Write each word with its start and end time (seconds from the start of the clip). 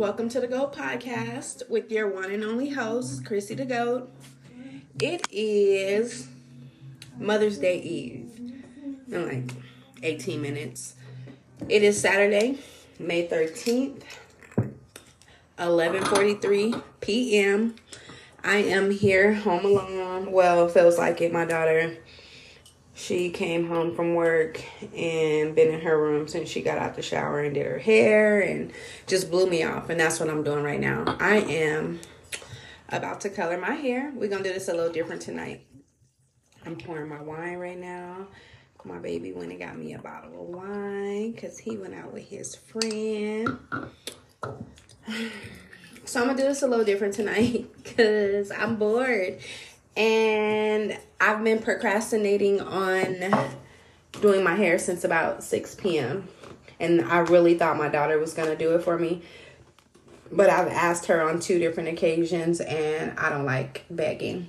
Welcome 0.00 0.30
to 0.30 0.40
the 0.40 0.46
GOAT 0.46 0.72
Podcast 0.72 1.68
with 1.68 1.92
your 1.92 2.08
one 2.08 2.30
and 2.30 2.42
only 2.42 2.70
host, 2.70 3.22
Krissie 3.22 3.54
the 3.54 3.66
GOAT. 3.66 4.10
It 4.98 5.26
is 5.30 6.26
Mother's 7.18 7.58
Day 7.58 7.78
Eve 7.82 8.54
in 9.12 9.28
like 9.28 9.54
18 10.02 10.40
minutes. 10.40 10.94
It 11.68 11.82
is 11.82 12.00
Saturday, 12.00 12.60
May 12.98 13.28
13th, 13.28 14.00
11:43 15.58 16.82
p.m. 17.02 17.74
I 18.42 18.56
am 18.56 18.92
here 18.92 19.34
home 19.34 19.66
alone. 19.66 20.32
Well, 20.32 20.66
feels 20.68 20.96
like 20.96 21.20
it. 21.20 21.30
My 21.30 21.44
daughter 21.44 21.98
she 23.00 23.30
came 23.30 23.66
home 23.66 23.94
from 23.94 24.14
work 24.14 24.62
and 24.94 25.54
been 25.54 25.72
in 25.72 25.80
her 25.80 25.98
room 25.98 26.28
since 26.28 26.50
she 26.50 26.60
got 26.60 26.76
out 26.76 26.94
the 26.94 27.02
shower 27.02 27.40
and 27.40 27.54
did 27.54 27.64
her 27.64 27.78
hair 27.78 28.42
and 28.42 28.72
just 29.06 29.30
blew 29.30 29.48
me 29.48 29.62
off. 29.62 29.88
And 29.88 29.98
that's 29.98 30.20
what 30.20 30.28
I'm 30.28 30.42
doing 30.42 30.62
right 30.62 30.78
now. 30.78 31.16
I 31.18 31.36
am 31.36 32.00
about 32.90 33.22
to 33.22 33.30
color 33.30 33.56
my 33.56 33.72
hair. 33.72 34.12
We're 34.14 34.28
going 34.28 34.42
to 34.42 34.48
do 34.50 34.52
this 34.52 34.68
a 34.68 34.74
little 34.74 34.92
different 34.92 35.22
tonight. 35.22 35.66
I'm 36.66 36.76
pouring 36.76 37.08
my 37.08 37.22
wine 37.22 37.56
right 37.56 37.78
now. 37.78 38.28
My 38.84 38.98
baby 38.98 39.32
went 39.32 39.50
and 39.50 39.58
got 39.58 39.78
me 39.78 39.94
a 39.94 39.98
bottle 39.98 40.42
of 40.42 40.48
wine 40.48 41.32
because 41.32 41.58
he 41.58 41.78
went 41.78 41.94
out 41.94 42.12
with 42.12 42.28
his 42.28 42.54
friend. 42.54 43.58
So 46.06 46.18
I'm 46.18 46.26
going 46.26 46.38
to 46.38 46.42
do 46.42 46.48
this 46.48 46.62
a 46.62 46.66
little 46.66 46.84
different 46.84 47.14
tonight 47.14 47.70
because 47.84 48.50
I'm 48.50 48.76
bored 48.76 49.38
and 49.96 50.98
I've 51.20 51.44
been 51.44 51.60
procrastinating 51.60 52.60
on 52.60 53.48
doing 54.20 54.42
my 54.42 54.54
hair 54.54 54.78
since 54.78 55.04
about 55.04 55.44
6 55.44 55.74
p.m. 55.76 56.28
And 56.78 57.02
I 57.02 57.18
really 57.18 57.58
thought 57.58 57.76
my 57.76 57.88
daughter 57.88 58.18
was 58.18 58.32
going 58.32 58.48
to 58.48 58.56
do 58.56 58.74
it 58.74 58.82
for 58.82 58.98
me. 58.98 59.22
But 60.32 60.48
I've 60.48 60.68
asked 60.68 61.06
her 61.06 61.22
on 61.22 61.40
two 61.40 61.58
different 61.58 61.88
occasions 61.90 62.60
and 62.60 63.18
I 63.18 63.28
don't 63.28 63.44
like 63.44 63.84
begging. 63.90 64.48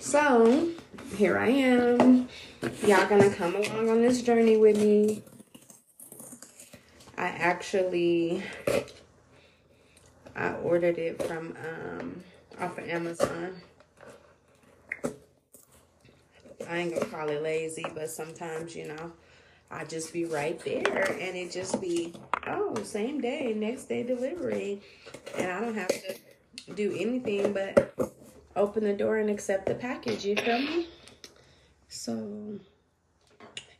So 0.00 0.70
here 1.16 1.36
I 1.36 1.48
am. 1.48 2.28
Y'all 2.86 3.06
gonna 3.08 3.30
come 3.30 3.54
along 3.56 3.90
on 3.90 4.00
this 4.00 4.22
journey 4.22 4.56
with 4.56 4.78
me. 4.78 5.22
I 7.16 7.26
actually 7.26 8.42
I 10.34 10.52
ordered 10.54 10.98
it 10.98 11.22
from 11.22 11.54
um 11.62 12.22
off 12.60 12.78
of 12.78 12.88
Amazon. 12.88 13.60
I 16.68 16.78
ain't 16.78 16.94
gonna 16.94 17.06
call 17.06 17.28
it 17.28 17.42
lazy, 17.42 17.84
but 17.94 18.10
sometimes, 18.10 18.76
you 18.76 18.88
know, 18.88 19.12
I 19.70 19.84
just 19.84 20.12
be 20.12 20.24
right 20.26 20.58
there 20.64 21.16
and 21.20 21.36
it 21.36 21.50
just 21.50 21.80
be, 21.80 22.12
oh, 22.46 22.74
same 22.82 23.20
day, 23.20 23.54
next 23.54 23.84
day 23.84 24.02
delivery. 24.02 24.80
And 25.36 25.50
I 25.50 25.60
don't 25.60 25.74
have 25.74 25.88
to 25.88 26.14
do 26.74 26.94
anything 26.98 27.52
but 27.52 27.94
open 28.54 28.84
the 28.84 28.92
door 28.92 29.16
and 29.16 29.30
accept 29.30 29.66
the 29.66 29.74
package, 29.74 30.24
you 30.24 30.36
feel 30.36 30.58
me? 30.58 30.88
So 31.88 32.58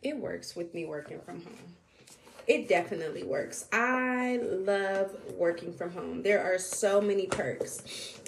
it 0.02 0.16
works 0.16 0.56
with 0.56 0.72
me 0.72 0.84
working 0.86 1.20
from 1.20 1.42
home. 1.42 1.77
It 2.48 2.66
definitely 2.66 3.24
works. 3.24 3.66
I 3.72 4.40
love 4.42 5.14
working 5.36 5.70
from 5.70 5.90
home. 5.90 6.22
There 6.22 6.42
are 6.42 6.56
so 6.56 6.98
many 6.98 7.26
perks 7.26 7.82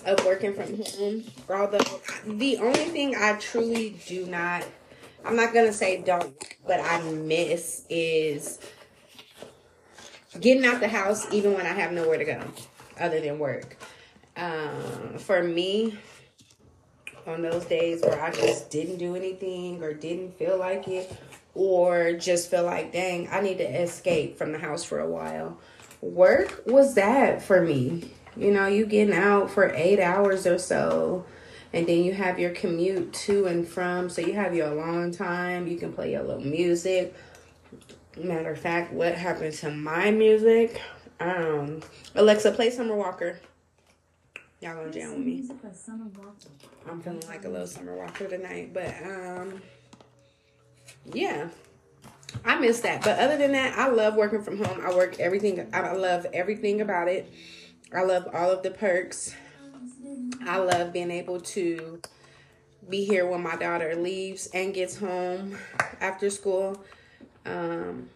of 0.05 0.23
working 0.27 0.53
from 0.53 0.77
home. 0.77 1.25
Although 1.49 2.01
the 2.27 2.59
only 2.59 2.85
thing 2.85 3.17
I 3.17 3.39
truly 3.41 3.99
do 4.07 4.27
not, 4.27 4.65
I'm 5.25 5.37
not 5.37 5.55
gonna 5.55 5.73
say 5.73 6.03
don't, 6.03 6.37
but 6.67 6.81
I 6.81 7.01
miss 7.13 7.87
is 7.89 8.59
getting 10.39 10.67
out 10.67 10.81
the 10.81 10.89
house 10.89 11.33
even 11.33 11.55
when 11.55 11.65
I 11.65 11.73
have 11.73 11.93
nowhere 11.93 12.19
to 12.19 12.25
go 12.25 12.43
other 13.01 13.21
than 13.23 13.39
work. 13.39 13.79
Um, 14.37 15.17
for 15.19 15.43
me, 15.43 15.99
on 17.27 17.41
those 17.41 17.65
days 17.65 18.03
where 18.03 18.23
I 18.23 18.31
just 18.31 18.71
didn't 18.71 18.99
do 18.99 19.17
anything 19.17 19.83
or 19.83 19.95
didn't 19.95 20.37
feel 20.39 20.59
like 20.59 20.89
it, 20.89 21.11
or 21.55 22.13
just 22.13 22.51
feel 22.51 22.65
like, 22.65 22.93
dang, 22.93 23.29
I 23.29 23.41
need 23.41 23.59
to 23.59 23.83
escape 23.83 24.39
from 24.39 24.53
the 24.53 24.59
house 24.59 24.85
for 24.85 25.01
a 25.01 25.09
while. 25.09 25.59
Work 26.01 26.63
was 26.67 26.95
that 26.95 27.43
for 27.43 27.61
me. 27.63 28.11
You 28.37 28.53
know, 28.53 28.67
you 28.67 28.87
getting 28.87 29.15
out 29.15 29.51
for 29.51 29.71
eight 29.75 30.01
hours 30.01 30.47
or 30.47 30.59
so, 30.59 31.27
and 31.73 31.87
then 31.87 32.05
you 32.05 32.13
have 32.15 32.39
your 32.39 32.51
commute 32.51 33.13
to 33.13 33.47
and 33.47 33.67
from. 33.67 34.09
So 34.09 34.23
you 34.23 34.33
have 34.35 34.55
your 34.55 34.69
alone 34.69 35.11
time. 35.11 35.67
You 35.67 35.77
can 35.77 35.93
play 35.93 36.13
your 36.13 36.23
little 36.23 36.45
music. 36.45 37.15
Matter 38.17 38.53
of 38.53 38.59
fact, 38.61 38.93
what 38.93 39.15
happened 39.15 39.55
to 39.55 39.71
my 39.71 40.11
music? 40.11 40.81
Um, 41.19 41.81
Alexa, 42.15 42.53
play 42.53 42.71
Summer 42.71 42.97
Walker. 42.97 43.41
Y'all 44.61 44.75
gonna 44.77 44.91
jam 44.91 45.11
with 45.11 45.27
me. 45.27 45.43
I'm 46.89 47.01
feeling 47.01 47.23
like 47.29 47.45
a 47.45 47.49
little 47.49 47.67
Summer 47.67 47.97
Walker 47.97 48.27
tonight, 48.29 48.73
but 48.75 48.95
um 49.05 49.61
yeah. 51.05 51.49
I 52.45 52.59
miss 52.59 52.81
that. 52.81 53.03
But 53.03 53.19
other 53.19 53.37
than 53.37 53.53
that 53.53 53.77
i 53.79 53.89
love 53.89 54.15
working 54.15 54.43
from 54.43 54.63
home. 54.63 54.81
I 54.85 54.95
work 54.95 55.19
everything 55.19 55.69
i 55.73 55.93
love 55.93 56.27
everything 56.33 56.81
about 56.81 57.09
it. 57.09 57.31
I 57.95 58.03
love 58.03 58.29
all 58.33 58.51
of 58.51 58.63
the 58.63 58.71
perks. 58.71 59.35
I 60.47 60.59
love 60.59 60.93
being 60.93 61.11
able 61.11 61.41
to 61.41 62.01
be 62.89 63.05
here 63.05 63.27
when 63.27 63.43
my 63.43 63.57
daughter 63.57 63.95
leaves 63.95 64.49
and 64.55 64.73
gets 64.73 64.97
home 64.97 65.57
after 66.01 66.31
school. 66.31 66.83
Um 67.47 68.09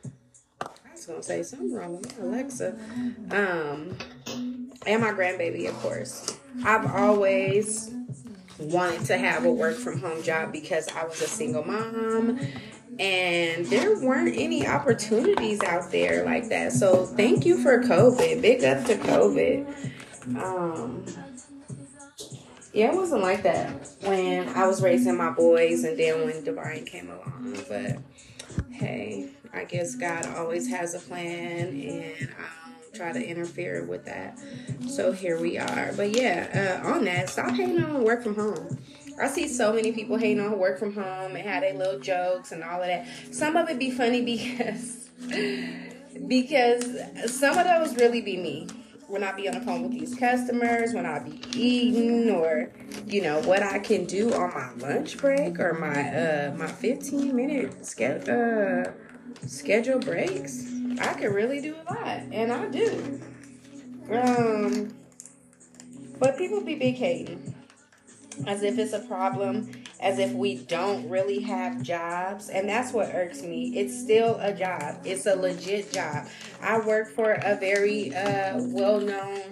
i 0.63 0.93
was 0.93 1.07
gonna 1.07 1.23
say 1.23 1.43
something 1.43 1.73
wrong 1.73 1.99
with 1.99 2.19
alexa. 2.21 2.77
Um 3.31 3.97
and 4.87 5.01
my 5.03 5.13
grandbaby 5.13 5.69
of 5.69 5.75
course. 5.81 6.39
I've 6.65 6.87
always 6.95 7.91
wanted 8.59 9.05
to 9.07 9.19
have 9.19 9.45
a 9.45 9.51
work 9.51 9.77
from 9.77 10.01
home 10.01 10.23
job 10.23 10.53
because 10.53 10.89
I 10.89 11.05
was 11.05 11.21
a 11.21 11.27
single 11.27 11.65
mom 11.65 12.39
and 12.99 13.67
there 13.67 13.99
weren't 13.99 14.35
any 14.37 14.67
opportunities 14.67 15.63
out 15.63 15.91
there 15.91 16.25
like 16.25 16.49
that. 16.49 16.73
So 16.73 17.07
thank 17.07 17.45
you 17.45 17.63
for 17.63 17.81
COVID. 17.83 18.41
Big 18.41 18.65
up 18.65 18.85
to 18.87 18.97
COVID. 18.97 19.91
Um, 20.37 21.05
yeah, 22.73 22.93
it 22.93 22.97
wasn't 22.97 23.23
like 23.23 23.43
that 23.45 23.89
when 24.03 24.49
I 24.49 24.67
was 24.67 24.83
raising 24.83 25.17
my 25.17 25.31
boys 25.31 25.85
and 25.85 25.99
then 25.99 26.25
when 26.25 26.43
Divine 26.45 26.85
came 26.85 27.11
along. 27.11 27.57
But 27.69 27.99
hey, 28.73 29.31
I 29.53 29.65
guess 29.65 29.95
God 29.95 30.27
always 30.37 30.69
has 30.69 30.95
a 30.95 30.99
plan 30.99 31.69
and 31.69 32.31
I 32.31 32.71
don't 32.71 32.95
try 32.95 33.13
to 33.13 33.25
interfere 33.25 33.85
with 33.85 34.05
that. 34.07 34.39
So 34.89 35.13
here 35.13 35.41
we 35.41 35.59
are. 35.59 35.93
But 35.97 36.17
yeah, 36.17 36.83
uh, 36.85 36.89
on 36.89 37.05
that, 37.05 37.29
stop 37.29 37.53
hating 37.53 37.83
on 37.83 38.03
work 38.03 38.23
from 38.23 38.35
home. 38.35 38.79
I 39.21 39.29
see 39.29 39.47
so 39.49 39.73
many 39.73 39.93
people 39.93 40.17
hating 40.17 40.41
on 40.41 40.59
work 40.59 40.79
from 40.79 40.95
home 40.95 41.37
and 41.37 41.39
had 41.39 41.63
their 41.63 41.75
little 41.75 42.01
jokes 42.01 42.53
and 42.53 42.65
all 42.65 42.81
of 42.81 42.87
that. 42.87 43.07
Some 43.33 43.57
of 43.57 43.69
it 43.69 43.79
be 43.79 43.91
funny 43.91 44.23
because 44.25 45.09
because 46.27 47.33
some 47.33 47.57
of 47.57 47.65
those 47.65 47.97
really 47.97 48.21
be 48.21 48.37
me. 48.37 48.69
When 49.07 49.23
I 49.23 49.33
be 49.33 49.47
on 49.47 49.55
the 49.55 49.61
phone 49.61 49.83
with 49.83 49.93
these 49.93 50.15
customers, 50.15 50.95
when 50.95 51.05
I 51.05 51.19
be 51.19 51.39
eating, 51.55 52.31
or 52.31 52.73
you 53.07 53.21
know 53.23 53.39
what 53.43 53.63
I 53.63 53.79
can 53.79 54.07
do 54.07 54.33
on 54.33 54.53
my 54.55 54.73
lunch 54.89 55.19
break 55.19 55.61
or 55.61 55.75
my 55.75 56.09
uh 56.09 56.55
my 56.57 56.67
fifteen 56.67 57.37
minute 57.37 57.85
ske- 57.87 58.29
uh 58.29 58.91
schedule 59.47 59.99
breaks, 59.99 60.65
I 61.01 61.13
can 61.15 61.33
really 61.33 61.61
do 61.61 61.77
a 61.87 61.93
lot, 61.93 62.07
and 62.33 62.51
I 62.51 62.67
do. 62.69 63.21
Um, 64.11 64.95
but 66.19 66.39
people 66.39 66.63
be 66.63 66.75
big 66.75 66.95
hating 66.95 67.54
as 68.47 68.63
if 68.63 68.79
it's 68.79 68.93
a 68.93 69.01
problem, 69.01 69.71
as 70.01 70.19
if 70.19 70.33
we 70.33 70.57
don't 70.57 71.09
really 71.09 71.41
have 71.41 71.83
jobs. 71.83 72.49
And 72.49 72.69
that's 72.69 72.93
what 72.93 73.15
irks 73.15 73.43
me. 73.43 73.77
It's 73.77 73.99
still 73.99 74.37
a 74.41 74.53
job, 74.53 75.01
it's 75.05 75.27
a 75.27 75.35
legit 75.35 75.93
job. 75.93 76.27
I 76.61 76.79
work 76.81 77.09
for 77.09 77.33
a 77.33 77.57
very 77.57 78.15
uh, 78.15 78.61
well 78.61 79.01
known 79.01 79.43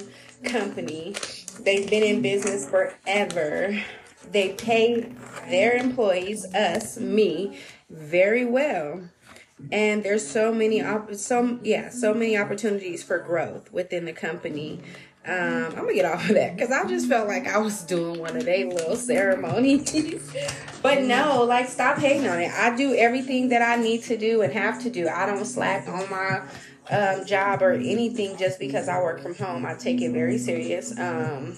company, 0.45 1.15
they've 1.61 1.89
been 1.89 2.03
in 2.03 2.23
business 2.23 2.69
forever. 2.69 3.83
They 4.31 4.51
pay 4.51 5.13
their 5.49 5.77
employees, 5.77 6.45
us, 6.55 6.97
me, 6.99 7.59
very 7.91 8.45
well. 8.45 9.03
And 9.71 10.03
there's 10.03 10.27
so 10.27 10.53
many, 10.53 10.83
op- 10.83 11.15
some 11.15 11.61
yeah, 11.63 11.91
so 11.91 12.15
many 12.15 12.37
opportunities 12.37 13.03
for 13.03 13.19
growth 13.19 13.73
within 13.73 14.05
the 14.05 14.13
company 14.13 14.81
um, 15.25 15.67
I'm 15.67 15.75
gonna 15.75 15.95
get 15.95 16.05
off 16.05 16.29
of 16.29 16.35
that 16.35 16.57
because 16.57 16.73
I 16.73 16.85
just 16.89 17.09
felt 17.09 17.29
like 17.29 17.47
I 17.47 17.59
was 17.59 17.83
doing 17.83 18.19
one 18.19 18.37
of 18.37 18.45
their 18.45 18.67
little 18.67 18.97
ceremonies. 18.97 20.33
but 20.83 21.03
no, 21.03 21.45
like 21.45 21.69
stop 21.69 21.99
hating 21.99 22.27
on 22.27 22.41
it. 22.41 22.51
I 22.51 22.75
do 22.75 22.95
everything 22.95 23.49
that 23.51 23.63
I 23.63 23.81
need 23.81 24.03
to 24.05 24.17
do 24.17 24.43
and 24.43 24.53
have 24.53 24.83
to 24.83 24.91
do. 24.91 25.09
I 25.09 25.27
don't 25.27 25.45
slack 25.45 25.87
on 25.89 26.11
my 26.11 26.43
um, 26.91 27.25
job 27.25 27.63
or 27.63 27.71
anything 27.71 28.37
just 28.37 28.59
because 28.59 28.89
I 28.89 29.01
work 29.01 29.21
from 29.21 29.37
home. 29.37 29.65
I 29.65 29.75
take 29.75 30.01
it 30.01 30.11
very 30.11 30.39
serious. 30.39 30.99
Um, 30.99 31.57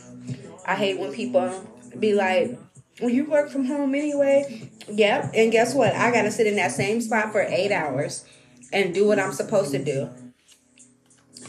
I 0.66 0.74
hate 0.74 0.98
when 0.98 1.14
people 1.14 1.66
be 1.98 2.12
like, 2.12 2.58
well, 3.00 3.10
you 3.10 3.24
work 3.24 3.48
from 3.48 3.64
home 3.64 3.94
anyway. 3.94 4.70
Yep. 4.88 5.30
And 5.34 5.50
guess 5.50 5.74
what? 5.74 5.94
I 5.94 6.12
got 6.12 6.22
to 6.22 6.30
sit 6.30 6.46
in 6.46 6.56
that 6.56 6.72
same 6.72 7.00
spot 7.00 7.32
for 7.32 7.40
eight 7.40 7.72
hours 7.72 8.26
and 8.74 8.92
do 8.92 9.06
what 9.06 9.18
I'm 9.18 9.32
supposed 9.32 9.72
to 9.72 9.82
do 9.82 10.10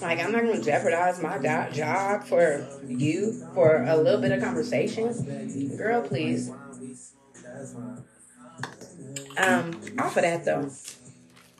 Like, 0.01 0.19
I'm 0.19 0.31
not 0.31 0.43
going 0.43 0.57
to 0.57 0.63
jeopardize 0.63 1.21
my 1.21 1.37
do- 1.37 1.73
job 1.75 2.25
for 2.25 2.67
you 2.87 3.33
for 3.53 3.83
a 3.83 3.95
little 3.95 4.19
bit 4.21 4.31
of 4.31 4.41
conversation. 4.41 5.75
Girl, 5.77 6.01
please. 6.01 6.51
Um, 9.37 9.81
off 9.99 10.15
of 10.15 10.23
that 10.23 10.45
though, 10.45 10.69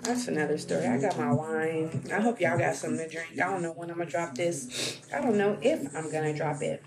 that's 0.02 0.28
another 0.28 0.58
story. 0.58 0.86
I 0.88 0.98
got 0.98 1.18
my 1.18 1.32
wine. 1.34 2.06
I 2.14 2.22
hope 2.22 2.40
y'all 2.40 2.58
got 2.58 2.76
something 2.76 3.00
to 3.00 3.10
drink. 3.10 3.34
I 3.34 3.50
don't 3.50 3.62
know 3.62 3.72
when 3.72 3.90
I'm 3.92 3.98
gonna 3.98 4.10
drop 4.10 4.36
this. 4.36 5.00
I 5.14 5.22
don't 5.22 5.38
know 5.38 5.58
if 5.62 5.94
I'm 5.96 6.12
gonna 6.12 6.36
drop 6.36 6.62
it. 6.62 6.84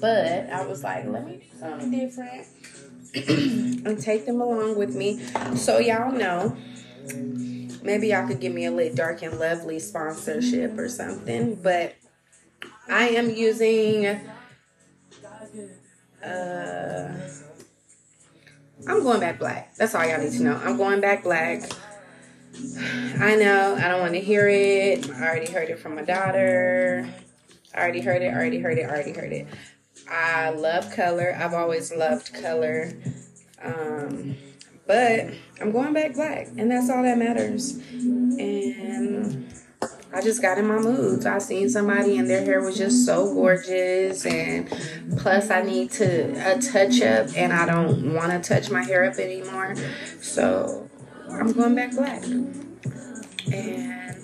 But 0.00 0.50
I 0.50 0.64
was 0.64 0.84
like, 0.84 1.06
let 1.06 1.26
me 1.26 1.48
do 1.50 1.58
something 1.58 1.90
different 1.90 2.46
and 3.86 4.00
take 4.00 4.26
them 4.26 4.40
along 4.40 4.76
with 4.76 4.94
me. 4.94 5.20
So 5.56 5.78
y'all 5.78 6.12
know. 6.12 6.56
Maybe 7.82 8.08
y'all 8.08 8.26
could 8.26 8.40
give 8.40 8.52
me 8.52 8.66
a 8.66 8.70
lit 8.70 8.94
dark 8.94 9.22
and 9.22 9.38
lovely 9.38 9.78
sponsorship 9.78 10.78
or 10.78 10.88
something. 10.88 11.54
But 11.56 11.96
I 12.88 13.08
am 13.10 13.30
using 13.30 14.06
uh 16.24 17.30
I'm 18.86 19.02
going 19.02 19.20
back 19.20 19.38
black. 19.38 19.74
That's 19.76 19.94
all 19.94 20.06
y'all 20.06 20.20
need 20.20 20.32
to 20.32 20.42
know. 20.42 20.56
I'm 20.56 20.76
going 20.76 21.00
back 21.00 21.22
black. 21.22 21.62
I 23.18 23.36
know 23.36 23.76
I 23.76 23.88
don't 23.88 24.00
want 24.00 24.14
to 24.14 24.20
hear 24.20 24.48
it. 24.48 25.08
I 25.10 25.26
already 25.26 25.50
heard 25.50 25.68
it 25.68 25.78
from 25.78 25.94
my 25.94 26.02
daughter. 26.02 27.08
I 27.74 27.78
already 27.80 28.00
heard 28.00 28.22
it, 28.22 28.32
already 28.34 28.58
heard 28.58 28.78
it, 28.78 28.88
already 28.88 29.12
heard 29.12 29.32
it. 29.32 29.46
I 30.10 30.50
love 30.50 30.90
color. 30.94 31.36
I've 31.38 31.54
always 31.54 31.92
loved 31.94 32.34
color. 32.34 32.92
Um, 33.62 34.36
but 34.90 35.30
I'm 35.60 35.70
going 35.70 35.92
back 35.92 36.14
black, 36.14 36.48
and 36.58 36.68
that's 36.68 36.90
all 36.90 37.04
that 37.04 37.16
matters. 37.16 37.76
And 37.92 39.46
I 40.12 40.20
just 40.20 40.42
got 40.42 40.58
in 40.58 40.66
my 40.66 40.80
moods. 40.80 41.24
I 41.26 41.38
seen 41.38 41.70
somebody 41.70 42.18
and 42.18 42.28
their 42.28 42.44
hair 42.44 42.60
was 42.60 42.76
just 42.76 43.06
so 43.06 43.32
gorgeous, 43.32 44.26
and 44.26 44.68
plus 45.16 45.48
I 45.48 45.62
need 45.62 45.92
to 45.92 46.32
a 46.32 46.60
touch 46.60 47.00
up, 47.02 47.28
and 47.36 47.52
I 47.52 47.66
don't 47.66 48.14
want 48.14 48.32
to 48.32 48.40
touch 48.40 48.68
my 48.68 48.82
hair 48.82 49.04
up 49.04 49.16
anymore. 49.20 49.76
So 50.20 50.90
I'm 51.30 51.52
going 51.52 51.76
back 51.76 51.92
black, 51.92 52.24
and 52.24 54.16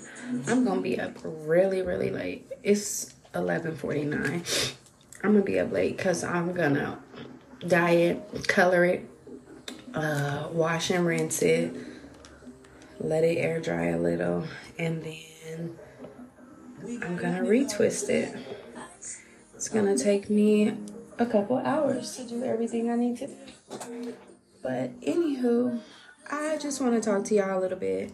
I'm 0.49 0.65
gonna 0.65 0.81
be 0.81 0.99
up 0.99 1.13
really, 1.23 1.81
really 1.81 2.09
late. 2.09 2.51
It's 2.61 3.15
11:49. 3.33 4.43
I'm 5.23 5.31
gonna 5.31 5.45
be 5.45 5.61
up 5.61 5.71
late 5.71 5.95
because 5.95 6.25
I'm 6.25 6.51
gonna 6.51 6.99
dye 7.65 7.91
it, 7.91 8.49
color 8.49 8.83
it, 8.83 9.09
uh, 9.93 10.47
wash 10.51 10.89
and 10.89 11.05
rinse 11.05 11.41
it, 11.41 11.73
let 12.99 13.23
it 13.23 13.37
air 13.37 13.59
dry 13.59 13.87
a 13.87 13.97
little, 13.97 14.45
and 14.77 15.03
then 15.03 15.77
I'm 17.03 17.17
gonna 17.17 17.41
retwist 17.41 18.09
it. 18.09 18.35
It's 19.55 19.69
gonna 19.69 19.97
take 19.97 20.29
me 20.29 20.77
a 21.17 21.25
couple 21.25 21.57
hours 21.57 22.15
to 22.17 22.23
do 22.23 22.43
everything 22.43 22.91
I 22.91 22.95
need 22.95 23.17
to 23.17 23.27
do. 23.27 24.13
But 24.61 24.99
anywho, 25.01 25.79
I 26.29 26.57
just 26.57 26.81
want 26.81 26.93
to 26.93 27.01
talk 27.01 27.23
to 27.25 27.35
y'all 27.35 27.57
a 27.57 27.61
little 27.61 27.77
bit 27.77 28.11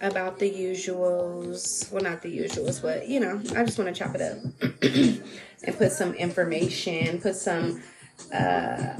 about 0.00 0.38
the 0.38 0.50
usuals. 0.50 1.90
Well, 1.90 2.02
not 2.02 2.22
the 2.22 2.36
usuals, 2.36 2.82
but 2.82 3.08
you 3.08 3.20
know, 3.20 3.40
I 3.56 3.64
just 3.64 3.78
want 3.78 3.94
to 3.94 3.98
chop 3.98 4.14
it 4.14 4.22
up 4.22 4.38
and 5.64 5.78
put 5.78 5.92
some 5.92 6.14
information, 6.14 7.20
put 7.20 7.36
some 7.36 7.82
uh 8.32 8.94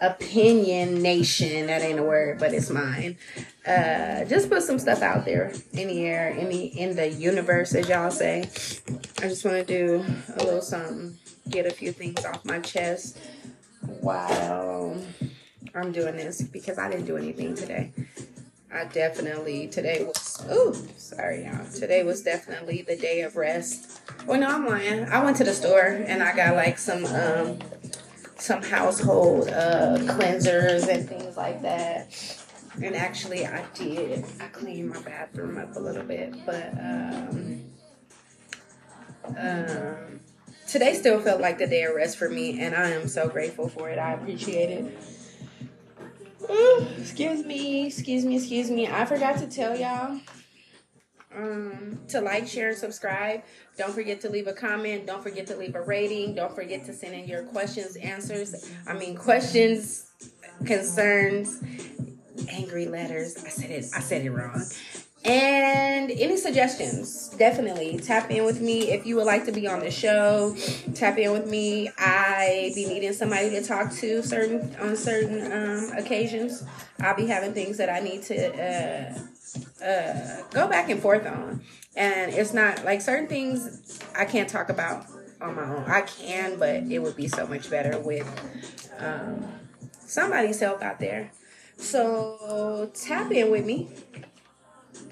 opinion 0.00 1.02
nation. 1.02 1.66
That 1.66 1.82
ain't 1.82 1.98
a 1.98 2.02
word 2.02 2.38
but 2.38 2.52
it's 2.54 2.70
mine. 2.70 3.16
Uh 3.66 4.24
just 4.24 4.48
put 4.48 4.62
some 4.62 4.78
stuff 4.78 5.02
out 5.02 5.24
there 5.24 5.52
in 5.72 5.88
the 5.88 6.06
air 6.06 6.30
in 6.30 6.48
the 6.48 6.64
in 6.66 6.96
the 6.96 7.08
universe 7.08 7.74
as 7.74 7.88
y'all 7.88 8.10
say. 8.10 8.42
I 9.18 9.28
just 9.28 9.44
want 9.44 9.56
to 9.56 9.64
do 9.64 10.04
a 10.36 10.44
little 10.44 10.62
something 10.62 11.18
get 11.48 11.66
a 11.66 11.70
few 11.70 11.92
things 11.92 12.24
off 12.24 12.44
my 12.44 12.60
chest 12.60 13.18
while 14.00 14.96
i'm 15.74 15.90
doing 15.90 16.16
this 16.16 16.42
because 16.42 16.78
i 16.78 16.88
didn't 16.88 17.06
do 17.06 17.16
anything 17.16 17.54
today. 17.54 17.92
I 18.72 18.84
definitely 18.84 19.66
today 19.66 20.04
was 20.04 20.46
oh 20.48 20.72
sorry 20.96 21.44
y'all. 21.44 21.66
Today 21.74 22.04
was 22.04 22.22
definitely 22.22 22.82
the 22.82 22.96
day 22.96 23.22
of 23.22 23.34
rest. 23.34 24.00
Well 24.26 24.38
no 24.38 24.48
i'm 24.48 24.66
lying. 24.66 25.04
I 25.06 25.24
went 25.24 25.36
to 25.38 25.44
the 25.44 25.52
store 25.52 25.86
and 25.86 26.22
i 26.22 26.34
got 26.34 26.54
like 26.54 26.78
some 26.78 27.04
um 27.06 27.58
some 28.40 28.62
household 28.62 29.48
uh, 29.48 29.98
cleansers 30.00 30.88
and 30.88 31.08
things 31.08 31.36
like 31.36 31.62
that. 31.62 32.08
And 32.82 32.94
actually, 32.94 33.46
I 33.46 33.64
did. 33.74 34.24
I 34.40 34.46
cleaned 34.46 34.90
my 34.90 35.00
bathroom 35.02 35.58
up 35.58 35.76
a 35.76 35.80
little 35.80 36.04
bit, 36.04 36.34
but 36.46 36.72
um, 36.78 37.64
um, 39.36 40.20
today 40.66 40.94
still 40.94 41.20
felt 41.20 41.40
like 41.40 41.58
the 41.58 41.66
day 41.66 41.82
of 41.82 41.94
rest 41.94 42.16
for 42.16 42.28
me, 42.28 42.60
and 42.60 42.74
I 42.74 42.90
am 42.90 43.08
so 43.08 43.28
grateful 43.28 43.68
for 43.68 43.90
it. 43.90 43.98
I 43.98 44.14
appreciate 44.14 44.70
it. 44.70 44.98
Ooh, 46.48 46.86
excuse 46.98 47.44
me, 47.44 47.86
excuse 47.86 48.24
me, 48.24 48.36
excuse 48.36 48.70
me. 48.70 48.88
I 48.88 49.04
forgot 49.04 49.38
to 49.38 49.46
tell 49.46 49.78
y'all 49.78 50.20
um, 51.34 52.00
to 52.08 52.20
like, 52.20 52.46
share, 52.46 52.70
and 52.70 52.78
subscribe. 52.78 53.42
Don't 53.76 53.92
forget 53.92 54.20
to 54.22 54.28
leave 54.28 54.46
a 54.46 54.52
comment. 54.52 55.06
Don't 55.06 55.22
forget 55.22 55.46
to 55.48 55.56
leave 55.56 55.74
a 55.74 55.82
rating. 55.82 56.34
Don't 56.34 56.54
forget 56.54 56.84
to 56.86 56.92
send 56.92 57.14
in 57.14 57.28
your 57.28 57.44
questions, 57.44 57.96
answers. 57.96 58.70
I 58.86 58.94
mean, 58.94 59.16
questions, 59.16 60.10
concerns, 60.64 61.62
angry 62.48 62.86
letters. 62.86 63.36
I 63.44 63.48
said 63.48 63.70
it. 63.70 63.86
I 63.94 64.00
said 64.00 64.24
it 64.24 64.30
wrong. 64.30 64.64
And 65.22 66.10
any 66.10 66.38
suggestions, 66.38 67.28
definitely 67.36 67.98
tap 67.98 68.30
in 68.30 68.44
with 68.46 68.62
me 68.62 68.90
if 68.90 69.04
you 69.04 69.16
would 69.16 69.26
like 69.26 69.44
to 69.46 69.52
be 69.52 69.66
on 69.66 69.80
the 69.80 69.90
show. 69.90 70.56
Tap 70.94 71.18
in 71.18 71.32
with 71.32 71.46
me. 71.46 71.90
I 71.98 72.72
be 72.74 72.86
needing 72.86 73.12
somebody 73.12 73.50
to 73.50 73.62
talk 73.62 73.92
to 73.96 74.22
certain 74.22 74.74
on 74.80 74.96
certain 74.96 75.52
um, 75.52 75.92
occasions. 75.98 76.64
I'll 77.00 77.16
be 77.16 77.26
having 77.26 77.52
things 77.52 77.76
that 77.76 77.90
I 77.90 78.00
need 78.00 78.22
to 78.24 78.48
uh, 78.54 79.18
uh, 79.84 80.42
go 80.50 80.68
back 80.68 80.90
and 80.90 81.00
forth 81.00 81.26
on, 81.26 81.62
and 81.96 82.32
it's 82.32 82.52
not 82.52 82.84
like 82.84 83.00
certain 83.00 83.26
things 83.26 84.00
I 84.16 84.24
can't 84.24 84.48
talk 84.48 84.68
about 84.68 85.06
on 85.40 85.56
my 85.56 85.64
own. 85.64 85.84
I 85.86 86.02
can, 86.02 86.58
but 86.58 86.84
it 86.84 86.98
would 86.98 87.16
be 87.16 87.28
so 87.28 87.46
much 87.46 87.70
better 87.70 87.98
with 87.98 88.26
um, 88.98 89.44
somebody's 90.00 90.60
help 90.60 90.82
out 90.82 90.98
there. 90.98 91.32
So 91.76 92.90
tap 92.94 93.32
in 93.32 93.50
with 93.50 93.64
me. 93.64 93.88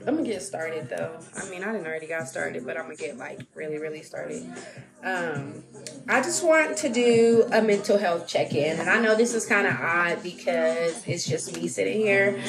I'm 0.07 0.17
gonna 0.17 0.29
get 0.29 0.43
started 0.43 0.89
though. 0.89 1.19
I 1.37 1.49
mean, 1.51 1.65
I 1.65 1.73
didn't 1.73 1.87
already 1.87 2.07
got 2.07 2.29
started, 2.29 2.65
but 2.65 2.77
I'm 2.77 2.85
gonna 2.85 2.97
get 2.97 3.17
like 3.19 3.41
really, 3.55 3.79
really 3.79 4.03
started. 4.03 4.51
Um, 5.03 5.65
I 6.09 6.23
just 6.23 6.45
want 6.45 6.77
to 6.79 6.89
do 6.89 7.49
a 7.53 7.61
mental 7.61 7.99
health 7.99 8.27
check 8.27 8.55
in, 8.55 8.79
and 8.79 8.89
I 8.89 9.01
know 9.01 9.17
this 9.17 9.35
is 9.35 9.45
kind 9.45 9.67
of 9.67 9.75
odd 9.75 10.23
because 10.23 11.07
it's 11.07 11.27
just 11.27 11.55
me 11.57 11.69
sitting 11.69 12.01
here 12.01 12.41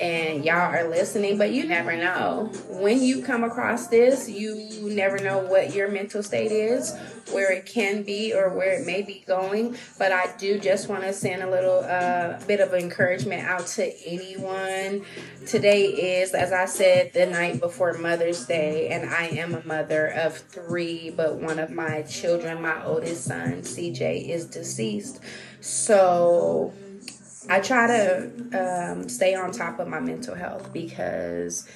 and 0.00 0.46
y'all 0.46 0.74
are 0.74 0.88
listening, 0.88 1.36
but 1.36 1.52
you 1.52 1.66
never 1.66 1.94
know. 1.94 2.50
When 2.68 3.02
you 3.02 3.22
come 3.22 3.44
across 3.44 3.88
this, 3.88 4.30
you 4.30 4.56
never 4.82 5.18
know 5.18 5.38
what 5.38 5.74
your 5.74 5.88
mental 5.88 6.22
state 6.22 6.50
is, 6.50 6.96
where 7.32 7.52
it 7.52 7.66
can 7.66 8.02
be, 8.02 8.32
or 8.32 8.48
where 8.48 8.80
it 8.80 8.86
may 8.86 9.02
be 9.02 9.22
going. 9.26 9.76
But 9.98 10.12
I 10.12 10.34
do 10.38 10.58
just 10.58 10.88
want 10.88 11.02
to 11.02 11.12
send 11.12 11.42
a 11.42 11.50
little 11.50 11.80
uh, 11.80 12.42
bit 12.46 12.60
of 12.60 12.72
encouragement 12.72 13.44
out 13.46 13.66
to 13.68 13.92
anyone. 14.06 15.04
Today 15.46 15.84
is, 16.22 16.32
as 16.32 16.50
I 16.52 16.64
said, 16.64 17.12
the 17.12 17.26
night 17.26 17.60
before 17.60 17.92
Mother's 17.98 18.46
Day, 18.46 18.88
and 18.88 19.10
I 19.10 19.26
am 19.26 19.54
a 19.54 19.64
mother 19.66 20.06
of 20.06 20.38
three, 20.38 21.10
but 21.10 21.36
one 21.36 21.58
of 21.58 21.70
my 21.70 22.02
children, 22.02 22.62
my 22.62 22.82
oldest 22.84 23.24
son, 23.24 23.60
CJ, 23.60 24.30
is 24.30 24.46
deceased. 24.46 25.20
So 25.60 26.72
I 27.48 27.60
try 27.60 27.86
to 27.86 28.92
um, 28.92 29.08
stay 29.08 29.34
on 29.34 29.52
top 29.52 29.78
of 29.78 29.88
my 29.88 30.00
mental 30.00 30.34
health 30.34 30.72
because 30.72 31.66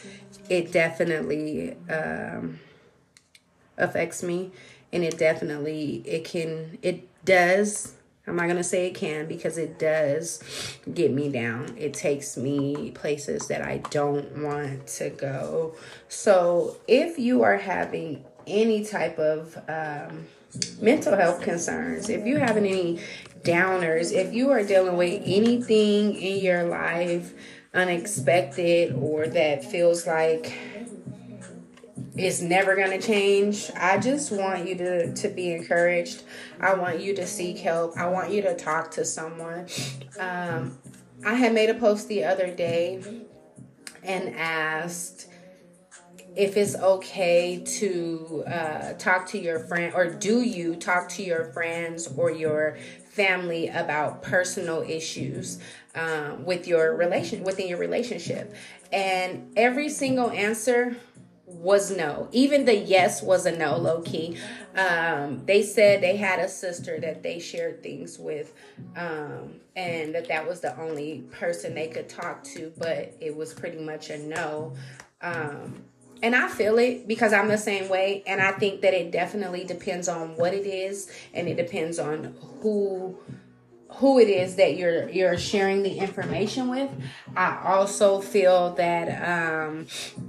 it 0.48 0.72
definitely 0.72 1.76
um, 1.88 2.58
affects 3.78 4.22
me, 4.22 4.50
and 4.92 5.02
it 5.02 5.16
definitely 5.16 6.02
it 6.04 6.24
can 6.24 6.78
it 6.82 7.08
does. 7.24 7.94
I'm 8.26 8.36
not 8.36 8.48
gonna 8.48 8.64
say 8.64 8.86
it 8.86 8.94
can 8.94 9.26
because 9.26 9.58
it 9.58 9.78
does 9.78 10.42
get 10.92 11.12
me 11.12 11.30
down. 11.30 11.74
It 11.78 11.94
takes 11.94 12.36
me 12.36 12.90
places 12.92 13.48
that 13.48 13.62
I 13.62 13.78
don't 13.90 14.42
want 14.42 14.86
to 14.86 15.10
go. 15.10 15.76
So 16.08 16.76
if 16.88 17.18
you 17.18 17.42
are 17.42 17.58
having 17.58 18.24
any 18.46 18.84
type 18.84 19.18
of 19.18 19.58
um, 19.68 20.26
mental 20.80 21.16
health 21.16 21.42
concerns, 21.42 22.08
if 22.08 22.26
you're 22.26 22.38
having 22.38 22.66
any 22.66 23.00
downers, 23.44 24.12
if 24.12 24.34
you 24.34 24.50
are 24.50 24.64
dealing 24.64 24.96
with 24.96 25.22
anything 25.24 26.16
in 26.16 26.42
your 26.42 26.64
life 26.64 27.32
unexpected 27.72 28.94
or 28.94 29.26
that 29.28 29.64
feels 29.64 30.06
like 30.06 30.52
it's 32.16 32.40
never 32.40 32.74
going 32.76 32.98
to 32.98 33.04
change, 33.04 33.70
I 33.76 33.98
just 33.98 34.32
want 34.32 34.68
you 34.68 34.76
to, 34.76 35.14
to 35.14 35.28
be 35.28 35.52
encouraged. 35.52 36.22
I 36.60 36.74
want 36.74 37.00
you 37.00 37.14
to 37.16 37.26
seek 37.26 37.58
help. 37.58 37.96
I 37.96 38.06
want 38.08 38.30
you 38.30 38.42
to 38.42 38.56
talk 38.56 38.90
to 38.92 39.04
someone. 39.04 39.66
Um, 40.18 40.78
I 41.24 41.34
had 41.34 41.52
made 41.52 41.70
a 41.70 41.74
post 41.74 42.08
the 42.08 42.24
other 42.24 42.54
day 42.54 43.02
and 44.02 44.34
asked 44.36 45.28
if 46.36 46.56
it's 46.56 46.74
okay 46.74 47.62
to 47.64 48.44
uh, 48.46 48.92
talk 48.94 49.26
to 49.28 49.38
your 49.38 49.60
friend, 49.60 49.94
or 49.94 50.10
do 50.10 50.42
you 50.42 50.74
talk 50.76 51.08
to 51.10 51.22
your 51.22 51.44
friends 51.52 52.08
or 52.16 52.30
your 52.30 52.76
family 53.10 53.68
about 53.68 54.22
personal 54.22 54.82
issues 54.82 55.60
um, 55.94 56.44
with 56.44 56.66
your 56.66 56.96
relation 56.96 57.44
within 57.44 57.68
your 57.68 57.78
relationship? 57.78 58.54
And 58.92 59.52
every 59.56 59.88
single 59.88 60.30
answer 60.30 60.96
was 61.46 61.96
no. 61.96 62.28
Even 62.32 62.64
the 62.64 62.74
yes 62.74 63.22
was 63.22 63.46
a 63.46 63.56
no, 63.56 63.76
low 63.76 64.02
key. 64.02 64.36
Um, 64.74 65.44
they 65.46 65.62
said 65.62 66.02
they 66.02 66.16
had 66.16 66.40
a 66.40 66.48
sister 66.48 66.98
that 67.00 67.22
they 67.22 67.38
shared 67.38 67.82
things 67.82 68.18
with, 68.18 68.52
um, 68.96 69.60
and 69.76 70.14
that 70.14 70.26
that 70.28 70.48
was 70.48 70.60
the 70.60 70.76
only 70.80 71.24
person 71.30 71.74
they 71.74 71.88
could 71.88 72.08
talk 72.08 72.42
to, 72.44 72.72
but 72.78 73.14
it 73.20 73.36
was 73.36 73.54
pretty 73.54 73.78
much 73.78 74.10
a 74.10 74.18
no. 74.18 74.74
Um, 75.22 75.84
and 76.24 76.34
I 76.34 76.48
feel 76.48 76.78
it 76.78 77.06
because 77.06 77.34
I'm 77.34 77.48
the 77.48 77.58
same 77.58 77.90
way. 77.90 78.22
And 78.26 78.40
I 78.40 78.52
think 78.52 78.80
that 78.80 78.94
it 78.94 79.12
definitely 79.12 79.62
depends 79.64 80.08
on 80.08 80.36
what 80.36 80.54
it 80.54 80.66
is, 80.66 81.12
and 81.34 81.46
it 81.46 81.56
depends 81.56 81.98
on 81.98 82.34
who 82.62 83.18
who 83.96 84.18
it 84.18 84.28
is 84.28 84.56
that 84.56 84.76
you're 84.76 85.08
you're 85.10 85.36
sharing 85.36 85.82
the 85.82 85.98
information 85.98 86.68
with. 86.70 86.90
I 87.36 87.60
also 87.62 88.22
feel 88.22 88.74
that 88.76 89.06
um, 89.28 89.86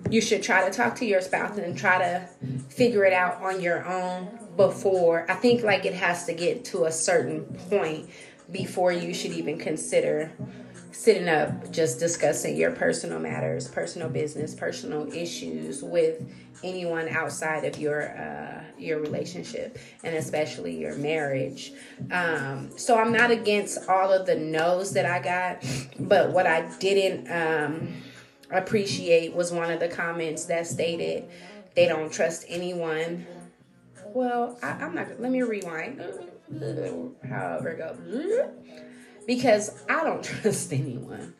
you 0.10 0.20
should 0.20 0.44
try 0.44 0.68
to 0.68 0.76
talk 0.76 0.98
to 0.98 1.06
your 1.06 1.22
spouse 1.22 1.58
and 1.58 1.78
try 1.78 1.98
to 1.98 2.28
figure 2.68 3.06
it 3.06 3.14
out 3.14 3.42
on 3.42 3.62
your 3.62 3.86
own 3.86 4.38
before. 4.58 5.26
I 5.32 5.36
think 5.36 5.64
like 5.64 5.86
it 5.86 5.94
has 5.94 6.26
to 6.26 6.34
get 6.34 6.66
to 6.66 6.84
a 6.84 6.92
certain 6.92 7.46
point 7.70 8.10
before 8.52 8.92
you 8.92 9.14
should 9.14 9.32
even 9.32 9.58
consider 9.58 10.34
sitting 10.96 11.28
up 11.28 11.72
just 11.72 12.00
discussing 12.00 12.56
your 12.56 12.72
personal 12.72 13.20
matters, 13.20 13.68
personal 13.68 14.10
business, 14.10 14.56
personal 14.56 15.12
issues 15.14 15.84
with 15.84 16.24
anyone 16.64 17.10
outside 17.10 17.66
of 17.66 17.78
your 17.78 18.18
uh, 18.18 18.64
your 18.78 19.00
relationship 19.00 19.78
and 20.04 20.16
especially 20.16 20.80
your 20.80 20.96
marriage. 20.96 21.74
Um, 22.12 22.70
so 22.78 22.98
I'm 22.98 23.12
not 23.12 23.30
against 23.30 23.90
all 23.90 24.12
of 24.14 24.26
the 24.26 24.36
no's 24.36 24.94
that 24.94 25.06
I 25.06 25.22
got, 25.22 25.64
but 26.00 26.32
what 26.32 26.48
I 26.48 26.68
didn't 26.80 27.30
um, 27.30 27.94
appreciate 28.50 29.36
was 29.36 29.52
one 29.52 29.72
of 29.72 29.82
the 29.82 29.90
comments 29.90 30.46
that 30.46 30.66
stated 30.66 31.30
they 31.76 31.88
don't 31.88 32.12
trust 32.12 32.46
anyone. 32.48 33.28
Well, 34.14 34.58
I, 34.64 34.70
I'm 34.70 34.96
not. 34.96 35.20
Let 35.20 35.30
me 35.30 35.42
rewind. 35.42 36.02
However 37.28 37.70
it 37.70 37.80
because 39.26 39.84
I 39.90 40.04
don't 40.04 40.24
trust 40.42 40.74
anyone. 40.74 41.34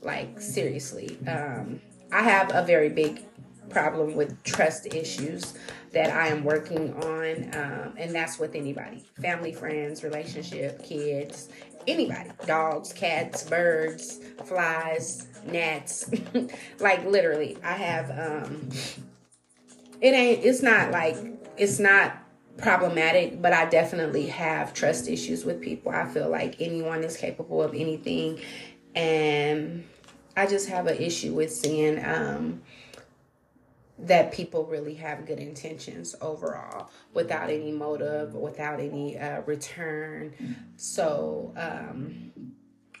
Like 0.00 0.40
seriously, 0.40 1.16
um, 1.28 1.80
I 2.10 2.22
have 2.22 2.52
a 2.54 2.62
very 2.64 2.88
big 2.88 3.24
problem 3.70 4.14
with 4.14 4.42
trust 4.42 4.92
issues 4.94 5.54
that 5.92 6.10
I 6.10 6.28
am 6.28 6.42
working 6.44 6.92
on, 7.04 7.54
um, 7.54 7.94
and 7.96 8.14
that's 8.14 8.38
with 8.38 8.54
anybody 8.54 9.04
family, 9.20 9.52
friends, 9.52 10.02
relationship, 10.02 10.82
kids, 10.82 11.48
anybody 11.86 12.30
dogs, 12.46 12.92
cats, 12.92 13.44
birds, 13.44 14.20
flies, 14.44 15.26
gnats. 15.46 16.10
like, 16.80 17.04
literally, 17.04 17.56
I 17.62 17.72
have, 17.72 18.10
um, 18.10 18.68
it 20.00 20.14
ain't, 20.14 20.44
it's 20.44 20.62
not 20.62 20.90
like, 20.90 21.16
it's 21.56 21.78
not 21.78 22.21
problematic, 22.58 23.40
but 23.40 23.52
I 23.52 23.66
definitely 23.66 24.26
have 24.26 24.74
trust 24.74 25.08
issues 25.08 25.44
with 25.44 25.60
people. 25.60 25.92
I 25.92 26.06
feel 26.06 26.28
like 26.28 26.60
anyone 26.60 27.02
is 27.02 27.16
capable 27.16 27.62
of 27.62 27.74
anything, 27.74 28.40
and 28.94 29.84
I 30.36 30.46
just 30.46 30.68
have 30.68 30.86
an 30.86 30.96
issue 30.98 31.34
with 31.34 31.52
seeing 31.52 32.04
um, 32.04 32.62
that 33.98 34.32
people 34.32 34.64
really 34.66 34.94
have 34.94 35.26
good 35.26 35.38
intentions 35.38 36.14
overall 36.20 36.90
without 37.14 37.50
any 37.50 37.72
motive, 37.72 38.34
without 38.34 38.80
any 38.80 39.18
uh, 39.18 39.42
return. 39.42 40.56
So, 40.76 41.52
um, 41.56 42.32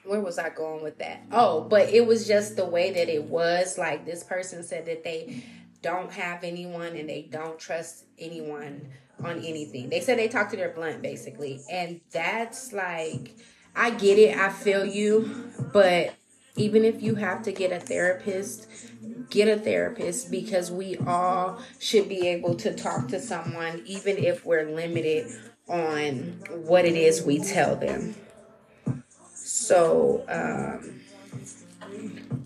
where 0.04 0.20
was 0.20 0.38
I 0.38 0.50
going 0.50 0.82
with 0.82 0.98
that? 0.98 1.22
Oh, 1.30 1.62
but 1.62 1.88
it 1.88 2.06
was 2.06 2.26
just 2.26 2.56
the 2.56 2.64
way 2.64 2.90
that 2.92 3.08
it 3.08 3.24
was. 3.24 3.78
Like 3.78 4.04
this 4.04 4.22
person 4.22 4.62
said 4.62 4.86
that 4.86 5.04
they 5.04 5.42
don't 5.80 6.12
have 6.12 6.44
anyone 6.44 6.96
and 6.96 7.08
they 7.08 7.22
don't 7.22 7.58
trust 7.58 8.04
anyone 8.18 8.88
on 9.24 9.38
anything. 9.38 9.88
They 9.88 10.00
said 10.00 10.18
they 10.18 10.28
talk 10.28 10.50
to 10.50 10.56
their 10.56 10.70
blunt 10.70 11.02
basically. 11.02 11.60
And 11.70 12.00
that's 12.10 12.72
like 12.72 13.34
I 13.74 13.90
get 13.90 14.18
it, 14.18 14.36
I 14.36 14.50
feel 14.50 14.84
you, 14.84 15.50
but 15.72 16.14
even 16.56 16.84
if 16.84 17.02
you 17.02 17.14
have 17.14 17.42
to 17.44 17.52
get 17.52 17.72
a 17.72 17.80
therapist, 17.80 18.68
get 19.30 19.48
a 19.48 19.58
therapist 19.58 20.30
because 20.30 20.70
we 20.70 20.96
all 20.98 21.60
should 21.78 22.08
be 22.08 22.28
able 22.28 22.54
to 22.56 22.74
talk 22.74 23.08
to 23.08 23.18
someone 23.18 23.82
even 23.86 24.18
if 24.18 24.44
we're 24.44 24.70
limited 24.70 25.26
on 25.68 26.38
what 26.64 26.84
it 26.84 26.94
is 26.94 27.22
we 27.22 27.38
tell 27.38 27.76
them. 27.76 28.14
So, 29.34 30.24
um, 30.28 31.00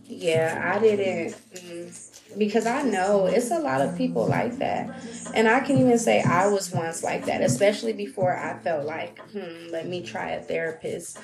yeah, 0.05 0.73
I 0.75 0.79
didn't. 0.79 1.35
Mm, 1.55 2.16
because 2.39 2.67
I 2.67 2.83
know 2.83 3.27
it's 3.27 3.51
a 3.51 3.59
lot 3.59 3.81
of 3.81 3.97
people 3.97 4.27
like 4.27 4.59
that. 4.59 4.91
And 5.35 5.49
I 5.49 5.61
can 5.61 5.79
even 5.79 5.99
say 5.99 6.23
I 6.23 6.47
was 6.49 6.73
once 6.73 7.03
like 7.03 7.27
that, 7.27 7.43
especially 7.43 7.93
before 7.93 8.37
I 8.37 8.59
felt 8.59 8.87
like, 8.87 9.19
hmm, 9.31 9.69
let 9.71 9.89
me 9.89 10.03
try 10.03 10.31
a 10.31 10.43
therapist 10.43 11.19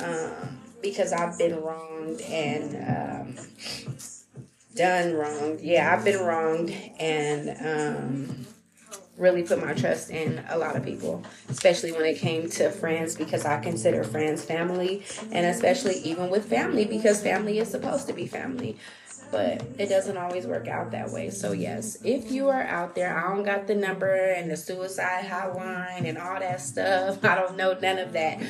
um, 0.00 0.58
because 0.82 1.12
I've 1.12 1.38
been 1.38 1.60
wronged 1.60 2.20
and 2.22 3.36
um, 3.38 3.46
done 4.74 5.14
wrong. 5.14 5.58
Yeah, 5.60 5.94
I've 5.94 6.04
been 6.04 6.20
wronged 6.20 6.70
and 6.98 7.96
um, 7.96 8.46
really 9.16 9.42
put 9.42 9.60
my 9.60 9.74
trust 9.74 10.10
in 10.10 10.44
a 10.48 10.58
lot 10.58 10.76
of 10.76 10.84
people, 10.84 11.22
especially 11.48 11.92
when 11.92 12.04
it 12.04 12.18
came 12.18 12.48
to 12.50 12.70
friends 12.70 13.14
because 13.14 13.44
I 13.44 13.60
consider 13.60 14.02
friends 14.04 14.44
family, 14.44 15.04
and 15.30 15.46
especially 15.46 15.96
even 16.00 16.30
with 16.30 16.44
family 16.46 16.84
because 16.84 17.22
family 17.22 17.58
is 17.58 17.68
supposed 17.70 18.06
to 18.08 18.12
be 18.12 18.26
family 18.26 18.76
but 19.34 19.60
it 19.80 19.88
doesn't 19.88 20.16
always 20.16 20.46
work 20.46 20.68
out 20.68 20.92
that 20.92 21.10
way. 21.10 21.28
So, 21.28 21.50
yes, 21.50 21.98
if 22.04 22.30
you 22.30 22.50
are 22.50 22.62
out 22.62 22.94
there, 22.94 23.18
I 23.18 23.34
don't 23.34 23.42
got 23.42 23.66
the 23.66 23.74
number 23.74 24.14
and 24.14 24.48
the 24.48 24.56
suicide 24.56 25.24
hotline 25.24 26.08
and 26.08 26.16
all 26.16 26.38
that 26.38 26.60
stuff. 26.60 27.24
I 27.24 27.34
don't 27.34 27.56
know 27.56 27.76
none 27.82 27.98
of 27.98 28.12
that, 28.12 28.40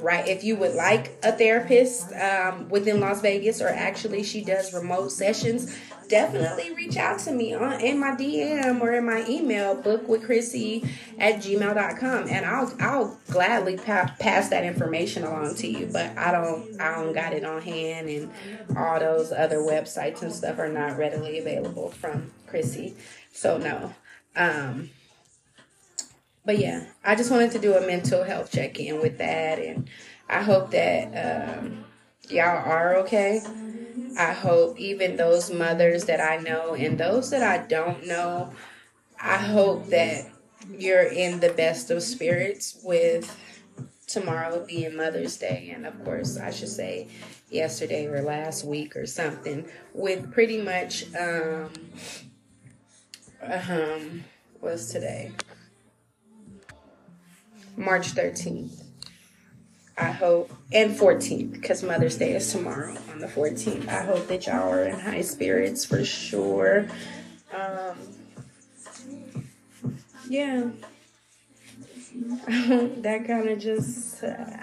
right? 0.00 0.26
If 0.26 0.42
you 0.42 0.56
would 0.56 0.74
like 0.74 1.18
a 1.22 1.32
therapist 1.32 2.10
um, 2.14 2.70
within 2.70 3.00
Las 3.00 3.20
Vegas, 3.20 3.60
or 3.60 3.68
actually 3.68 4.22
she 4.22 4.42
does 4.42 4.72
remote 4.72 5.12
sessions, 5.12 5.76
definitely 6.10 6.74
reach 6.74 6.96
out 6.96 7.20
to 7.20 7.32
me 7.32 7.54
on 7.54 7.80
in 7.80 7.98
my 7.98 8.10
DM 8.10 8.80
or 8.80 8.92
in 8.92 9.06
my 9.06 9.24
email, 9.26 9.74
book 9.74 10.06
with 10.08 10.22
Krissie 10.22 10.86
at 11.18 11.36
gmail.com. 11.36 12.28
And 12.28 12.44
I'll 12.44 12.74
I'll 12.80 13.18
gladly 13.30 13.76
pa- 13.76 14.14
pass 14.18 14.50
that 14.50 14.64
information 14.64 15.22
along 15.22 15.54
to 15.56 15.68
you. 15.68 15.88
But 15.90 16.18
I 16.18 16.32
don't 16.32 16.78
I 16.80 16.96
don't 16.96 17.14
got 17.14 17.32
it 17.32 17.44
on 17.44 17.62
hand 17.62 18.08
and 18.08 18.30
all 18.76 18.98
those 18.98 19.32
other 19.32 19.58
websites 19.58 20.20
and 20.20 20.32
stuff 20.32 20.58
are 20.58 20.68
not 20.68 20.98
readily 20.98 21.38
available 21.38 21.90
from 21.90 22.32
Krissie. 22.46 22.94
So 23.32 23.56
no. 23.56 23.94
Um 24.36 24.90
but 26.44 26.58
yeah, 26.58 26.86
I 27.04 27.14
just 27.14 27.30
wanted 27.30 27.52
to 27.52 27.58
do 27.58 27.74
a 27.74 27.86
mental 27.86 28.24
health 28.24 28.50
check 28.50 28.78
in 28.80 29.00
with 29.00 29.18
that 29.18 29.58
and 29.58 29.88
I 30.28 30.42
hope 30.42 30.70
that 30.70 31.58
um, 31.58 31.84
y'all 32.28 32.64
are 32.64 32.96
okay 32.96 33.40
I 34.18 34.32
hope 34.32 34.78
even 34.78 35.16
those 35.16 35.50
mothers 35.52 36.04
that 36.04 36.20
I 36.20 36.36
know 36.36 36.74
and 36.74 36.98
those 36.98 37.30
that 37.30 37.42
I 37.42 37.66
don't 37.66 38.06
know, 38.06 38.52
I 39.20 39.36
hope 39.36 39.86
that 39.88 40.30
you're 40.70 41.02
in 41.02 41.40
the 41.40 41.52
best 41.52 41.90
of 41.90 42.02
spirits 42.02 42.78
with 42.82 43.36
tomorrow 44.06 44.64
being 44.66 44.96
Mother's 44.96 45.36
Day. 45.36 45.72
And 45.74 45.86
of 45.86 46.04
course, 46.04 46.36
I 46.36 46.50
should 46.50 46.68
say 46.68 47.08
yesterday 47.50 48.06
or 48.06 48.22
last 48.22 48.64
week 48.64 48.96
or 48.96 49.06
something, 49.06 49.68
with 49.94 50.32
pretty 50.32 50.60
much, 50.60 51.04
um, 51.14 51.70
um, 53.42 54.24
what's 54.60 54.92
today? 54.92 55.32
March 57.76 58.12
13th. 58.12 58.89
I 60.00 60.12
hope, 60.12 60.50
and 60.72 60.96
14th, 60.96 61.52
because 61.52 61.82
Mother's 61.82 62.16
Day 62.16 62.34
is 62.34 62.50
tomorrow 62.50 62.96
on 63.10 63.18
the 63.18 63.26
14th. 63.26 63.86
I 63.86 64.02
hope 64.02 64.28
that 64.28 64.46
y'all 64.46 64.72
are 64.72 64.84
in 64.84 64.98
high 64.98 65.20
spirits 65.20 65.84
for 65.84 66.02
sure. 66.04 66.88
Um, 67.54 67.98
yeah. 70.28 70.70
that 72.48 73.24
kind 73.26 73.48
of 73.50 73.58
just, 73.58 74.24
uh, 74.24 74.56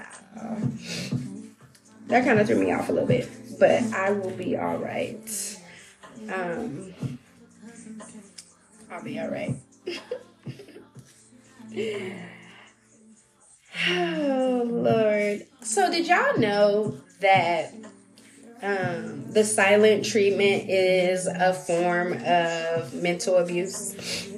that 2.08 2.25
kind 2.25 2.39
of 2.39 2.48
threw 2.48 2.58
me 2.58 2.72
off 2.72 2.89
a 2.89 2.91
little 2.91 3.08
bit, 3.08 3.29
but 3.60 3.84
I 3.94 4.12
will 4.12 4.32
be 4.32 4.58
all 4.58 4.77
right. 4.77 5.60
Um, 6.34 6.94
I'll 8.89 9.03
be 9.03 9.20
all 9.20 9.29
right. 9.29 9.56
Oh 13.88 14.63
Lord. 14.69 15.46
So 15.62 15.91
did 15.91 16.07
y'all 16.07 16.38
know 16.38 17.00
that 17.19 17.74
um 18.62 19.31
the 19.31 19.43
silent 19.43 20.05
treatment 20.05 20.69
is 20.69 21.27
a 21.27 21.53
form 21.53 22.13
of 22.25 22.93
mental 22.93 23.38
abuse 23.38 24.29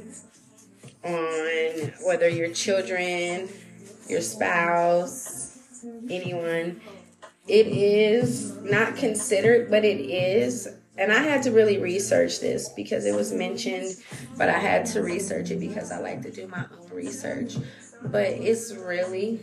on 1.04 1.94
whether 2.04 2.28
your 2.28 2.50
children, 2.50 3.48
your 4.08 4.22
spouse, 4.22 5.58
anyone. 6.10 6.82
It 7.48 7.68
is 7.68 8.56
not 8.58 8.96
considered, 8.96 9.72
but 9.72 9.84
it 9.84 10.00
is. 10.02 10.68
And 10.98 11.14
I 11.14 11.24
had 11.24 11.44
to 11.44 11.52
really 11.52 11.78
research 11.78 12.42
this 12.42 12.70
because 12.70 13.06
it 13.06 13.16
was 13.16 13.32
mentioned, 13.32 13.96
but 14.38 14.50
I 14.50 14.60
had 14.60 14.86
to 14.88 15.02
research 15.02 15.50
it 15.50 15.60
because 15.60 15.92
I 15.92 16.00
like 16.00 16.22
to 16.24 16.32
do 16.32 16.48
my 16.48 16.66
own 16.78 16.90
research. 16.92 17.56
But 18.04 18.28
it's 18.28 18.74
really 18.74 19.40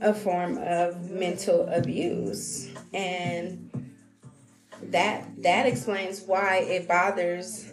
a 0.00 0.14
form 0.14 0.58
of 0.58 1.10
mental 1.10 1.68
abuse. 1.68 2.68
And 2.92 3.68
that 4.82 5.42
that 5.42 5.66
explains 5.66 6.22
why 6.22 6.58
it 6.58 6.88
bothers 6.88 7.72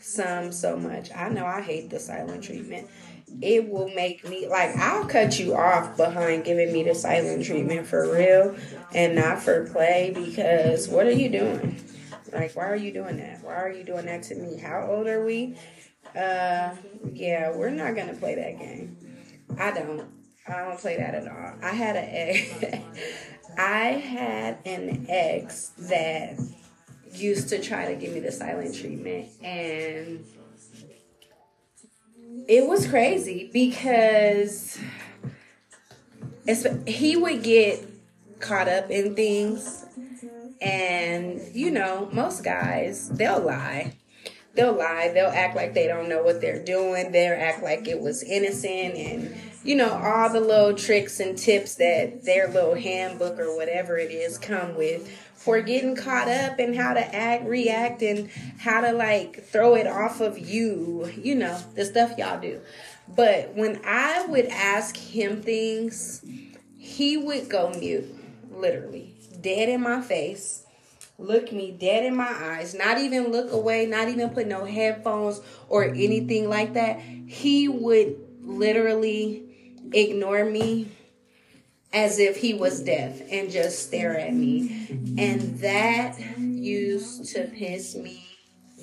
some 0.00 0.52
so 0.52 0.76
much. 0.76 1.10
I 1.14 1.28
know 1.28 1.46
I 1.46 1.60
hate 1.60 1.90
the 1.90 1.98
silent 1.98 2.44
treatment. 2.44 2.88
It 3.40 3.68
will 3.68 3.88
make 3.88 4.28
me 4.28 4.46
like 4.46 4.76
I'll 4.76 5.06
cut 5.06 5.38
you 5.38 5.56
off 5.56 5.96
behind 5.96 6.44
giving 6.44 6.72
me 6.72 6.84
the 6.84 6.94
silent 6.94 7.44
treatment 7.44 7.86
for 7.86 8.12
real 8.12 8.54
and 8.94 9.16
not 9.16 9.42
for 9.42 9.66
play 9.70 10.12
because 10.14 10.88
what 10.88 11.06
are 11.06 11.12
you 11.12 11.30
doing? 11.30 11.82
Like 12.32 12.54
why 12.54 12.68
are 12.68 12.76
you 12.76 12.92
doing 12.92 13.16
that? 13.16 13.42
Why 13.42 13.54
are 13.54 13.72
you 13.72 13.82
doing 13.82 14.06
that 14.06 14.22
to 14.24 14.34
me? 14.34 14.58
How 14.58 14.86
old 14.88 15.06
are 15.08 15.24
we? 15.24 15.56
Uh 16.14 16.74
yeah, 17.12 17.50
we're 17.50 17.70
not 17.70 17.96
gonna 17.96 18.14
play 18.14 18.34
that 18.34 18.58
game. 18.58 18.96
I 19.58 19.70
don't. 19.72 20.02
I 20.46 20.58
don't 20.58 20.78
play 20.78 20.96
that 20.98 21.14
at 21.14 21.26
all. 21.26 21.54
I 21.62 21.70
had 21.70 21.96
an 21.96 22.08
ex. 22.10 22.84
I 23.58 23.86
had 23.92 24.58
an 24.64 25.06
ex 25.08 25.68
that 25.78 26.38
used 27.12 27.48
to 27.50 27.60
try 27.60 27.86
to 27.86 27.94
give 27.94 28.12
me 28.12 28.20
the 28.20 28.32
silent 28.32 28.74
treatment, 28.74 29.28
and 29.42 30.24
it 32.48 32.66
was 32.66 32.86
crazy 32.86 33.50
because 33.52 34.78
he 36.86 37.16
would 37.16 37.42
get 37.42 37.86
caught 38.40 38.68
up 38.68 38.90
in 38.90 39.14
things, 39.14 39.86
and 40.60 41.40
you 41.54 41.70
know, 41.70 42.08
most 42.12 42.44
guys 42.44 43.08
they'll 43.10 43.40
lie 43.40 43.94
they'll 44.54 44.72
lie. 44.72 45.10
They'll 45.12 45.28
act 45.28 45.56
like 45.56 45.74
they 45.74 45.86
don't 45.86 46.08
know 46.08 46.22
what 46.22 46.40
they're 46.40 46.62
doing. 46.62 47.12
They'll 47.12 47.38
act 47.38 47.62
like 47.62 47.88
it 47.88 48.00
was 48.00 48.22
innocent 48.22 48.94
and, 48.94 49.36
you 49.64 49.74
know, 49.74 49.92
all 49.92 50.32
the 50.32 50.40
little 50.40 50.74
tricks 50.74 51.20
and 51.20 51.36
tips 51.36 51.76
that 51.76 52.24
their 52.24 52.48
little 52.48 52.74
handbook 52.74 53.38
or 53.38 53.56
whatever 53.56 53.98
it 53.98 54.10
is 54.10 54.38
come 54.38 54.76
with 54.76 55.10
for 55.34 55.60
getting 55.60 55.94
caught 55.94 56.28
up 56.28 56.58
and 56.58 56.74
how 56.74 56.94
to 56.94 57.14
act, 57.14 57.44
react, 57.44 58.02
and 58.02 58.30
how 58.58 58.80
to 58.80 58.92
like 58.92 59.44
throw 59.44 59.74
it 59.74 59.86
off 59.86 60.20
of 60.20 60.38
you. 60.38 61.12
You 61.16 61.34
know, 61.34 61.60
the 61.74 61.84
stuff 61.84 62.16
y'all 62.16 62.40
do. 62.40 62.60
But 63.06 63.54
when 63.54 63.80
I 63.84 64.24
would 64.26 64.46
ask 64.46 64.96
him 64.96 65.42
things, 65.42 66.24
he 66.78 67.16
would 67.16 67.50
go 67.50 67.70
mute, 67.70 68.14
literally, 68.50 69.14
dead 69.42 69.68
in 69.68 69.82
my 69.82 70.00
face 70.00 70.63
look 71.18 71.52
me 71.52 71.70
dead 71.70 72.04
in 72.04 72.16
my 72.16 72.28
eyes, 72.28 72.74
not 72.74 72.98
even 72.98 73.30
look 73.30 73.52
away, 73.52 73.86
not 73.86 74.08
even 74.08 74.30
put 74.30 74.46
no 74.46 74.64
headphones 74.64 75.40
or 75.68 75.84
anything 75.84 76.48
like 76.48 76.74
that, 76.74 77.00
he 77.00 77.68
would 77.68 78.16
literally 78.42 79.44
ignore 79.92 80.44
me 80.44 80.88
as 81.92 82.18
if 82.18 82.36
he 82.36 82.54
was 82.54 82.80
deaf 82.80 83.20
and 83.30 83.50
just 83.50 83.86
stare 83.86 84.18
at 84.18 84.34
me. 84.34 84.88
And 85.16 85.58
that 85.60 86.18
used 86.38 87.32
to 87.34 87.44
piss 87.44 87.94
me 87.94 88.26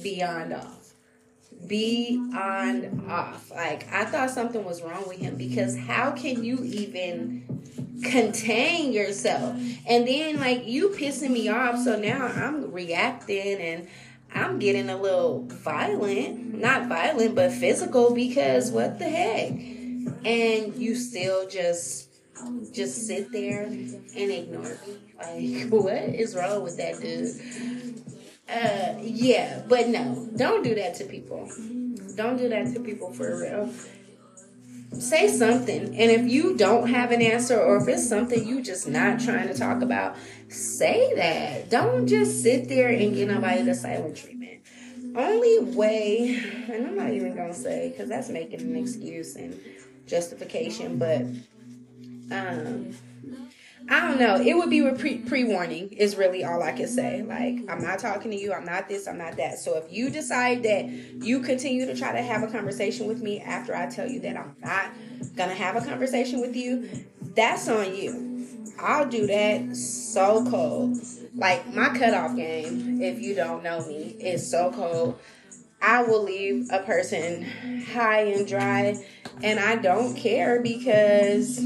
beyond 0.02 0.54
off. 0.54 0.94
Beyond 1.68 3.10
off. 3.10 3.52
Like, 3.52 3.92
I 3.92 4.06
thought 4.06 4.30
something 4.30 4.64
was 4.64 4.82
wrong 4.82 5.04
with 5.08 5.18
him 5.18 5.36
because 5.36 5.78
how 5.78 6.12
can 6.12 6.44
you 6.44 6.64
even 6.64 7.62
contain 8.04 8.94
yourself. 8.94 9.56
And 9.88 10.08
then 10.08 10.40
like 10.40 10.66
you 10.66 10.90
pissing 10.90 11.32
me 11.32 11.50
off, 11.50 11.78
so 11.80 11.98
now 11.98 12.28
I'm 12.28 12.72
reacting 12.72 13.58
and 13.60 13.88
I'm 14.34 14.60
getting 14.60 14.90
a 14.90 14.98
little 14.98 15.46
violent. 15.48 16.56
Not 16.60 16.88
violent, 16.88 17.36
but 17.36 17.52
physical 17.52 18.14
because 18.14 18.72
what 18.72 19.00
the 19.00 19.10
heck? 19.10 19.52
And 20.26 20.76
you 20.76 20.96
still 20.96 21.48
just 21.48 22.10
just 22.74 23.06
sit 23.06 23.32
there 23.32 23.64
and 23.64 24.10
ignore 24.16 24.64
me. 24.64 24.98
Like, 25.18 25.70
what 25.70 25.94
is 25.94 26.36
wrong 26.36 26.64
with 26.64 26.78
that 26.78 27.00
dude? 27.00 27.30
Uh 28.50 28.98
yeah, 29.02 29.62
but 29.68 29.88
no, 29.88 30.30
don't 30.36 30.64
do 30.64 30.76
that 30.76 30.96
to 30.96 31.06
people. 31.06 31.50
Don't 32.16 32.38
do 32.38 32.50
that 32.50 32.74
to 32.74 32.80
people 32.82 33.14
for 33.14 33.40
real 33.40 33.72
say 35.00 35.28
something. 35.28 35.98
And 35.98 36.12
if 36.12 36.32
you 36.32 36.58
don't 36.58 36.90
have 36.90 37.12
an 37.12 37.22
answer 37.22 37.60
or 37.60 37.78
if 37.78 37.88
it's 37.88 38.08
something 38.08 38.46
you 38.46 38.62
just 38.62 38.88
not 38.88 39.20
trying 39.20 39.48
to 39.48 39.54
talk 39.54 39.82
about, 39.82 40.16
say 40.50 41.14
that. 41.16 41.70
Don't 41.70 42.08
just 42.08 42.42
sit 42.44 42.68
there 42.68 42.90
and 42.90 43.14
get 43.14 43.28
nobody 43.28 43.62
the 43.64 43.76
silent 43.76 44.18
treatment. 44.18 44.62
Only 45.16 45.60
way, 45.60 46.42
and 46.70 46.88
I'm 46.88 46.96
not 46.96 47.12
even 47.12 47.36
gonna 47.36 47.54
say 47.54 47.90
because 47.90 48.08
that's 48.08 48.30
making 48.30 48.62
an 48.62 48.76
excuse 48.78 49.36
and 49.36 49.60
justification, 50.08 50.98
but 50.98 51.22
um 52.34 52.96
I 53.92 54.08
don't 54.08 54.20
know. 54.22 54.38
It 54.38 54.54
would 54.54 54.70
be 54.70 54.90
pre 54.98 55.18
pre 55.18 55.44
warning 55.44 55.90
is 55.92 56.16
really 56.16 56.46
all 56.46 56.64
I 56.64 56.72
can 56.72 56.88
say. 56.88 57.24
Like 57.24 57.60
I'm 57.68 57.84
not 57.84 58.00
talking 58.00 58.32
to 58.32 58.38
you. 58.38 58.54
I'm 58.54 58.64
not 58.64 58.88
this. 58.88 59.06
I'm 59.06 59.18
not 59.18 59.36
that. 59.36 59.60
So 59.60 59.76
if 59.76 59.92
you 59.92 60.10
decide 60.10 60.64
that 60.64 60.88
you 60.88 61.42
continue 61.42 61.86
to 61.86 61.94
try 61.94 62.14
to 62.14 62.22
have 62.22 62.42
a 62.42 62.48
conversation 62.48 63.06
with 63.06 63.22
me 63.22 63.42
after 63.42 63.76
I 63.76 63.88
tell 63.88 64.08
you 64.08 64.22
that 64.22 64.38
I'm 64.38 64.56
not 64.64 64.92
gonna 65.36 65.54
have 65.54 65.76
a 65.76 65.82
conversation 65.82 66.40
with 66.40 66.56
you, 66.56 66.90
that's 67.36 67.68
on 67.68 67.94
you. 67.94 68.48
I'll 68.80 69.10
do 69.10 69.28
that 69.28 69.76
so 69.76 70.50
cold. 70.50 70.98
Like 71.36 71.74
my 71.74 71.90
cutoff 71.90 72.38
game, 72.38 73.02
if 73.02 73.20
you 73.20 73.36
don't 73.36 73.62
know 73.62 73.86
me, 73.86 74.16
is 74.22 74.50
so 74.50 74.72
cold. 74.72 75.20
I 75.82 76.04
will 76.04 76.24
leave 76.24 76.68
a 76.72 76.80
person 76.80 77.44
high 77.92 78.22
and 78.22 78.48
dry, 78.48 78.96
and 79.42 79.60
I 79.60 79.76
don't 79.76 80.16
care 80.16 80.62
because 80.62 81.60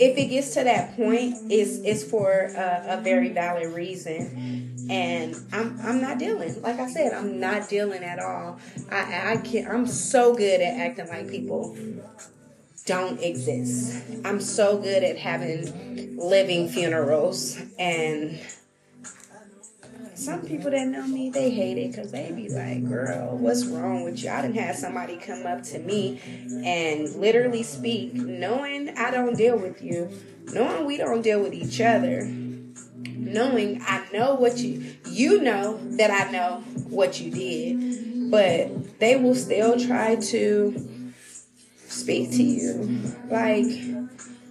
if 0.00 0.16
it 0.16 0.28
gets 0.28 0.54
to 0.54 0.64
that 0.64 0.96
point, 0.96 1.36
it's 1.50 1.78
it's 1.84 2.02
for 2.02 2.30
a, 2.30 2.98
a, 2.98 3.00
very 3.02 3.28
valid 3.28 3.74
reason, 3.74 4.74
and 4.88 5.36
I'm 5.52 5.78
I'm 5.82 6.00
not 6.00 6.18
dealing. 6.18 6.60
Like 6.62 6.80
I 6.80 6.88
said, 6.90 7.12
I'm 7.12 7.38
not 7.38 7.68
dealing 7.68 8.02
at 8.02 8.18
all. 8.18 8.58
I 8.90 9.32
I 9.32 9.36
can 9.36 9.70
I'm 9.70 9.86
so 9.86 10.34
good 10.34 10.62
at 10.62 10.80
acting 10.80 11.08
like 11.08 11.28
people 11.28 11.76
don't 12.86 13.20
exist. 13.20 14.02
I'm 14.24 14.40
so 14.40 14.78
good 14.78 15.04
at 15.04 15.18
having 15.18 16.16
living 16.16 16.70
funerals 16.70 17.60
and 17.78 18.40
some 20.20 20.42
people 20.42 20.70
that 20.70 20.86
know 20.86 21.06
me, 21.06 21.30
they 21.30 21.50
hate 21.50 21.78
it 21.78 21.92
because 21.92 22.12
they 22.12 22.30
be 22.30 22.50
like, 22.50 22.86
girl, 22.86 23.38
what's 23.38 23.64
wrong 23.64 24.04
with 24.04 24.22
you? 24.22 24.30
I 24.30 24.42
didn't 24.42 24.58
have 24.58 24.76
somebody 24.76 25.16
come 25.16 25.46
up 25.46 25.62
to 25.64 25.78
me 25.78 26.20
and 26.64 27.08
literally 27.16 27.62
speak, 27.62 28.12
knowing 28.12 28.90
I 28.90 29.10
don't 29.10 29.34
deal 29.34 29.56
with 29.56 29.82
you, 29.82 30.10
knowing 30.52 30.84
we 30.84 30.98
don't 30.98 31.22
deal 31.22 31.40
with 31.40 31.54
each 31.54 31.80
other, 31.80 32.26
knowing 32.26 33.80
I 33.86 34.06
know 34.12 34.34
what 34.34 34.58
you, 34.58 34.94
you 35.06 35.40
know 35.40 35.78
that 35.96 36.10
I 36.10 36.30
know 36.30 36.60
what 36.90 37.18
you 37.18 37.30
did, 37.30 38.30
but 38.30 39.00
they 39.00 39.16
will 39.16 39.34
still 39.34 39.80
try 39.80 40.16
to 40.16 41.12
speak 41.88 42.30
to 42.32 42.42
you. 42.42 43.16
Like, 43.30 43.64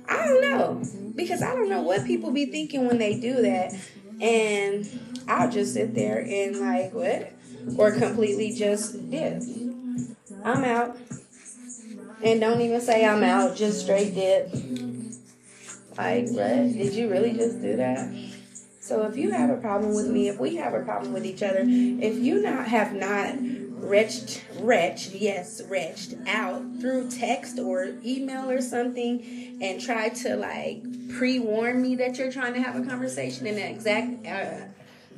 I 0.09 0.25
don't 0.25 0.41
know 0.41 0.81
because 1.15 1.43
I 1.43 1.53
don't 1.53 1.69
know 1.69 1.83
what 1.83 2.05
people 2.05 2.31
be 2.31 2.47
thinking 2.47 2.87
when 2.87 2.97
they 2.97 3.19
do 3.19 3.43
that. 3.43 3.75
And 4.19 5.08
I'll 5.29 5.49
just 5.49 5.73
sit 5.73 5.93
there 5.93 6.19
and 6.27 6.59
like 6.59 6.91
what? 6.93 7.31
Or 7.77 7.91
completely 7.91 8.51
just 8.51 9.09
dip. 9.11 9.43
I'm 10.43 10.63
out. 10.63 10.97
And 12.23 12.41
don't 12.41 12.59
even 12.61 12.81
say 12.81 13.05
I'm 13.05 13.23
out, 13.23 13.55
just 13.55 13.81
straight 13.81 14.15
dip. 14.15 14.51
Like, 15.97 16.29
what? 16.29 16.73
Did 16.73 16.93
you 16.93 17.09
really 17.09 17.33
just 17.33 17.61
do 17.61 17.77
that? 17.77 18.11
So 18.81 19.03
if 19.03 19.15
you 19.15 19.31
have 19.31 19.51
a 19.51 19.57
problem 19.57 19.93
with 19.93 20.07
me, 20.07 20.29
if 20.29 20.39
we 20.39 20.55
have 20.55 20.73
a 20.73 20.81
problem 20.81 21.13
with 21.13 21.25
each 21.25 21.43
other, 21.43 21.63
if 21.63 22.17
you 22.17 22.41
not 22.41 22.67
have 22.67 22.93
not 22.93 23.35
wretched, 23.83 24.41
wretched, 24.59 25.13
yes, 25.13 25.61
wretched 25.69 26.27
out 26.27 26.63
through 26.79 27.11
text 27.11 27.59
or 27.59 27.93
email 28.03 28.49
or 28.49 28.61
something, 28.61 29.59
and 29.61 29.79
try 29.79 30.09
to 30.09 30.35
like 30.35 30.83
pre-warn 31.09 31.81
me 31.81 31.95
that 31.97 32.17
you're 32.17 32.31
trying 32.31 32.53
to 32.55 32.61
have 32.61 32.75
a 32.75 32.83
conversation 32.83 33.45
in 33.45 33.55
the 33.55 33.69
exact 33.69 34.25
uh, 34.25 34.65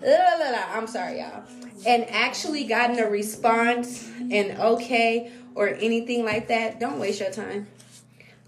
I'm 0.04 0.88
sorry, 0.88 1.20
y'all. 1.20 1.44
And 1.86 2.10
actually 2.10 2.64
gotten 2.66 3.00
a 3.00 3.10
response 3.10 4.10
and 4.32 4.60
okay 4.60 5.32
or 5.56 5.68
anything 5.68 6.26
like 6.26 6.48
that, 6.48 6.80
don't 6.80 7.00
waste 7.00 7.20
your 7.20 7.32
time. 7.32 7.68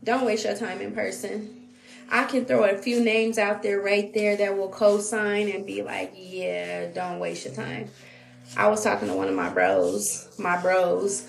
Don't 0.03 0.25
waste 0.25 0.45
your 0.45 0.55
time 0.55 0.81
in 0.81 0.93
person. 0.93 1.69
I 2.09 2.25
can 2.25 2.45
throw 2.45 2.63
a 2.63 2.77
few 2.77 3.03
names 3.03 3.37
out 3.37 3.63
there 3.63 3.79
right 3.81 4.13
there 4.13 4.35
that 4.37 4.57
will 4.57 4.69
co-sign 4.69 5.49
and 5.49 5.65
be 5.65 5.81
like, 5.81 6.13
yeah, 6.15 6.91
don't 6.91 7.19
waste 7.19 7.45
your 7.45 7.55
time. 7.55 7.89
I 8.55 8.67
was 8.67 8.83
talking 8.83 9.07
to 9.07 9.15
one 9.15 9.29
of 9.29 9.35
my 9.35 9.49
bros, 9.49 10.29
my 10.37 10.61
bros, 10.61 11.25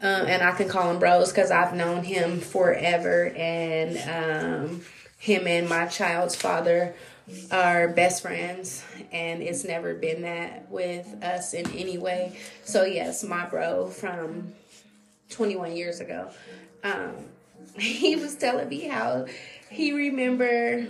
um, 0.00 0.26
and 0.26 0.42
I 0.42 0.52
can 0.52 0.68
call 0.68 0.90
him 0.90 0.98
bros 0.98 1.30
because 1.30 1.50
I've 1.50 1.74
known 1.74 2.04
him 2.04 2.40
forever, 2.40 3.32
and 3.36 4.68
um, 4.68 4.82
him 5.18 5.46
and 5.46 5.68
my 5.68 5.86
child's 5.86 6.36
father 6.36 6.94
are 7.50 7.88
best 7.88 8.22
friends, 8.22 8.84
and 9.12 9.42
it's 9.42 9.64
never 9.64 9.94
been 9.94 10.22
that 10.22 10.70
with 10.70 11.22
us 11.22 11.54
in 11.54 11.70
any 11.72 11.98
way. 11.98 12.38
So 12.64 12.84
yes, 12.84 13.22
my 13.22 13.46
bro 13.46 13.88
from 13.88 14.52
21 15.30 15.76
years 15.76 16.00
ago, 16.00 16.30
um, 16.82 17.14
he 17.78 18.16
was 18.16 18.34
telling 18.36 18.68
me 18.68 18.80
how 18.80 19.26
he 19.70 19.92
remember 19.92 20.86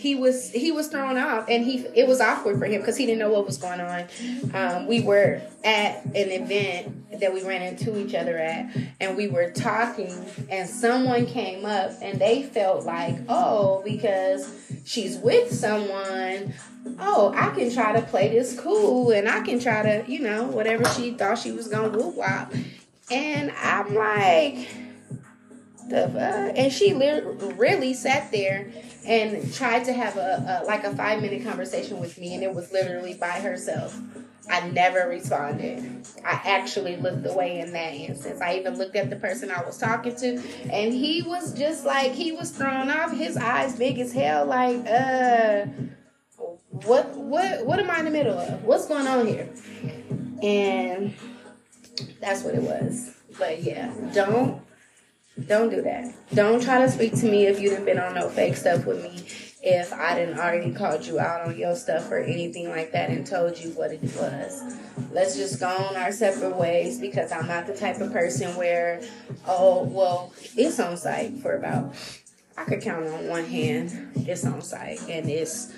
he 0.00 0.14
was 0.14 0.50
he 0.50 0.72
was 0.72 0.88
thrown 0.88 1.18
off 1.18 1.44
and 1.48 1.62
he 1.62 1.86
it 1.94 2.08
was 2.08 2.22
awkward 2.22 2.58
for 2.58 2.64
him 2.64 2.80
because 2.80 2.96
he 2.96 3.04
didn't 3.04 3.18
know 3.18 3.28
what 3.30 3.44
was 3.44 3.58
going 3.58 3.80
on 3.80 4.06
um, 4.54 4.86
we 4.86 5.02
were 5.02 5.42
at 5.62 6.02
an 6.06 6.30
event 6.30 7.20
that 7.20 7.34
we 7.34 7.42
ran 7.44 7.60
into 7.60 7.98
each 7.98 8.14
other 8.14 8.38
at 8.38 8.74
and 8.98 9.14
we 9.14 9.28
were 9.28 9.50
talking 9.50 10.24
and 10.48 10.66
someone 10.70 11.26
came 11.26 11.66
up 11.66 11.92
and 12.00 12.18
they 12.18 12.42
felt 12.42 12.86
like 12.86 13.14
oh 13.28 13.82
because 13.84 14.72
she's 14.86 15.18
with 15.18 15.52
someone 15.52 16.54
oh 16.98 17.30
i 17.36 17.50
can 17.50 17.70
try 17.70 17.92
to 17.92 18.00
play 18.06 18.30
this 18.30 18.58
cool 18.58 19.10
and 19.10 19.28
i 19.28 19.40
can 19.40 19.60
try 19.60 19.82
to 19.82 20.10
you 20.10 20.20
know 20.20 20.44
whatever 20.44 20.82
she 20.94 21.10
thought 21.10 21.36
she 21.36 21.52
was 21.52 21.68
gonna 21.68 21.90
whoop 21.90 22.14
wop 22.14 22.54
and 23.10 23.52
i'm 23.60 23.94
like 23.94 24.66
the 25.90 26.08
fuck? 26.08 26.56
And 26.56 26.72
she 26.72 26.94
really 26.94 27.92
sat 27.92 28.30
there 28.30 28.70
and 29.06 29.52
tried 29.54 29.84
to 29.84 29.92
have 29.92 30.16
a, 30.16 30.62
a 30.62 30.66
like 30.66 30.84
a 30.84 30.94
five 30.94 31.22
minute 31.22 31.44
conversation 31.44 31.98
with 32.00 32.18
me, 32.18 32.34
and 32.34 32.42
it 32.42 32.54
was 32.54 32.72
literally 32.72 33.14
by 33.14 33.40
herself. 33.40 33.98
I 34.48 34.68
never 34.68 35.08
responded. 35.08 36.06
I 36.24 36.40
actually 36.44 36.96
looked 36.96 37.24
away 37.26 37.60
in 37.60 37.72
that 37.72 37.94
instance. 37.94 38.40
I 38.40 38.56
even 38.56 38.76
looked 38.76 38.96
at 38.96 39.08
the 39.08 39.16
person 39.16 39.50
I 39.50 39.62
was 39.62 39.78
talking 39.78 40.16
to, 40.16 40.42
and 40.72 40.92
he 40.92 41.22
was 41.22 41.54
just 41.54 41.84
like 41.84 42.12
he 42.12 42.32
was 42.32 42.50
thrown 42.50 42.90
off. 42.90 43.12
His 43.12 43.36
eyes 43.36 43.76
big 43.76 43.98
as 43.98 44.12
hell, 44.12 44.46
like 44.46 44.84
uh, 44.86 45.66
what 46.84 47.14
what 47.16 47.64
what 47.66 47.78
am 47.78 47.90
I 47.90 48.00
in 48.00 48.06
the 48.06 48.10
middle 48.10 48.38
of? 48.38 48.64
What's 48.64 48.86
going 48.86 49.06
on 49.06 49.26
here? 49.26 49.48
And 50.42 51.14
that's 52.20 52.42
what 52.42 52.54
it 52.54 52.62
was. 52.62 53.14
But 53.38 53.62
yeah, 53.62 53.92
don't 54.12 54.62
don't 55.46 55.70
do 55.70 55.82
that. 55.82 56.12
Don't 56.34 56.62
try 56.62 56.78
to 56.80 56.90
speak 56.90 57.14
to 57.16 57.26
me 57.26 57.46
if 57.46 57.60
you 57.60 57.70
didn't 57.70 57.84
been 57.84 57.98
on 57.98 58.14
no 58.14 58.28
fake 58.28 58.56
stuff 58.56 58.84
with 58.84 59.02
me. 59.02 59.24
If 59.62 59.92
I 59.92 60.14
didn't 60.14 60.38
already 60.38 60.72
called 60.72 61.04
you 61.04 61.20
out 61.20 61.46
on 61.46 61.56
your 61.56 61.76
stuff 61.76 62.10
or 62.10 62.18
anything 62.18 62.70
like 62.70 62.92
that 62.92 63.10
and 63.10 63.26
told 63.26 63.58
you 63.58 63.70
what 63.70 63.92
it 63.92 64.02
was. 64.02 64.76
Let's 65.12 65.36
just 65.36 65.60
go 65.60 65.68
on 65.68 65.96
our 65.96 66.12
separate 66.12 66.56
ways 66.56 66.98
because 66.98 67.30
I'm 67.30 67.46
not 67.46 67.66
the 67.66 67.76
type 67.76 68.00
of 68.00 68.12
person 68.12 68.56
where, 68.56 69.02
oh, 69.46 69.84
well, 69.84 70.32
it's 70.56 70.80
on 70.80 70.96
site 70.96 71.38
for 71.38 71.56
about, 71.56 71.94
I 72.56 72.64
could 72.64 72.80
count 72.80 73.06
on 73.06 73.28
one 73.28 73.44
hand, 73.44 74.12
it's 74.14 74.46
on 74.46 74.62
site 74.62 75.00
and 75.08 75.28
it's, 75.28 75.72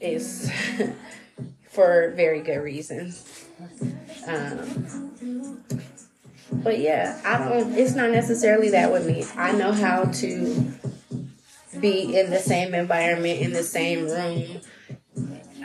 it's 0.00 0.50
for 1.68 2.12
very 2.16 2.40
good 2.40 2.58
reasons. 2.62 3.46
Um, 4.26 4.86
but 6.62 6.78
yeah, 6.78 7.20
I 7.24 7.38
don't. 7.38 7.74
It's 7.74 7.94
not 7.94 8.10
necessarily 8.10 8.70
that 8.70 8.92
with 8.92 9.06
me. 9.06 9.24
I 9.36 9.52
know 9.52 9.72
how 9.72 10.04
to 10.04 10.72
be 11.80 12.18
in 12.18 12.30
the 12.30 12.38
same 12.38 12.74
environment, 12.74 13.40
in 13.40 13.52
the 13.52 13.62
same 13.62 14.06
room, 14.06 14.60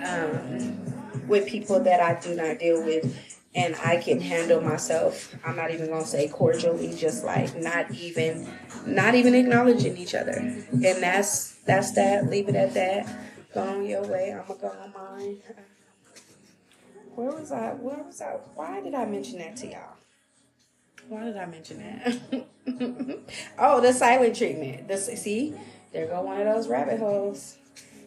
um, 0.04 1.28
with 1.28 1.47
people 1.47 1.80
that 1.82 2.02
I 2.02 2.19
do 2.19 2.36
not 2.36 2.60
deal 2.60 2.84
with, 2.84 3.17
and 3.56 3.75
I 3.75 3.97
can 3.97 4.19
handle 4.21 4.62
myself. 4.62 5.36
I'm 5.45 5.56
not 5.56 5.71
even 5.71 5.89
gonna 5.89 6.06
say 6.06 6.28
cordially, 6.28 6.93
just 6.95 7.23
like 7.23 7.56
not 7.58 7.91
even, 7.91 8.47
not 8.86 9.15
even 9.15 9.36
acknowledging 9.36 9.97
each 9.97 10.15
other, 10.15 10.34
and 10.34 10.84
that's 10.84 11.56
that's 11.65 11.91
that. 11.93 12.30
Leave 12.30 12.49
it 12.49 12.56
at 12.56 12.73
that. 12.73 13.08
Go 13.54 13.62
on 13.62 13.86
your 13.86 14.04
way. 14.04 14.32
I'm 14.32 14.47
gonna 14.47 14.60
go 14.60 14.67
on 14.69 14.93
mine. 14.93 15.38
Where 17.15 17.32
was 17.32 17.52
I? 17.52 17.73
Where 17.73 18.04
was 18.04 18.21
I? 18.21 18.38
Why 18.56 18.82
did 18.82 18.93
I 18.93 19.06
mention 19.06 19.39
that 19.39 19.56
to 19.58 19.67
y'all? 19.67 19.99
Why 21.10 21.24
did 21.24 21.38
I 21.38 21.48
mention 21.48 21.80
that? 21.80 23.19
oh, 23.58 23.82
the 23.82 23.91
silent 23.93 24.36
treatment. 24.36 24.91
See, 25.00 25.56
there 25.91 26.06
go 26.06 26.22
one 26.22 26.39
of 26.39 26.45
those 26.45 26.67
rabbit 26.67 27.00
holes. 27.00 27.58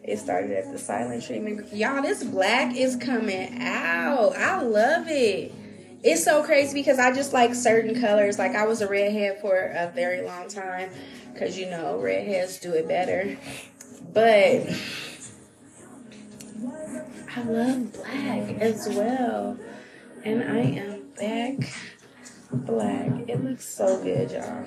It 0.05 0.21
started 0.21 0.53
at 0.53 0.71
the 0.71 0.79
silent 0.79 1.25
treatment. 1.25 1.73
Y'all, 1.73 2.01
this 2.01 2.23
black 2.23 2.77
is 2.77 2.95
coming 2.95 3.61
out. 3.61 4.37
I 4.37 4.63
love 4.63 5.09
it. 5.09 5.53
It's 6.05 6.23
so 6.23 6.45
crazy 6.45 6.75
because 6.75 7.01
I 7.01 7.13
just 7.13 7.33
like 7.33 7.57
certain 7.57 8.01
colors. 8.01 8.39
Like 8.39 8.55
I 8.55 8.67
was 8.67 8.83
a 8.83 8.89
redhead 8.89 9.41
for 9.41 9.57
a 9.57 9.91
very 9.93 10.23
long 10.23 10.47
time 10.47 10.89
because 11.33 11.59
you 11.59 11.69
know 11.71 11.99
redheads 11.99 12.61
do 12.61 12.73
it 12.73 12.87
better. 12.87 13.37
But 14.13 14.63
I 17.35 17.43
love 17.43 17.93
black 17.95 18.61
as 18.61 18.89
well. 18.91 19.59
And 20.25 20.45
I 20.45 20.61
am 20.61 21.03
back 21.19 21.69
black. 22.53 23.29
It 23.29 23.43
looks 23.43 23.65
so 23.65 24.03
good, 24.03 24.31
y'all. 24.31 24.65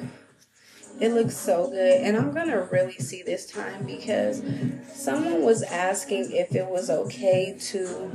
It 1.00 1.10
looks 1.10 1.36
so 1.36 1.70
good. 1.70 2.02
And 2.02 2.16
I'm 2.16 2.32
going 2.34 2.50
to 2.50 2.68
really 2.72 2.98
see 2.98 3.22
this 3.22 3.46
time 3.46 3.86
because 3.86 4.42
someone 4.94 5.44
was 5.44 5.62
asking 5.64 6.32
if 6.32 6.56
it 6.56 6.66
was 6.68 6.90
okay 6.90 7.58
to 7.72 8.12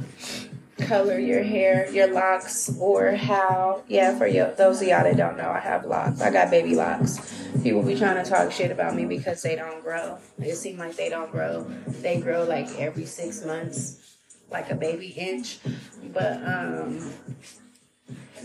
color 0.80 1.18
your 1.18 1.42
hair, 1.42 1.90
your 1.90 2.12
locs, 2.12 2.74
or 2.78 3.12
how. 3.12 3.82
Yeah, 3.88 4.16
for 4.16 4.30
those 4.56 4.80
of 4.80 4.88
y'all 4.88 5.04
that 5.04 5.16
don't 5.16 5.36
know, 5.36 5.50
I 5.50 5.60
have 5.60 5.84
locs. 5.84 6.20
I 6.20 6.30
got 6.30 6.50
baby 6.50 6.74
locks. 6.74 7.18
People 7.62 7.82
be 7.82 7.96
trying 7.96 8.22
to 8.22 8.28
talk 8.28 8.50
shit 8.50 8.70
about 8.70 8.94
me 8.94 9.04
because 9.04 9.42
they 9.42 9.56
don't 9.56 9.82
grow. 9.82 10.18
It 10.38 10.56
seems 10.56 10.78
like 10.78 10.96
they 10.96 11.10
don't 11.10 11.30
grow. 11.30 11.64
They 11.86 12.20
grow 12.20 12.44
like 12.44 12.68
every 12.78 13.04
six 13.04 13.44
months, 13.44 14.16
like 14.50 14.70
a 14.70 14.74
baby 14.74 15.08
inch. 15.08 15.58
But 16.12 16.42
um, 16.42 17.12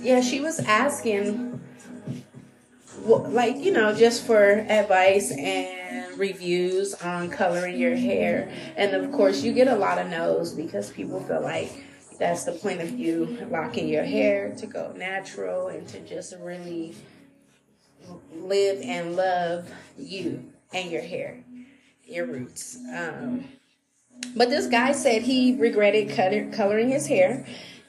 yeah, 0.01 0.21
she 0.21 0.39
was 0.39 0.59
asking, 0.59 1.59
like, 3.05 3.57
you 3.57 3.71
know, 3.71 3.93
just 3.93 4.25
for 4.25 4.43
advice 4.43 5.31
and 5.31 6.17
reviews 6.17 6.93
on 6.95 7.29
coloring 7.29 7.77
your 7.77 7.95
hair. 7.95 8.51
And 8.77 8.93
of 8.93 9.11
course, 9.11 9.43
you 9.43 9.53
get 9.53 9.67
a 9.67 9.75
lot 9.75 9.97
of 9.97 10.09
no's 10.09 10.53
because 10.53 10.91
people 10.91 11.19
feel 11.21 11.41
like 11.41 11.71
that's 12.17 12.45
the 12.45 12.53
point 12.53 12.81
of 12.81 12.91
you 12.91 13.45
locking 13.49 13.87
your 13.87 14.03
hair 14.03 14.53
to 14.57 14.65
go 14.65 14.93
natural 14.95 15.67
and 15.67 15.87
to 15.89 15.99
just 16.01 16.33
really 16.39 16.95
live 18.33 18.81
and 18.81 19.15
love 19.15 19.69
you 19.97 20.43
and 20.73 20.91
your 20.91 21.01
hair, 21.01 21.37
your 22.05 22.25
roots. 22.25 22.77
Um, 22.93 23.45
but 24.35 24.49
this 24.49 24.67
guy 24.67 24.91
said 24.93 25.23
he 25.23 25.55
regretted 25.55 26.09
coloring 26.53 26.89
his 26.89 27.07
hair 27.07 27.45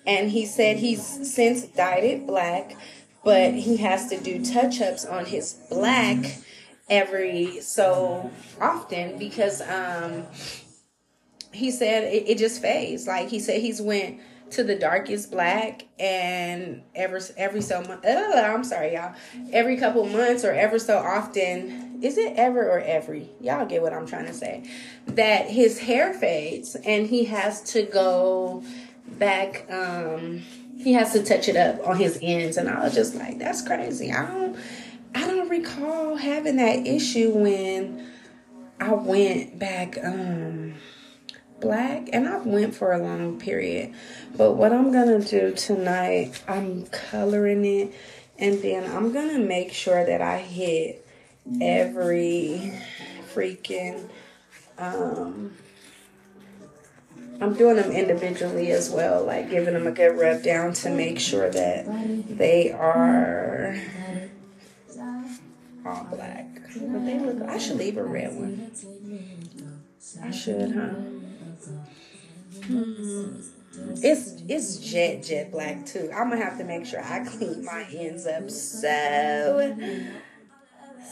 and 0.07 0.31
he 0.31 0.47
said 0.47 0.77
he's 0.77 1.03
since 1.33 1.65
dyed 1.65 2.05
it 2.05 2.27
black, 2.27 2.77
but 3.25 3.55
he 3.55 3.79
has 3.79 4.09
to 4.09 4.19
do 4.19 4.45
touch 4.45 4.81
ups 4.81 5.05
on 5.05 5.27
his 5.27 5.55
black 5.69 6.39
every 6.89 7.61
so 7.61 8.31
often 8.61 9.19
because 9.19 9.61
um 9.63 10.25
he 11.53 11.71
said 11.71 12.05
it, 12.05 12.29
it 12.29 12.39
just 12.39 12.63
fades. 12.63 13.07
Like 13.07 13.29
he 13.29 13.41
said 13.41 13.61
he's 13.61 13.81
went 13.81 14.21
to 14.51 14.63
the 14.63 14.77
darkest 14.77 15.33
black 15.33 15.87
and 15.99 16.83
ever 16.95 17.19
every 17.37 17.61
so 17.61 17.83
much 17.83 18.05
uh, 18.05 18.53
I'm 18.55 18.63
sorry 18.63 18.95
y'all. 18.95 19.15
Every 19.53 19.77
couple 19.77 20.07
months 20.07 20.45
or 20.45 20.53
ever 20.53 20.79
so 20.79 20.99
often 20.99 21.99
is 22.03 22.19
it 22.19 22.35
ever 22.37 22.63
or 22.63 22.81
every? 22.81 23.31
Y'all 23.41 23.67
get 23.67 23.83
what 23.83 23.93
I'm 23.93 24.07
trying 24.07 24.27
to 24.27 24.35
say. 24.35 24.69
That 25.07 25.49
his 25.49 25.79
hair 25.79 26.13
fades 26.13 26.77
and 26.77 27.07
he 27.07 27.25
has 27.25 27.63
to 27.73 27.83
go 27.83 28.63
back 29.09 29.67
um 29.71 30.43
he 30.79 30.93
has 30.93 31.13
to 31.13 31.23
touch 31.23 31.49
it 31.49 31.57
up 31.57 31.87
on 31.87 31.97
his 31.97 32.19
ends 32.23 32.57
and 32.57 32.69
I 32.69 32.85
was 32.85 32.95
just 32.95 33.15
like 33.15 33.39
that's 33.39 33.63
crazy. 33.63 34.13
I 34.13 34.27
don't 34.27 34.57
I 35.15 35.27
don't 35.27 35.49
recall 35.49 36.17
having 36.17 36.57
that 36.57 36.87
issue 36.87 37.31
when 37.31 38.07
I 38.79 38.93
went 38.93 39.59
back 39.59 39.99
um 40.05 40.75
black 41.61 42.11
and 42.13 42.29
I 42.29 42.39
went 42.39 42.75
for 42.75 42.93
a 42.93 42.99
long 42.99 43.39
period. 43.39 43.95
But 44.37 44.53
what 44.53 44.73
I'm 44.73 44.93
to 45.23 45.29
do 45.29 45.57
tonight, 45.57 46.43
I'm 46.47 46.87
coloring 46.87 47.65
it 47.65 47.95
and 48.39 48.61
then 48.61 48.85
I'm 48.95 49.13
to 49.31 49.39
make 49.39 49.73
sure 49.73 50.05
that 50.05 50.21
I 50.21 50.39
hit 50.39 51.07
every 51.61 52.73
freaking 53.35 54.09
um 54.79 55.57
I'm 57.41 57.55
doing 57.55 57.77
them 57.77 57.91
individually 57.91 58.71
as 58.73 58.91
well, 58.91 59.25
like 59.25 59.51
giving 59.51 59.75
them 59.75 59.87
a 59.87 59.93
good 59.93 60.19
rub 60.19 60.43
down 60.43 60.73
to 60.75 60.91
make 60.91 61.19
sure 61.19 61.51
that 61.51 61.87
they 62.39 62.73
are 62.73 63.79
all 65.85 66.05
black. 66.05 66.47
But 66.79 67.07
they 67.07 67.19
look. 67.19 67.49
I 67.49 67.59
should 67.59 67.77
leave 67.77 67.97
a 67.97 68.05
red 68.05 68.35
one. 68.35 68.71
I 70.23 70.31
should, 70.31 70.73
huh? 70.73 70.89
Hmm. 72.67 73.37
It's 74.03 74.43
it's 74.49 74.79
jet 74.79 75.23
jet 75.23 75.51
black 75.51 75.85
too. 75.87 76.11
I'm 76.15 76.31
gonna 76.31 76.43
have 76.43 76.59
to 76.59 76.65
make 76.65 76.87
sure 76.87 77.03
I 77.03 77.25
clean 77.25 77.65
my 77.65 77.87
ends 77.91 78.27
up 78.27 78.51
so 78.51 79.77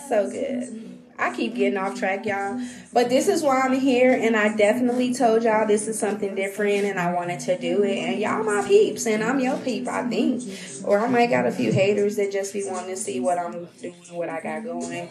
so 0.08 0.30
good. 0.30 0.93
I 1.18 1.34
keep 1.34 1.54
getting 1.54 1.78
off 1.78 1.98
track, 1.98 2.26
y'all. 2.26 2.60
But 2.92 3.08
this 3.08 3.28
is 3.28 3.42
why 3.42 3.60
I'm 3.60 3.78
here, 3.78 4.12
and 4.12 4.36
I 4.36 4.56
definitely 4.56 5.14
told 5.14 5.44
y'all 5.44 5.66
this 5.66 5.86
is 5.86 5.98
something 5.98 6.34
different, 6.34 6.84
and 6.84 6.98
I 6.98 7.12
wanted 7.12 7.40
to 7.40 7.58
do 7.58 7.82
it. 7.84 7.96
And 7.96 8.20
y'all 8.20 8.42
my 8.42 8.66
peeps, 8.66 9.06
and 9.06 9.22
I'm 9.22 9.38
your 9.38 9.56
peep, 9.58 9.86
I 9.86 10.08
think. 10.08 10.42
Or 10.84 10.98
I 10.98 11.08
might 11.08 11.30
got 11.30 11.46
a 11.46 11.52
few 11.52 11.72
haters 11.72 12.16
that 12.16 12.32
just 12.32 12.52
be 12.52 12.64
wanting 12.64 12.90
to 12.90 12.96
see 12.96 13.20
what 13.20 13.38
I'm 13.38 13.68
doing, 13.80 13.94
what 14.10 14.28
I 14.28 14.40
got 14.40 14.64
going. 14.64 15.08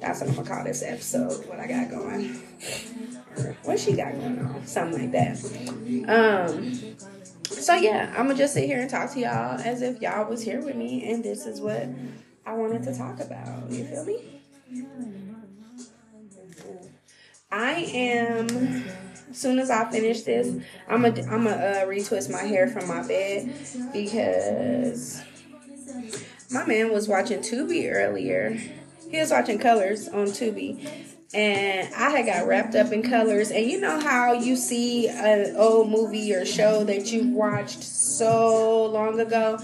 That's 0.00 0.20
what 0.20 0.28
I'm 0.28 0.36
gonna 0.36 0.48
call 0.48 0.64
this 0.64 0.82
episode. 0.82 1.46
What 1.46 1.58
I 1.58 1.66
got 1.66 1.90
going. 1.90 2.34
what 3.64 3.78
she 3.78 3.92
got 3.94 4.12
going 4.12 4.38
on, 4.38 4.66
something 4.66 5.10
like 5.10 5.12
that. 5.12 6.48
Um. 6.54 6.96
So 7.44 7.74
yeah, 7.74 8.12
I'm 8.16 8.26
gonna 8.26 8.34
just 8.34 8.54
sit 8.54 8.66
here 8.66 8.80
and 8.80 8.90
talk 8.90 9.12
to 9.12 9.20
y'all 9.20 9.58
as 9.60 9.80
if 9.80 10.02
y'all 10.02 10.28
was 10.28 10.42
here 10.42 10.60
with 10.60 10.76
me, 10.76 11.10
and 11.10 11.24
this 11.24 11.46
is 11.46 11.60
what 11.60 11.88
I 12.44 12.52
wanted 12.52 12.82
to 12.84 12.96
talk 12.96 13.20
about. 13.20 13.70
You 13.70 13.84
feel 13.84 14.04
me? 14.04 15.24
I 17.50 17.72
am. 17.72 18.84
As 19.30 19.38
soon 19.38 19.58
as 19.58 19.70
I 19.70 19.90
finish 19.90 20.22
this, 20.22 20.48
I'm 20.88 21.02
gonna 21.02 21.22
I'm 21.30 21.44
gonna 21.44 21.50
uh, 21.50 21.86
retwist 21.86 22.30
my 22.30 22.42
hair 22.42 22.68
from 22.68 22.88
my 22.88 23.06
bed 23.06 23.52
because 23.92 25.22
my 26.50 26.64
man 26.64 26.92
was 26.92 27.08
watching 27.08 27.40
Tubi 27.40 27.92
earlier. 27.92 28.58
He 29.10 29.18
was 29.18 29.30
watching 29.30 29.58
Colors 29.58 30.08
on 30.08 30.26
Tubi, 30.26 30.88
and 31.34 31.92
I 31.94 32.10
had 32.10 32.26
got 32.26 32.46
wrapped 32.46 32.74
up 32.74 32.92
in 32.92 33.02
colors. 33.02 33.50
And 33.50 33.66
you 33.66 33.80
know 33.80 34.00
how 34.00 34.32
you 34.32 34.56
see 34.56 35.08
an 35.08 35.54
old 35.56 35.90
movie 35.90 36.34
or 36.34 36.44
show 36.46 36.82
that 36.84 37.12
you 37.12 37.28
watched 37.28 37.82
so 37.82 38.86
long 38.86 39.20
ago, 39.20 39.58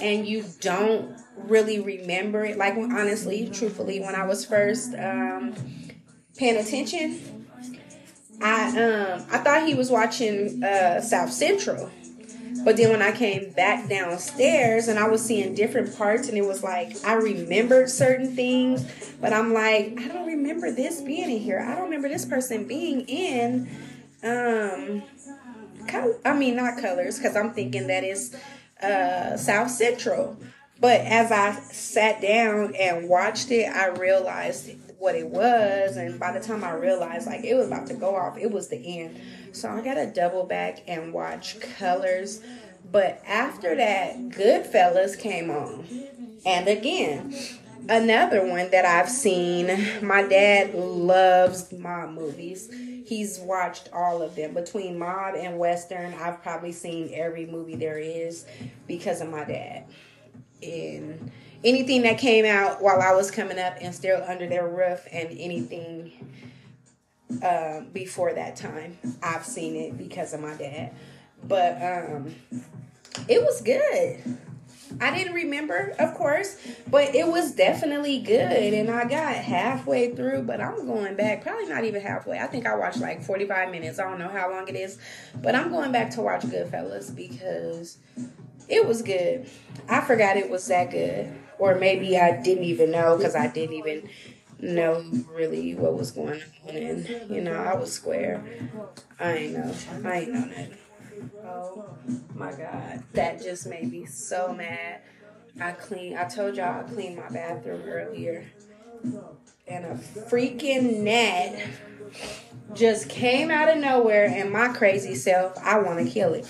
and 0.00 0.26
you 0.26 0.44
don't 0.60 1.16
really 1.36 1.80
remember 1.80 2.44
it. 2.44 2.58
Like 2.58 2.74
honestly, 2.74 3.48
truthfully, 3.52 4.00
when 4.00 4.14
I 4.14 4.26
was 4.26 4.44
first 4.44 4.94
um, 4.94 5.54
paying 6.36 6.56
attention, 6.56 7.46
I 8.42 8.68
um 8.68 9.24
I 9.30 9.38
thought 9.38 9.66
he 9.66 9.74
was 9.74 9.90
watching 9.90 10.62
uh, 10.62 11.00
South 11.00 11.32
Central. 11.32 11.90
But 12.64 12.78
then 12.78 12.90
when 12.90 13.02
I 13.02 13.12
came 13.12 13.50
back 13.50 13.90
downstairs 13.90 14.88
and 14.88 14.98
I 14.98 15.06
was 15.06 15.22
seeing 15.22 15.54
different 15.54 15.96
parts, 15.98 16.28
and 16.28 16.38
it 16.38 16.44
was 16.46 16.62
like 16.62 16.96
I 17.04 17.14
remembered 17.14 17.90
certain 17.90 18.34
things, 18.34 18.86
but 19.20 19.32
I'm 19.32 19.52
like, 19.52 19.98
I 20.00 20.08
don't 20.08 20.26
remember 20.26 20.70
this 20.70 21.02
being 21.02 21.30
in 21.30 21.40
here. 21.40 21.60
I 21.60 21.74
don't 21.74 21.84
remember 21.84 22.08
this 22.08 22.24
person 22.24 22.66
being 22.66 23.02
in, 23.02 23.68
um, 24.22 25.02
I 26.24 26.32
mean, 26.32 26.56
not 26.56 26.80
colors, 26.80 27.18
because 27.18 27.36
I'm 27.36 27.52
thinking 27.52 27.86
that 27.88 28.02
is 28.02 28.34
uh, 28.82 29.36
South 29.36 29.70
Central. 29.70 30.38
But 30.80 31.02
as 31.02 31.30
I 31.30 31.52
sat 31.70 32.22
down 32.22 32.74
and 32.76 33.08
watched 33.08 33.50
it, 33.50 33.66
I 33.66 33.88
realized 33.88 34.70
what 35.04 35.14
it 35.14 35.28
was. 35.28 35.96
And 35.96 36.18
by 36.18 36.32
the 36.32 36.40
time 36.40 36.64
I 36.64 36.72
realized, 36.72 37.26
like, 37.26 37.44
it 37.44 37.54
was 37.54 37.68
about 37.68 37.86
to 37.88 37.94
go 37.94 38.16
off, 38.16 38.38
it 38.38 38.50
was 38.50 38.68
the 38.68 39.00
end. 39.00 39.20
So 39.52 39.68
I 39.68 39.82
got 39.82 39.94
to 39.94 40.10
double 40.10 40.44
back 40.44 40.82
and 40.88 41.12
watch 41.12 41.60
Colors. 41.60 42.40
But 42.90 43.22
after 43.26 43.76
that, 43.76 44.16
Goodfellas 44.30 45.18
came 45.18 45.50
on. 45.50 45.86
And 46.46 46.68
again, 46.68 47.34
another 47.88 48.46
one 48.46 48.70
that 48.70 48.84
I've 48.84 49.10
seen. 49.10 49.66
My 50.02 50.22
dad 50.22 50.74
loves 50.74 51.70
mob 51.70 52.10
movies. 52.10 52.70
He's 53.06 53.38
watched 53.38 53.90
all 53.92 54.22
of 54.22 54.34
them. 54.34 54.54
Between 54.54 54.98
mob 54.98 55.34
and 55.34 55.58
western, 55.58 56.14
I've 56.14 56.42
probably 56.42 56.72
seen 56.72 57.10
every 57.12 57.44
movie 57.44 57.76
there 57.76 57.98
is 57.98 58.46
because 58.88 59.20
of 59.20 59.28
my 59.28 59.44
dad. 59.44 59.84
And 60.62 61.30
anything 61.64 62.02
that 62.02 62.18
came 62.18 62.44
out 62.44 62.82
while 62.82 63.00
I 63.00 63.14
was 63.14 63.30
coming 63.30 63.58
up 63.58 63.76
and 63.80 63.94
still 63.94 64.22
under 64.26 64.46
their 64.46 64.68
roof, 64.68 65.06
and 65.10 65.30
anything 65.30 66.12
uh, 67.42 67.80
before 67.92 68.34
that 68.34 68.56
time, 68.56 68.98
I've 69.22 69.44
seen 69.44 69.74
it 69.74 69.96
because 69.98 70.34
of 70.34 70.40
my 70.40 70.54
dad. 70.54 70.92
But 71.42 71.72
um, 71.82 72.34
it 73.28 73.42
was 73.42 73.60
good. 73.62 74.38
I 75.00 75.16
didn't 75.16 75.34
remember, 75.34 75.94
of 75.98 76.14
course, 76.14 76.56
but 76.88 77.14
it 77.14 77.26
was 77.26 77.52
definitely 77.52 78.20
good. 78.20 78.74
And 78.74 78.90
I 78.90 79.04
got 79.04 79.34
halfway 79.34 80.14
through, 80.14 80.42
but 80.42 80.60
I'm 80.60 80.86
going 80.86 81.16
back, 81.16 81.42
probably 81.42 81.66
not 81.66 81.84
even 81.84 82.00
halfway. 82.00 82.38
I 82.38 82.46
think 82.46 82.66
I 82.66 82.76
watched 82.76 82.98
like 82.98 83.22
45 83.22 83.70
minutes. 83.70 83.98
I 83.98 84.04
don't 84.04 84.18
know 84.18 84.28
how 84.28 84.50
long 84.50 84.68
it 84.68 84.76
is, 84.76 84.98
but 85.42 85.54
I'm 85.54 85.70
going 85.70 85.90
back 85.90 86.10
to 86.10 86.22
watch 86.22 86.42
Goodfellas 86.42 87.14
because 87.14 87.98
it 88.68 88.86
was 88.86 89.02
good. 89.02 89.48
I 89.88 90.00
forgot 90.00 90.36
it 90.36 90.48
was 90.48 90.66
that 90.68 90.90
good. 90.90 91.34
Or 91.64 91.76
maybe 91.76 92.18
I 92.18 92.42
didn't 92.42 92.64
even 92.64 92.90
know 92.90 93.16
because 93.16 93.34
I 93.34 93.46
didn't 93.46 93.76
even 93.76 94.06
know 94.60 95.02
really 95.32 95.74
what 95.74 95.96
was 95.96 96.10
going 96.10 96.42
on. 96.42 96.76
And, 96.76 97.08
you 97.30 97.40
know, 97.40 97.54
I 97.54 97.74
was 97.74 97.90
square. 97.90 98.44
I 99.18 99.32
ain't 99.32 99.54
know. 99.54 99.74
I 100.04 100.12
ain't 100.18 100.32
know 100.34 100.46
that. 100.46 100.70
Oh 101.42 101.86
my 102.34 102.52
God. 102.52 103.02
That 103.14 103.42
just 103.42 103.66
made 103.66 103.90
me 103.90 104.04
so 104.04 104.52
mad. 104.52 105.00
I 105.58 105.72
clean 105.72 106.18
I 106.18 106.24
told 106.24 106.56
y'all 106.56 106.80
I 106.80 106.82
cleaned 106.82 107.16
my 107.16 107.30
bathroom 107.30 107.80
earlier. 107.86 108.44
And 109.66 109.86
a 109.86 109.94
freaking 109.94 110.98
net 110.98 111.66
just 112.74 113.08
came 113.08 113.50
out 113.50 113.70
of 113.70 113.78
nowhere 113.78 114.26
and 114.26 114.50
my 114.50 114.68
crazy 114.68 115.14
self, 115.14 115.56
I 115.56 115.78
want 115.78 116.06
to 116.06 116.12
kill 116.12 116.34
it. 116.34 116.46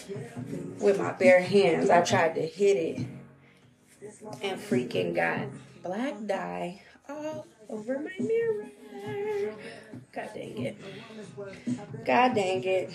With 0.81 0.98
my 0.98 1.12
bare 1.12 1.40
hands. 1.40 1.88
I 1.88 2.03
tried 2.03 2.35
to 2.35 2.42
hit 2.42 2.77
it 2.77 3.07
and 4.42 4.60
freaking 4.60 5.14
got 5.14 5.48
black 5.82 6.14
dye 6.26 6.80
all 7.08 7.46
over 7.68 7.98
my 7.98 8.24
mirror. 8.24 8.70
God 10.12 10.30
dang 10.34 10.58
it. 10.58 10.76
God 12.04 12.34
dang 12.34 12.64
it. 12.64 12.90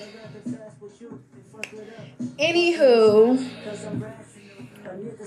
Anywho, 2.39 3.37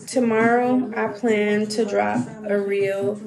tomorrow 0.06 0.90
I 0.96 1.08
plan 1.08 1.66
to 1.68 1.84
drop 1.84 2.26
a 2.44 2.60
reel. 2.60 3.20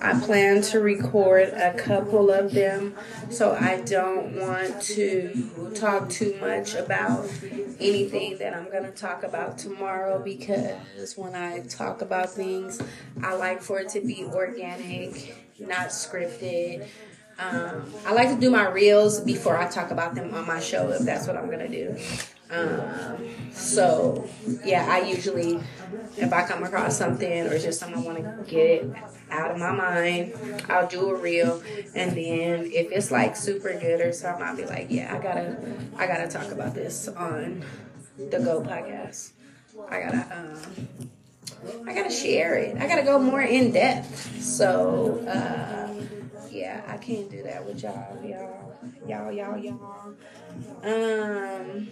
I 0.00 0.18
plan 0.20 0.62
to 0.62 0.80
record 0.80 1.48
a 1.48 1.74
couple 1.74 2.30
of 2.30 2.52
them, 2.52 2.94
so 3.30 3.52
I 3.52 3.80
don't 3.80 4.36
want 4.36 4.80
to 4.82 5.72
talk 5.74 6.08
too 6.08 6.36
much 6.40 6.74
about 6.74 7.28
anything 7.80 8.38
that 8.38 8.54
I'm 8.54 8.70
going 8.70 8.84
to 8.84 8.90
talk 8.90 9.22
about 9.22 9.58
tomorrow 9.58 10.18
because 10.18 11.16
when 11.16 11.34
I 11.34 11.60
talk 11.66 12.02
about 12.02 12.30
things, 12.30 12.80
I 13.22 13.34
like 13.34 13.62
for 13.62 13.80
it 13.80 13.88
to 13.90 14.00
be 14.00 14.24
organic, 14.24 15.36
not 15.58 15.88
scripted. 15.88 16.86
Um, 17.38 17.92
I 18.06 18.12
like 18.14 18.30
to 18.30 18.40
do 18.40 18.50
my 18.50 18.66
reels 18.68 19.20
before 19.20 19.58
I 19.58 19.68
talk 19.68 19.90
about 19.90 20.14
them 20.14 20.32
on 20.32 20.46
my 20.46 20.58
show 20.60 20.90
if 20.90 21.02
that's 21.02 21.26
what 21.26 21.36
I'm 21.36 21.46
going 21.46 21.58
to 21.58 21.68
do. 21.68 21.96
Um, 22.48 23.52
so 23.52 24.28
yeah, 24.64 24.86
I 24.88 25.00
usually, 25.00 25.60
if 26.16 26.32
I 26.32 26.46
come 26.46 26.62
across 26.62 26.96
something 26.96 27.46
or 27.46 27.58
just 27.58 27.80
something 27.80 27.98
I 27.98 28.02
want 28.02 28.18
to 28.18 28.50
get 28.50 28.66
it 28.66 28.90
out 29.30 29.50
of 29.50 29.58
my 29.58 29.72
mind, 29.72 30.34
I'll 30.68 30.86
do 30.86 31.10
a 31.10 31.14
reel, 31.14 31.60
and 31.94 32.12
then 32.12 32.70
if 32.72 32.92
it's 32.92 33.10
like 33.10 33.36
super 33.36 33.72
good 33.78 34.00
or 34.00 34.12
something, 34.12 34.44
I'll 34.44 34.56
be 34.56 34.64
like, 34.64 34.86
yeah, 34.90 35.14
I 35.14 35.20
gotta, 35.20 35.56
I 35.96 36.06
gotta 36.06 36.28
talk 36.28 36.52
about 36.52 36.74
this 36.74 37.08
on 37.08 37.64
the 38.16 38.38
Go 38.38 38.60
podcast. 38.60 39.32
I 39.90 40.00
gotta, 40.00 40.38
um, 40.38 41.08
I 41.88 41.94
gotta 41.94 42.10
share 42.10 42.54
it. 42.56 42.76
I 42.76 42.86
gotta 42.86 43.02
go 43.02 43.18
more 43.18 43.42
in 43.42 43.72
depth. 43.72 44.40
So, 44.40 45.18
uh, 45.26 45.92
yeah, 46.50 46.82
I 46.86 46.96
can't 46.98 47.28
do 47.28 47.42
that 47.42 47.66
with 47.66 47.82
y'all, 47.82 48.24
y'all, 48.24 48.72
y'all, 49.08 49.32
y'all, 49.32 49.58
y'all. 49.58 50.14
Um. 50.84 51.88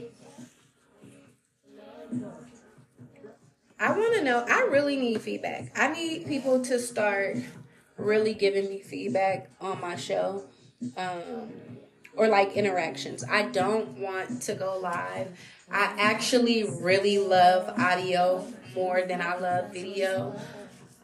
I 3.78 3.90
want 3.90 4.14
to 4.14 4.22
know. 4.22 4.44
I 4.48 4.62
really 4.70 4.96
need 4.96 5.20
feedback. 5.20 5.72
I 5.76 5.92
need 5.92 6.26
people 6.26 6.62
to 6.64 6.78
start 6.78 7.38
really 7.96 8.34
giving 8.34 8.68
me 8.68 8.80
feedback 8.80 9.50
on 9.60 9.80
my 9.80 9.96
show, 9.96 10.44
um, 10.96 11.52
or 12.16 12.28
like 12.28 12.54
interactions. 12.54 13.24
I 13.24 13.42
don't 13.42 13.98
want 13.98 14.42
to 14.42 14.54
go 14.54 14.78
live. 14.78 15.38
I 15.70 15.94
actually 15.98 16.64
really 16.64 17.18
love 17.18 17.78
audio 17.78 18.46
more 18.74 19.02
than 19.02 19.20
I 19.20 19.38
love 19.38 19.72
video. 19.72 20.38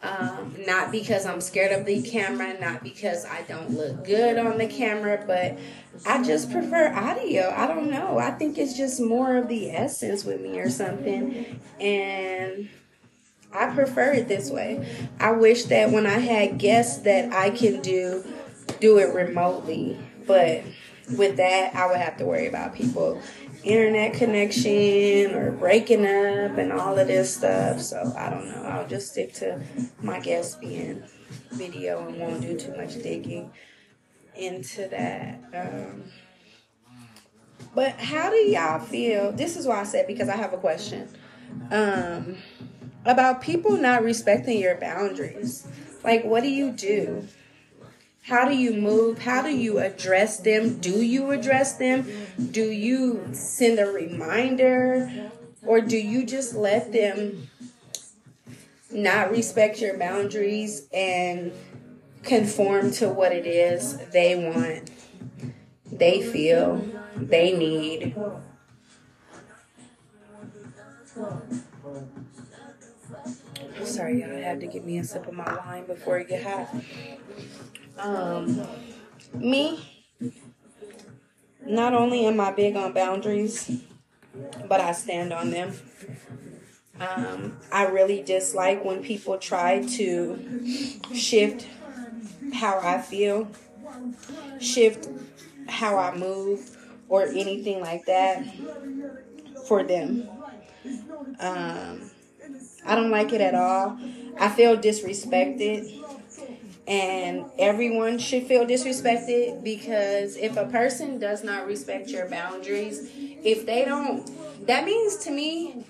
Um, 0.03 0.57
not 0.67 0.91
because 0.91 1.27
I'm 1.27 1.43
scared 1.43 1.73
of 1.73 1.85
the 1.85 2.01
camera, 2.01 2.59
not 2.59 2.83
because 2.83 3.27
I 3.27 3.43
don't 3.43 3.71
look 3.71 4.03
good 4.07 4.39
on 4.39 4.57
the 4.57 4.67
camera, 4.67 5.23
but 5.27 5.59
I 6.07 6.23
just 6.23 6.51
prefer 6.51 6.91
audio. 6.95 7.53
I 7.55 7.67
don't 7.67 7.91
know. 7.91 8.17
I 8.17 8.31
think 8.31 8.57
it's 8.57 8.75
just 8.75 8.99
more 8.99 9.37
of 9.37 9.49
the 9.49 9.71
essence 9.71 10.25
with 10.25 10.41
me 10.41 10.59
or 10.59 10.71
something. 10.71 11.61
And 11.79 12.71
I 13.53 13.67
prefer 13.75 14.13
it 14.13 14.27
this 14.27 14.51
way. 14.51 14.89
I 15.19 15.33
wish 15.33 15.65
that 15.65 15.91
when 15.91 16.07
I 16.07 16.19
had 16.19 16.57
guests 16.57 17.03
that 17.03 17.33
I 17.33 17.51
can 17.51 17.83
do 17.83 18.25
do 18.79 18.99
it 18.99 19.15
remotely, 19.15 19.99
but 20.27 20.63
with 21.17 21.37
that 21.37 21.75
I 21.75 21.87
would 21.87 21.97
have 21.97 22.17
to 22.19 22.25
worry 22.25 22.47
about 22.47 22.75
people 22.75 23.21
internet 23.65 24.15
connection 24.15 25.35
or 25.35 25.53
breaking 25.53 26.05
up 26.05 26.59
and 26.59 26.73
all 26.73 26.99
of 26.99 27.07
this 27.07 27.37
stuff. 27.37 27.81
So 27.81 28.13
I 28.17 28.31
don't 28.31 28.49
know. 28.49 28.63
I'll 28.63 28.87
just 28.87 29.13
stick 29.13 29.33
to 29.35 29.61
my 30.03 30.21
guests 30.21 30.57
being 30.57 31.03
video 31.53 32.07
and 32.07 32.19
won't 32.19 32.41
do 32.41 32.59
too 32.59 32.75
much 32.77 32.95
digging 33.03 33.53
into 34.35 34.89
that. 34.89 35.41
Um, 35.55 36.05
but 37.75 37.93
how 37.99 38.31
do 38.31 38.37
y'all 38.37 38.81
feel? 38.81 39.33
This 39.33 39.57
is 39.57 39.67
why 39.67 39.81
I 39.81 39.85
said 39.85 40.07
because 40.07 40.29
I 40.29 40.37
have 40.37 40.53
a 40.53 40.59
question 40.59 41.09
um, 41.71 42.37
about 43.05 43.43
people 43.43 43.77
not 43.77 44.03
respecting 44.03 44.59
your 44.59 44.77
boundaries. 44.77 45.67
Like, 46.03 46.25
what 46.25 46.43
do 46.43 46.49
you 46.49 46.71
do? 46.71 47.27
How 48.23 48.49
do 48.49 48.55
you 48.55 48.75
move? 48.75 49.19
How 49.21 49.43
do 49.43 49.51
you 49.51 49.79
address 49.79 50.39
them? 50.39 50.79
Do 50.79 51.03
you 51.03 51.31
address 51.31 51.75
them? 51.75 52.07
Do 52.51 52.71
you 52.71 53.29
send 53.33 53.79
a 53.79 53.87
reminder? 53.87 55.31
Or 55.63 55.81
do 55.81 55.97
you 55.97 56.25
just 56.25 56.55
let 56.55 56.93
them 56.93 57.49
not 58.91 59.31
respect 59.31 59.81
your 59.81 59.99
boundaries 59.99 60.87
and 60.93 61.53
conform 62.23 62.91
to 62.93 63.09
what 63.09 63.33
it 63.33 63.47
is 63.47 63.97
they 64.13 64.37
want, 64.37 64.91
they 65.91 66.23
feel, 66.23 66.85
they 67.17 67.57
need? 67.57 68.15
Sorry, 73.85 74.21
y'all. 74.21 74.37
I 74.37 74.41
had 74.41 74.61
to 74.61 74.67
give 74.67 74.85
me 74.85 74.99
a 74.99 75.05
sip 75.05 75.27
of 75.27 75.35
my 75.35 75.59
wine 75.65 75.87
before 75.87 76.19
it 76.19 76.29
get 76.29 76.43
hot. 76.43 76.75
Um, 77.99 78.67
me, 79.35 79.79
not 81.65 81.95
only 81.95 82.27
am 82.27 82.41
I 82.41 82.53
big 82.53 82.77
on 82.77 82.93
boundaries, 82.93 83.71
but 84.69 84.81
I 84.81 84.93
stand 84.93 85.33
on 85.33 85.51
them. 85.51 85.75
Um, 87.01 87.57
I 87.73 87.87
really 87.87 88.23
dislike 88.23 88.85
when 88.85 89.03
people 89.03 89.39
try 89.39 89.81
to 89.83 90.63
shift 91.15 91.67
how 92.53 92.79
I 92.81 93.01
feel, 93.01 93.49
shift 94.59 95.09
how 95.69 95.99
I 95.99 96.17
move, 96.17 96.77
or 97.09 97.25
anything 97.25 97.81
like 97.81 98.07
that 98.07 98.45
for 99.65 99.83
them. 99.83 100.29
Um, 101.39 102.11
I 102.87 102.95
don't 102.95 103.11
like 103.11 103.33
it 103.33 103.41
at 103.41 103.55
all. 103.55 103.99
I 104.39 104.49
feel 104.49 104.77
disrespected. 104.77 105.93
And 106.91 107.45
everyone 107.57 108.19
should 108.19 108.49
feel 108.49 108.67
disrespected 108.67 109.63
because 109.63 110.37
if 110.37 110.57
a 110.57 110.67
person 110.67 111.21
does 111.21 111.45
not 111.45 111.69
respect 111.69 112.11
your 112.11 112.29
boundaries, 112.29 113.09
if 113.45 113.65
they 113.65 113.85
don't, 113.85 114.29
that 114.67 114.85
means 114.85 115.17
to 115.19 115.31
me, 115.31 115.87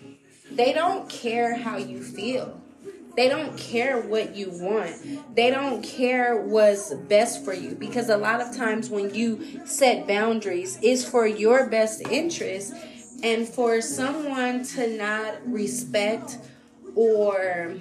they 0.50 0.74
don't 0.74 1.08
care 1.08 1.56
how 1.56 1.78
you 1.78 2.02
feel. 2.02 2.60
They 3.16 3.30
don't 3.30 3.56
care 3.56 3.98
what 3.98 4.36
you 4.36 4.50
want. 4.50 5.34
They 5.34 5.50
don't 5.50 5.82
care 5.82 6.38
what's 6.42 6.92
best 6.94 7.46
for 7.46 7.54
you 7.54 7.74
because 7.74 8.10
a 8.10 8.18
lot 8.18 8.42
of 8.42 8.54
times 8.54 8.90
when 8.90 9.14
you 9.14 9.62
set 9.64 10.06
boundaries, 10.06 10.78
it's 10.82 11.02
for 11.04 11.26
your 11.26 11.66
best 11.66 12.02
interest 12.10 12.74
and 13.22 13.48
for 13.48 13.80
someone 13.80 14.64
to 14.64 14.96
not 14.98 15.36
respect 15.50 16.36
or 16.94 17.76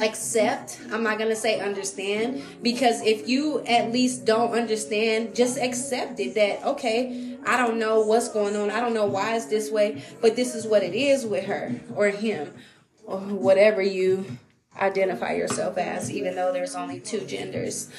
accept 0.00 0.80
i'm 0.92 1.02
not 1.02 1.18
to 1.18 1.36
say 1.36 1.60
understand 1.60 2.42
because 2.62 3.02
if 3.02 3.28
you 3.28 3.60
at 3.66 3.90
least 3.90 4.24
don't 4.24 4.52
understand 4.52 5.34
just 5.34 5.58
accept 5.58 6.20
it 6.20 6.34
that 6.34 6.64
okay 6.64 7.36
i 7.46 7.56
don't 7.56 7.78
know 7.78 8.00
what's 8.00 8.28
going 8.28 8.54
on 8.54 8.70
i 8.70 8.80
don't 8.80 8.94
know 8.94 9.06
why 9.06 9.34
it's 9.34 9.46
this 9.46 9.70
way 9.70 10.02
but 10.20 10.36
this 10.36 10.54
is 10.54 10.66
what 10.66 10.82
it 10.82 10.94
is 10.94 11.26
with 11.26 11.44
her 11.44 11.80
or 11.96 12.08
him 12.08 12.52
or 13.04 13.18
whatever 13.18 13.82
you 13.82 14.24
identify 14.78 15.32
yourself 15.32 15.76
as 15.78 16.10
even 16.10 16.34
though 16.36 16.52
there's 16.52 16.76
only 16.76 17.00
two 17.00 17.20
genders. 17.22 17.90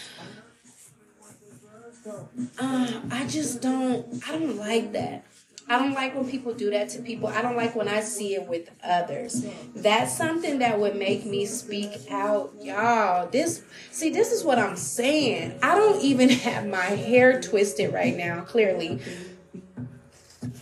Uh, 2.57 3.01
i 3.11 3.27
just 3.27 3.61
don't 3.61 4.23
i 4.27 4.31
don't 4.31 4.55
like 4.55 4.93
that 4.93 5.25
I 5.69 5.77
don't 5.77 5.93
like 5.93 6.15
when 6.15 6.27
people 6.27 6.53
do 6.55 6.71
that 6.71 6.89
to 6.89 7.01
people. 7.03 7.29
I 7.29 7.43
don't 7.43 7.55
like 7.55 7.75
when 7.75 7.87
I 7.87 7.99
see 7.99 8.33
it 8.33 8.47
with 8.47 8.71
others. 8.83 9.45
That's 9.75 10.15
something 10.15 10.59
that 10.59 10.79
would 10.79 10.95
make 10.95 11.27
me 11.27 11.45
speak 11.45 11.91
out. 12.09 12.51
Y'all, 12.59 13.27
this, 13.27 13.61
see, 13.91 14.09
this 14.09 14.31
is 14.31 14.43
what 14.43 14.57
I'm 14.57 14.75
saying. 14.75 15.59
I 15.61 15.75
don't 15.75 16.01
even 16.01 16.29
have 16.29 16.65
my 16.65 16.81
hair 16.81 17.39
twisted 17.39 17.93
right 17.93 18.17
now, 18.17 18.41
clearly. 18.41 18.99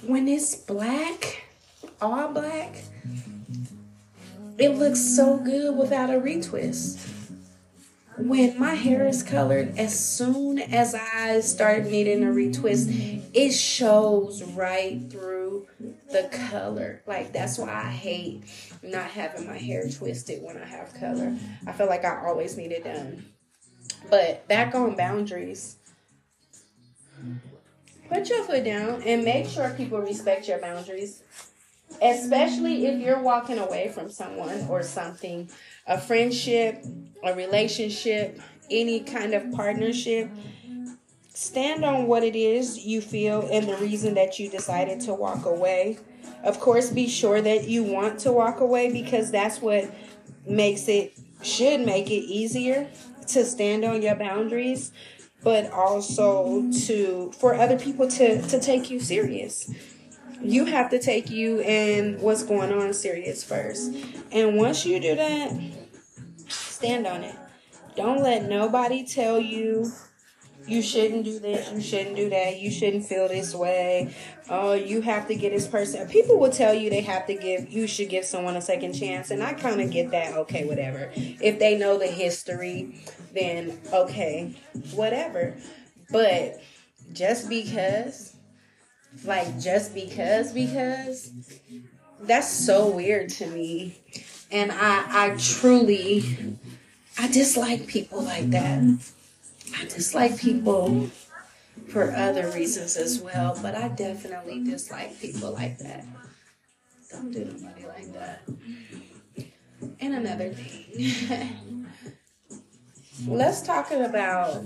When 0.05 0.27
it's 0.27 0.55
black, 0.55 1.45
all 2.01 2.33
black, 2.33 2.75
it 4.57 4.69
looks 4.69 4.99
so 4.99 5.37
good 5.37 5.77
without 5.77 6.09
a 6.09 6.19
retwist 6.19 7.16
when 8.17 8.59
my 8.59 8.73
hair 8.73 9.07
is 9.07 9.21
colored, 9.21 9.77
as 9.77 9.97
soon 9.97 10.59
as 10.59 10.95
I 10.95 11.39
start 11.41 11.85
needing 11.85 12.23
a 12.23 12.27
retwist, 12.27 13.23
it 13.33 13.51
shows 13.51 14.43
right 14.43 15.01
through 15.09 15.67
the 16.11 16.29
color. 16.49 17.03
Like 17.05 17.31
that's 17.31 17.57
why 17.57 17.69
I 17.69 17.89
hate 17.89 18.43
not 18.81 19.11
having 19.11 19.47
my 19.47 19.57
hair 19.57 19.87
twisted 19.89 20.41
when 20.41 20.57
I 20.57 20.65
have 20.65 20.93
color. 20.95 21.35
I 21.65 21.71
feel 21.71 21.87
like 21.87 22.05
I 22.05 22.25
always 22.25 22.57
need 22.57 22.71
it 22.71 22.83
done. 22.83 23.25
But 24.09 24.47
back 24.47 24.73
on 24.73 24.95
boundaries. 24.95 25.77
Put 28.09 28.29
your 28.29 28.43
foot 28.45 28.63
down 28.63 29.03
and 29.03 29.25
make 29.25 29.47
sure 29.47 29.69
people 29.71 29.99
respect 29.99 30.47
your 30.47 30.59
boundaries. 30.59 31.23
Especially 32.01 32.85
if 32.85 32.99
you're 32.99 33.21
walking 33.21 33.59
away 33.59 33.89
from 33.89 34.09
someone 34.09 34.67
or 34.69 34.83
something 34.83 35.49
a 35.87 35.97
friendship, 35.99 36.83
a 37.23 37.33
relationship, 37.33 38.39
any 38.69 38.99
kind 38.99 39.33
of 39.33 39.51
partnership, 39.53 40.29
stand 41.33 41.85
on 41.85 42.07
what 42.07 42.23
it 42.23 42.35
is 42.35 42.85
you 42.85 42.99
feel 42.99 43.47
and 43.51 43.67
the 43.67 43.77
reason 43.77 44.15
that 44.15 44.39
you 44.39 44.49
decided 44.49 44.99
to 44.99 45.13
walk 45.13 45.45
away. 45.45 45.97
Of 46.43 46.59
course, 46.59 46.89
be 46.89 47.07
sure 47.07 47.41
that 47.41 47.67
you 47.67 47.83
want 47.83 48.19
to 48.21 48.31
walk 48.31 48.59
away 48.59 48.91
because 48.91 49.31
that's 49.31 49.61
what 49.61 49.93
makes 50.45 50.87
it, 50.87 51.17
should 51.41 51.81
make 51.81 52.09
it 52.09 52.25
easier 52.25 52.89
to 53.27 53.45
stand 53.45 53.85
on 53.85 54.01
your 54.01 54.15
boundaries, 54.15 54.91
but 55.43 55.71
also 55.71 56.69
to, 56.85 57.31
for 57.37 57.53
other 57.55 57.77
people 57.77 58.07
to, 58.07 58.41
to 58.47 58.59
take 58.59 58.89
you 58.89 58.99
serious 58.99 59.71
you 60.41 60.65
have 60.65 60.89
to 60.91 60.99
take 60.99 61.29
you 61.29 61.61
and 61.61 62.19
what's 62.21 62.43
going 62.43 62.71
on 62.71 62.93
serious 62.93 63.43
first. 63.43 63.93
And 64.31 64.57
once 64.57 64.85
you 64.85 64.99
do 64.99 65.15
that, 65.15 65.51
stand 66.47 67.07
on 67.07 67.23
it. 67.23 67.35
Don't 67.95 68.21
let 68.21 68.47
nobody 68.47 69.03
tell 69.03 69.39
you 69.39 69.91
you 70.67 70.81
shouldn't 70.81 71.23
do 71.23 71.39
this, 71.39 71.71
you 71.71 71.81
shouldn't 71.81 72.15
do 72.17 72.29
that, 72.29 72.59
you 72.59 72.69
shouldn't 72.69 73.05
feel 73.05 73.27
this 73.29 73.55
way. 73.55 74.13
Oh, 74.49 74.73
you 74.73 75.01
have 75.01 75.27
to 75.29 75.35
get 75.35 75.53
this 75.53 75.65
person. 75.65 76.07
People 76.09 76.37
will 76.37 76.51
tell 76.51 76.73
you 76.73 76.89
they 76.89 77.01
have 77.01 77.25
to 77.27 77.35
give, 77.35 77.71
you 77.71 77.87
should 77.87 78.09
give 78.09 78.25
someone 78.25 78.57
a 78.57 78.61
second 78.61 78.93
chance. 78.93 79.31
And 79.31 79.41
I 79.41 79.53
kind 79.53 79.81
of 79.81 79.89
get 79.91 80.11
that. 80.11 80.33
Okay, 80.33 80.65
whatever. 80.65 81.09
If 81.15 81.59
they 81.59 81.77
know 81.77 81.97
the 81.97 82.07
history, 82.07 83.01
then 83.33 83.79
okay, 83.93 84.55
whatever. 84.93 85.55
But 86.11 86.61
just 87.13 87.49
because 87.49 88.35
like 89.23 89.59
just 89.59 89.93
because 89.93 90.53
because 90.53 91.31
that's 92.21 92.49
so 92.49 92.89
weird 92.89 93.29
to 93.29 93.47
me. 93.47 93.97
And 94.51 94.71
i 94.71 95.05
i 95.09 95.37
truly 95.37 96.57
i 97.17 97.27
dislike 97.27 97.87
people 97.87 98.21
like 98.21 98.49
that. 98.51 98.83
I 99.75 99.83
dislike 99.85 100.37
people 100.39 101.09
for 101.89 102.11
other 102.11 102.49
reasons 102.51 102.97
as 102.97 103.21
well 103.21 103.57
but 103.61 103.75
i 103.75 103.87
definitely 103.87 104.63
dislike 104.63 105.19
people 105.19 105.53
like 105.53 105.77
that. 105.79 106.05
Don't 107.11 107.31
do 107.31 107.45
nobody 107.45 107.85
like 107.87 108.13
that. 108.13 108.41
And 109.99 110.13
another 110.15 110.49
thing. 110.49 111.87
Let's 113.27 113.61
talk 113.61 113.91
about 113.91 114.65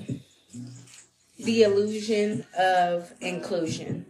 the 1.38 1.63
illusion 1.63 2.45
of 2.57 3.13
inclusion 3.21 4.05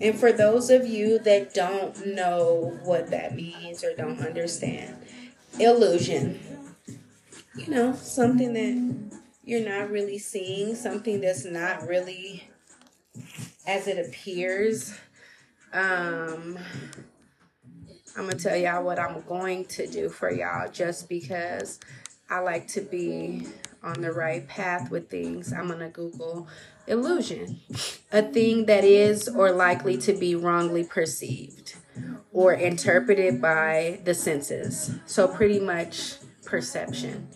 and 0.00 0.18
for 0.18 0.32
those 0.32 0.70
of 0.70 0.86
you 0.86 1.18
that 1.20 1.54
don't 1.54 2.06
know 2.06 2.78
what 2.84 3.10
that 3.10 3.34
means 3.34 3.82
or 3.82 3.94
don't 3.94 4.20
understand, 4.20 4.96
illusion, 5.58 6.38
you 7.56 7.68
know, 7.68 7.94
something 7.94 8.52
that 8.52 9.20
you're 9.44 9.66
not 9.66 9.90
really 9.90 10.18
seeing, 10.18 10.74
something 10.74 11.20
that's 11.20 11.44
not 11.44 11.86
really 11.86 12.48
as 13.66 13.86
it 13.86 14.06
appears. 14.06 14.94
Um, 15.72 16.58
I'm 18.16 18.26
gonna 18.26 18.34
tell 18.34 18.56
y'all 18.56 18.84
what 18.84 18.98
I'm 18.98 19.22
going 19.22 19.64
to 19.66 19.86
do 19.86 20.08
for 20.08 20.30
y'all 20.30 20.70
just 20.70 21.08
because 21.08 21.80
I 22.28 22.40
like 22.40 22.68
to 22.68 22.80
be 22.80 23.46
on 23.82 24.00
the 24.00 24.12
right 24.12 24.46
path 24.46 24.90
with 24.90 25.08
things. 25.08 25.52
I'm 25.52 25.68
gonna 25.68 25.90
Google 25.90 26.48
illusion, 26.86 27.60
a 28.12 28.22
thing 28.22 28.66
that 28.66 28.84
is 28.84 29.28
or 29.28 29.50
likely 29.52 29.96
to 29.98 30.12
be 30.12 30.34
wrongly 30.34 30.84
perceived 30.84 31.76
or 32.32 32.52
interpreted 32.52 33.40
by 33.40 34.00
the 34.04 34.14
senses. 34.14 34.94
So, 35.06 35.28
pretty 35.28 35.60
much 35.60 36.16
perception. 36.44 37.28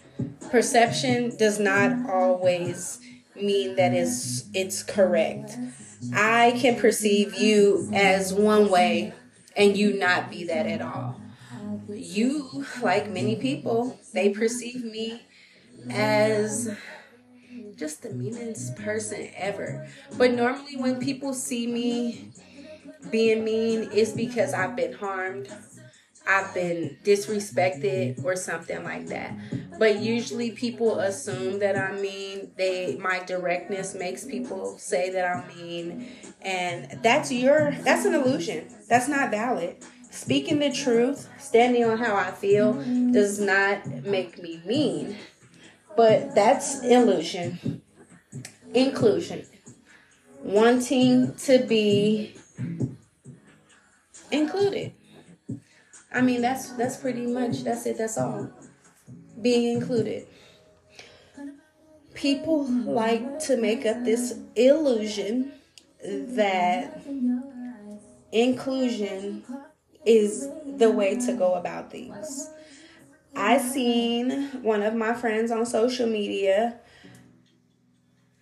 Perception 0.51 1.37
does 1.37 1.59
not 1.59 2.11
always 2.11 3.01
mean 3.35 3.77
that 3.77 3.93
it's, 3.93 4.45
it's 4.53 4.83
correct. 4.83 5.57
I 6.15 6.59
can 6.61 6.79
perceive 6.79 7.35
you 7.35 7.89
as 7.93 8.33
one 8.33 8.69
way 8.71 9.15
and 9.57 9.77
you 9.77 9.95
not 9.95 10.31
be 10.31 10.45
that 10.45 10.67
at 10.67 10.81
all. 10.81 11.21
You, 11.89 12.65
like 12.83 13.11
many 13.11 13.37
people, 13.37 13.99
they 14.13 14.31
perceive 14.31 14.85
me 14.85 15.23
as 15.89 16.75
just 17.77 18.03
the 18.03 18.11
meanest 18.11 18.77
person 18.77 19.31
ever. 19.37 19.89
But 20.17 20.33
normally, 20.33 20.77
when 20.77 21.01
people 21.01 21.35
see 21.35 21.67
me 21.67 22.33
being 23.11 23.45
mean, 23.45 23.89
it's 23.93 24.13
because 24.13 24.53
I've 24.53 24.77
been 24.77 24.93
harmed, 24.93 25.49
I've 26.27 26.53
been 26.55 26.99
disrespected, 27.05 28.23
or 28.25 28.37
something 28.37 28.85
like 28.85 29.07
that. 29.09 29.35
But 29.79 30.01
usually, 30.01 30.51
people 30.51 31.01
assume 31.01 31.59
that 31.61 31.77
I'm 31.77 32.01
mean. 32.03 32.53
They 32.57 32.97
my 33.01 33.21
directness 33.21 33.95
makes 33.95 34.25
people 34.25 34.77
say 34.79 35.11
that 35.11 35.25
I'm 35.25 35.49
mean, 35.57 36.09
and 36.43 37.03
that's 37.03 37.33
your 37.33 37.73
that's 37.83 38.05
an 38.05 38.15
illusion. 38.15 38.69
That's 38.89 39.09
not 39.09 39.31
valid. 39.31 39.77
Speaking 40.11 40.59
the 40.59 40.73
truth, 40.73 41.29
standing 41.39 41.85
on 41.85 41.97
how 41.97 42.17
I 42.17 42.33
feel, 42.33 42.75
does 43.13 43.39
not 43.39 43.87
make 44.05 44.43
me 44.43 44.61
mean. 44.67 45.17
But 46.01 46.35
that's 46.35 46.83
illusion. 46.83 47.83
Inclusion. 48.73 49.45
Wanting 50.43 51.35
to 51.35 51.59
be 51.59 52.35
included. 54.33 54.95
I 56.11 56.23
mean 56.23 56.41
that's 56.41 56.71
that's 56.71 56.97
pretty 56.97 57.27
much 57.27 57.65
that's 57.65 57.85
it, 57.85 57.99
that's 57.99 58.17
all. 58.17 58.51
Being 59.43 59.77
included. 59.77 60.27
People 62.15 62.65
like 62.65 63.39
to 63.41 63.59
make 63.59 63.85
up 63.85 64.03
this 64.03 64.39
illusion 64.57 65.53
that 66.03 67.03
inclusion 68.33 69.45
is 70.07 70.49
the 70.65 70.91
way 70.91 71.17
to 71.27 71.35
go 71.35 71.57
about 71.57 71.91
things. 71.91 72.49
I 73.35 73.59
seen 73.59 74.63
one 74.63 74.83
of 74.83 74.95
my 74.95 75.13
friends 75.13 75.51
on 75.51 75.65
social 75.67 76.07
media 76.07 76.79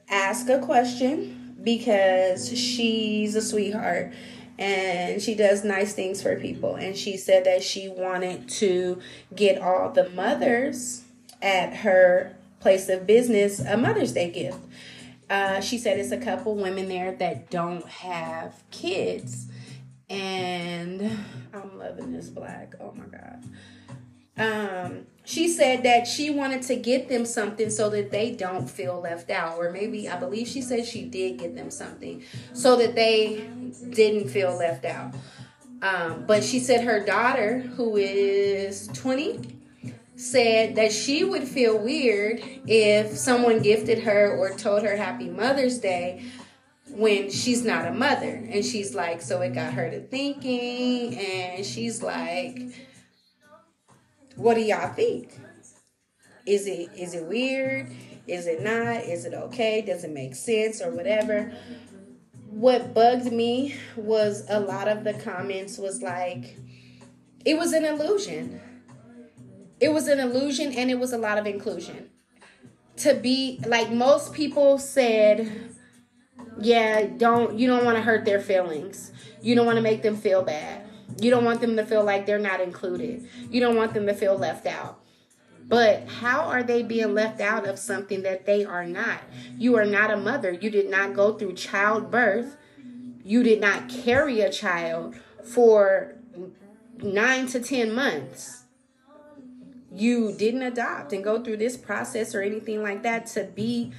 ask 0.09 0.49
a 0.49 0.59
question 0.59 1.57
because 1.63 2.57
she's 2.57 3.35
a 3.35 3.43
sweetheart 3.43 4.13
and 4.59 5.21
she 5.21 5.35
does 5.35 5.65
nice 5.65 5.93
things 5.93 6.23
for 6.23 6.37
people 6.37 6.77
and 6.77 6.97
she 6.97 7.17
said 7.17 7.45
that 7.45 7.63
she 7.63 7.89
wanted 7.89 8.49
to 8.49 9.01
get 9.35 9.61
all 9.61 9.91
the 9.91 10.09
mothers 10.11 11.05
at 11.43 11.77
her 11.77 12.37
place 12.61 12.89
of 12.89 13.07
business 13.07 13.61
a 13.61 13.77
mother's 13.77 14.13
day 14.13 14.31
gift 14.31 14.59
uh, 15.31 15.61
she 15.61 15.77
said 15.77 15.99
it's 15.99 16.11
a 16.11 16.19
couple 16.19 16.57
women 16.57 16.89
there 16.89 17.13
that 17.13 17.51
don't 17.51 17.87
have 17.87 18.63
kids 18.71 19.49
and 20.11 21.19
I'm 21.53 21.79
loving 21.79 22.13
this 22.13 22.29
black. 22.31 22.75
Oh 22.81 22.93
my 22.93 23.05
god. 23.07 23.45
Um, 24.39 25.07
she 25.25 25.49
said 25.49 25.83
that 25.83 26.07
she 26.07 26.31
wanted 26.31 26.63
to 26.63 26.77
get 26.77 27.09
them 27.11 27.27
something 27.27 27.69
so 27.69 27.91
that 27.91 28.11
they 28.11 28.31
don't 28.31 28.69
feel 28.69 29.01
left 29.01 29.31
out, 29.31 29.59
or 29.59 29.71
maybe 29.71 30.09
I 30.09 30.17
believe 30.17 30.49
she 30.49 30.63
said 30.63 30.87
she 30.87 31.05
did 31.05 31.39
get 31.39 31.55
them 31.55 31.71
something 31.71 32.23
so 32.55 32.77
that 32.77 32.95
they 32.95 33.47
didn't 33.91 34.29
feel 34.31 34.57
left 34.57 34.87
out. 34.87 35.15
Um, 35.83 36.25
but 36.27 36.43
she 36.43 36.59
said 36.59 36.85
her 36.85 37.05
daughter, 37.05 37.59
who 37.59 37.97
is 37.97 38.89
20, 38.95 39.41
said 40.17 40.77
that 40.77 40.93
she 40.93 41.25
would 41.25 41.45
feel 41.47 41.79
weird 41.79 42.43
if 42.67 43.17
someone 43.17 43.61
gifted 43.61 44.01
her 44.01 44.37
or 44.37 44.57
told 44.57 44.83
her 44.83 44.97
Happy 44.97 45.29
Mother's 45.29 45.79
Day 45.79 46.25
when 46.91 47.31
she's 47.31 47.65
not 47.65 47.87
a 47.87 47.93
mother. 47.93 48.49
And 48.51 48.65
she's 48.65 48.95
like, 48.95 49.21
so 49.21 49.41
it 49.43 49.53
got 49.55 49.75
her 49.75 49.91
to 49.91 50.01
thinking, 50.01 51.17
and 51.17 51.65
she's 51.65 52.03
like, 52.03 52.88
what 54.39 54.55
do 54.55 54.61
y'all 54.61 54.93
think? 54.95 55.39
Is 56.47 56.67
it 56.67 56.91
is 56.97 57.15
it 57.15 57.25
weird? 57.25 57.91
Is 58.27 58.47
it 58.47 58.63
not? 58.63 59.03
Is 59.03 59.25
it 59.25 59.35
okay? 59.35 59.83
Does 59.83 60.05
it 60.05 60.11
make 60.11 60.35
sense 60.35 60.81
or 60.81 60.91
whatever? 60.91 61.53
What 62.51 62.95
bugged 62.95 63.33
me 63.33 63.75
was 63.97 64.45
a 64.49 64.61
lot 64.61 64.89
of 64.89 65.05
the 65.05 65.15
comments 65.15 65.77
was 65.77 66.03
like 66.03 66.57
it 67.45 67.59
was 67.59 67.73
an 67.73 67.85
illusion. 67.85 68.61
It 69.81 69.93
was 69.93 70.09
an 70.09 70.21
illusion 70.21 70.73
and 70.73 70.91
it 70.91 70.99
was 70.99 71.13
a 71.13 71.19
lot 71.19 71.39
of 71.39 71.47
inclusion. 71.47 72.09
To 72.99 73.15
be 73.15 73.61
like 73.67 73.91
most 73.91 74.33
people 74.33 74.79
said 74.79 75.75
yeah, 76.61 77.07
don't 77.07 77.59
you 77.59 77.67
don't 77.67 77.85
want 77.85 77.97
to 77.97 78.03
hurt 78.03 78.25
their 78.25 78.41
feelings. 78.41 79.13
You 79.43 79.55
don't 79.55 79.67
want 79.67 79.77
to 79.77 79.83
make 79.83 80.03
them 80.03 80.17
feel 80.17 80.43
bad. 80.43 80.88
You 81.21 81.31
don't 81.31 81.45
want 81.45 81.61
them 81.61 81.77
to 81.77 81.85
feel 81.85 82.05
like 82.05 82.27
they're 82.27 82.39
not 82.39 82.61
included. 82.61 83.29
You 83.51 83.61
don't 83.61 83.77
want 83.77 83.95
them 83.95 84.07
to 84.07 84.15
feel 84.15 84.37
left 84.37 84.67
out. 84.67 85.01
But 85.69 86.09
how 86.09 86.43
are 86.43 86.63
they 86.63 86.83
being 86.83 87.15
left 87.15 87.41
out 87.41 87.67
of 87.67 87.79
something 87.79 88.23
that 88.23 88.47
they 88.47 88.65
are 88.65 88.87
not? 88.87 89.21
You 89.59 89.77
are 89.77 89.85
not 89.85 90.11
a 90.11 90.17
mother. 90.17 90.51
You 90.53 90.71
did 90.71 90.89
not 90.91 91.15
go 91.15 91.35
through 91.35 91.55
childbirth. 91.55 92.57
You 93.23 93.43
did 93.43 93.61
not 93.61 93.89
carry 93.89 94.41
a 94.41 94.51
child 94.51 95.17
for 95.45 96.15
nine 97.03 97.47
to 97.49 97.61
10 97.61 97.93
months. 97.93 98.65
You 99.95 100.33
didn't 100.33 100.63
adopt 100.63 101.13
and 101.13 101.25
go 101.25 101.43
through 101.43 101.59
this 101.59 101.77
process 101.77 102.35
or 102.35 102.41
anything 102.41 102.83
like 102.83 103.03
that 103.03 103.27
to 103.29 103.45
be 103.45 103.93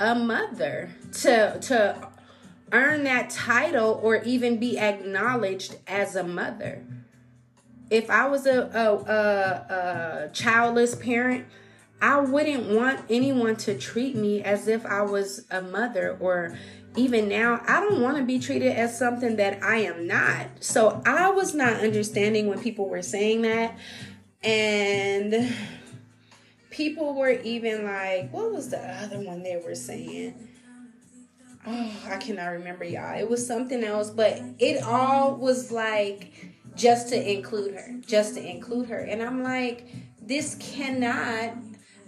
a 0.00 0.14
mother 0.14 0.90
to 1.12 1.58
to 1.60 2.08
earn 2.72 3.04
that 3.04 3.30
title 3.30 4.00
or 4.02 4.16
even 4.22 4.58
be 4.58 4.78
acknowledged 4.78 5.76
as 5.86 6.16
a 6.16 6.24
mother. 6.24 6.84
If 7.90 8.10
I 8.10 8.28
was 8.28 8.46
a, 8.46 8.62
a, 8.62 9.12
a, 9.12 10.26
a 10.26 10.30
childless 10.32 10.94
parent, 10.94 11.46
I 12.00 12.20
wouldn't 12.20 12.68
want 12.68 13.00
anyone 13.08 13.56
to 13.56 13.78
treat 13.78 14.16
me 14.16 14.42
as 14.42 14.68
if 14.68 14.84
I 14.84 15.02
was 15.02 15.46
a 15.50 15.62
mother 15.62 16.16
or 16.20 16.56
even 16.96 17.28
now, 17.28 17.60
I 17.66 17.80
don't 17.80 18.00
want 18.00 18.18
to 18.18 18.22
be 18.24 18.38
treated 18.38 18.72
as 18.72 18.96
something 18.96 19.36
that 19.36 19.62
I 19.62 19.78
am 19.78 20.06
not. 20.06 20.46
So 20.60 21.02
I 21.04 21.30
was 21.30 21.54
not 21.54 21.80
understanding 21.80 22.46
when 22.46 22.60
people 22.60 22.88
were 22.88 23.02
saying 23.02 23.42
that. 23.42 23.76
And 24.42 25.52
people 26.70 27.14
were 27.14 27.30
even 27.30 27.84
like, 27.84 28.30
what 28.30 28.52
was 28.52 28.70
the 28.70 28.78
other 28.78 29.20
one 29.20 29.42
they 29.42 29.60
were 29.64 29.74
saying? 29.74 30.48
Oh, 31.66 31.92
I 32.08 32.16
cannot 32.16 32.48
remember 32.48 32.84
y'all. 32.84 33.18
It 33.18 33.28
was 33.28 33.46
something 33.46 33.82
else, 33.84 34.10
but 34.10 34.40
it 34.58 34.82
all 34.82 35.36
was 35.36 35.70
like 35.70 36.32
just 36.74 37.08
to 37.10 37.32
include 37.32 37.74
her, 37.74 38.00
just 38.06 38.34
to 38.34 38.44
include 38.44 38.88
her. 38.88 38.98
And 38.98 39.22
I'm 39.22 39.42
like, 39.42 39.86
this 40.20 40.56
cannot. 40.56 41.56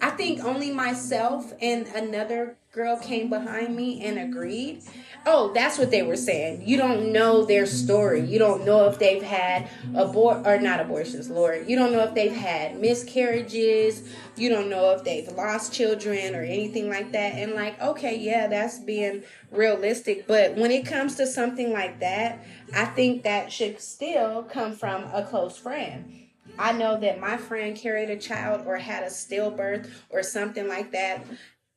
I 0.00 0.10
think 0.10 0.44
only 0.44 0.72
myself 0.72 1.52
and 1.62 1.86
another 1.88 2.56
girl 2.72 2.98
came 2.98 3.30
behind 3.30 3.74
me 3.74 4.04
and 4.04 4.18
agreed. 4.18 4.82
Oh, 5.28 5.52
that's 5.52 5.76
what 5.76 5.90
they 5.90 6.04
were 6.04 6.16
saying. 6.16 6.62
You 6.64 6.76
don't 6.76 7.10
know 7.12 7.44
their 7.44 7.66
story. 7.66 8.24
You 8.24 8.38
don't 8.38 8.64
know 8.64 8.88
if 8.88 9.00
they've 9.00 9.22
had 9.22 9.68
abort 9.96 10.46
or 10.46 10.60
not 10.60 10.78
abortions, 10.78 11.28
Lord. 11.28 11.68
You 11.68 11.76
don't 11.76 11.90
know 11.90 12.04
if 12.04 12.14
they've 12.14 12.32
had 12.32 12.78
miscarriages. 12.80 14.08
You 14.36 14.50
don't 14.50 14.70
know 14.70 14.92
if 14.92 15.02
they've 15.02 15.26
lost 15.32 15.72
children 15.72 16.36
or 16.36 16.42
anything 16.42 16.88
like 16.88 17.10
that. 17.10 17.34
And 17.34 17.54
like, 17.54 17.80
okay, 17.82 18.16
yeah, 18.16 18.46
that's 18.46 18.78
being 18.78 19.24
realistic. 19.50 20.28
But 20.28 20.54
when 20.54 20.70
it 20.70 20.86
comes 20.86 21.16
to 21.16 21.26
something 21.26 21.72
like 21.72 21.98
that, 21.98 22.46
I 22.72 22.84
think 22.84 23.24
that 23.24 23.50
should 23.52 23.80
still 23.80 24.44
come 24.44 24.74
from 24.74 25.04
a 25.12 25.24
close 25.24 25.58
friend. 25.58 26.28
I 26.56 26.70
know 26.70 27.00
that 27.00 27.20
my 27.20 27.36
friend 27.36 27.76
carried 27.76 28.10
a 28.10 28.16
child 28.16 28.64
or 28.64 28.76
had 28.76 29.02
a 29.02 29.06
stillbirth 29.06 29.90
or 30.08 30.22
something 30.22 30.68
like 30.68 30.92
that. 30.92 31.24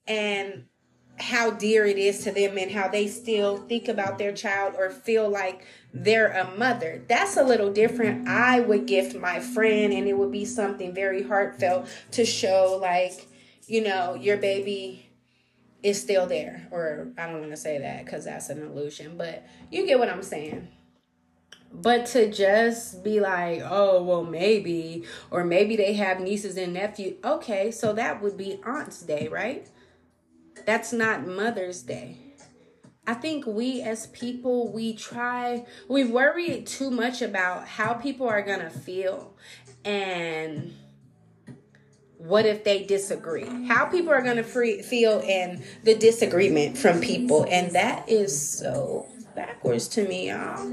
And 0.08 0.66
how 1.20 1.52
dear 1.52 1.86
it 1.86 1.98
is 1.98 2.24
to 2.24 2.32
them 2.32 2.58
and 2.58 2.72
how 2.72 2.88
they 2.88 3.08
still 3.08 3.58
think 3.58 3.88
about 3.88 4.18
their 4.18 4.32
child 4.32 4.76
or 4.78 4.90
feel 4.90 5.30
like 5.30 5.66
they're 5.94 6.32
a 6.32 6.56
mother. 6.58 7.04
That's 7.08 7.36
a 7.38 7.44
little 7.44 7.72
different. 7.72 8.28
I 8.28 8.60
would 8.62 8.86
gift 8.86 9.16
my 9.16 9.40
friend 9.40 9.92
and 9.92 10.08
it 10.08 10.18
would 10.18 10.32
be 10.32 10.46
something 10.46 10.94
very 10.94 11.24
heartfelt 11.24 11.88
to 12.12 12.26
show 12.26 12.80
like, 12.82 13.28
you 13.68 13.84
know, 13.84 14.16
your 14.16 14.38
baby 14.38 15.10
is 15.84 16.02
still 16.02 16.26
there 16.26 16.68
or 16.72 17.12
I 17.18 17.28
don't 17.28 17.40
want 17.40 17.52
to 17.52 17.58
say 17.58 17.80
that 17.80 18.06
cuz 18.08 18.26
that's 18.26 18.50
an 18.50 18.62
illusion, 18.62 19.18
but 19.18 19.46
you 19.72 19.86
get 19.86 20.00
what 20.00 20.10
I'm 20.10 20.24
saying. 20.24 20.68
But 21.72 22.08
to 22.08 22.32
just 22.32 23.04
be 23.04 23.20
like, 23.20 23.62
oh, 23.64 24.02
well, 24.02 24.24
maybe, 24.24 25.04
or 25.30 25.44
maybe 25.44 25.76
they 25.76 25.94
have 25.94 26.20
nieces 26.20 26.58
and 26.58 26.74
nephews. 26.74 27.18
Okay, 27.24 27.70
so 27.70 27.94
that 27.94 28.24
would 28.24 28.38
be 28.38 28.60
Aunt's 28.66 29.04
Day, 29.04 29.28
right? 29.28 29.70
That's 30.70 30.94
not 30.94 31.26
Mother's 31.26 31.82
Day. 31.82 32.18
I 33.08 33.16
think 33.16 33.48
we 33.48 33.82
as 33.82 34.06
people, 34.06 34.72
we 34.72 34.94
try, 34.94 35.66
we 35.88 36.06
worry 36.06 36.62
too 36.62 36.92
much 36.92 37.24
about 37.24 37.68
how 37.68 37.96
people 37.96 38.28
are 38.28 38.44
going 38.44 38.60
to 38.60 38.70
feel. 38.70 39.36
And 39.84 40.76
what 42.20 42.46
if 42.46 42.64
they 42.64 42.84
disagree? 42.84 43.66
How 43.66 43.86
people 43.86 44.12
are 44.12 44.22
going 44.22 44.38
to 44.38 44.44
feel 44.44 45.24
and 45.26 45.64
the 45.86 45.96
disagreement 45.96 46.78
from 46.78 47.02
people. 47.02 47.48
And 47.50 47.72
that 47.72 48.08
is 48.08 48.40
so 48.40 49.08
backwards 49.36 49.88
to 49.88 50.08
me, 50.08 50.30
y'all. 50.30 50.70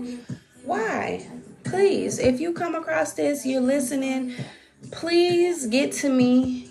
Why? 0.62 1.26
Please, 1.64 2.18
if 2.18 2.38
you 2.38 2.52
come 2.52 2.74
across 2.74 3.14
this, 3.14 3.46
you're 3.46 3.62
listening, 3.62 4.34
please 4.92 5.64
get 5.68 5.90
to 5.92 6.10
me 6.10 6.70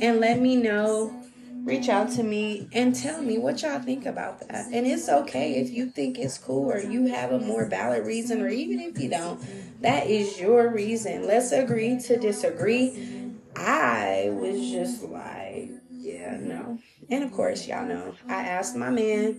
and 0.00 0.20
let 0.20 0.40
me 0.40 0.56
know. 0.56 1.21
Reach 1.64 1.88
out 1.88 2.10
to 2.12 2.22
me 2.24 2.68
and 2.72 2.94
tell 2.94 3.22
me 3.22 3.38
what 3.38 3.62
y'all 3.62 3.78
think 3.78 4.04
about 4.04 4.40
that. 4.40 4.66
And 4.72 4.86
it's 4.86 5.08
okay 5.08 5.54
if 5.54 5.70
you 5.70 5.86
think 5.86 6.18
it's 6.18 6.36
cool 6.36 6.72
or 6.72 6.80
you 6.80 7.06
have 7.06 7.30
a 7.30 7.38
more 7.38 7.66
valid 7.66 8.04
reason, 8.04 8.40
or 8.40 8.48
even 8.48 8.80
if 8.80 8.98
you 8.98 9.08
don't, 9.08 9.40
that 9.80 10.08
is 10.08 10.40
your 10.40 10.70
reason. 10.70 11.26
Let's 11.26 11.52
agree 11.52 12.00
to 12.00 12.18
disagree. 12.18 13.32
I 13.54 14.30
was 14.32 14.70
just 14.70 15.04
like, 15.04 15.70
yeah, 15.90 16.36
no. 16.40 16.78
And 17.08 17.22
of 17.22 17.32
course, 17.32 17.68
y'all 17.68 17.86
know, 17.86 18.14
I 18.28 18.42
asked 18.42 18.74
my 18.74 18.90
man, 18.90 19.38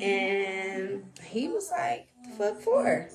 and 0.00 1.04
he 1.22 1.48
was 1.48 1.70
like, 1.70 2.08
fuck 2.36 2.60
for? 2.60 3.08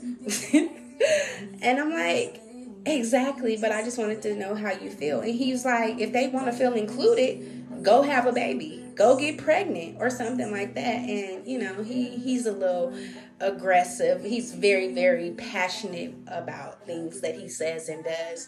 and 0.53 1.79
I'm 1.79 1.91
like, 1.91 2.41
exactly, 2.85 3.57
but 3.57 3.71
I 3.71 3.83
just 3.83 3.97
wanted 3.97 4.21
to 4.23 4.35
know 4.35 4.55
how 4.55 4.71
you 4.71 4.89
feel. 4.89 5.21
And 5.21 5.33
he's 5.33 5.65
like, 5.65 5.99
if 5.99 6.13
they 6.13 6.27
want 6.27 6.45
to 6.45 6.53
feel 6.53 6.73
included, 6.73 7.64
go 7.85 8.01
have 8.01 8.25
a 8.25 8.33
baby. 8.33 8.83
Go 8.95 9.17
get 9.17 9.37
pregnant 9.37 9.97
or 9.99 10.09
something 10.09 10.51
like 10.51 10.73
that. 10.75 11.09
And 11.09 11.47
you 11.47 11.59
know, 11.59 11.83
he 11.83 12.17
he's 12.17 12.45
a 12.45 12.51
little 12.51 12.93
aggressive. 13.39 14.23
He's 14.23 14.53
very, 14.53 14.93
very 14.93 15.31
passionate 15.31 16.15
about 16.27 16.85
things 16.85 17.21
that 17.21 17.35
he 17.35 17.49
says 17.49 17.89
and 17.89 18.03
does. 18.03 18.47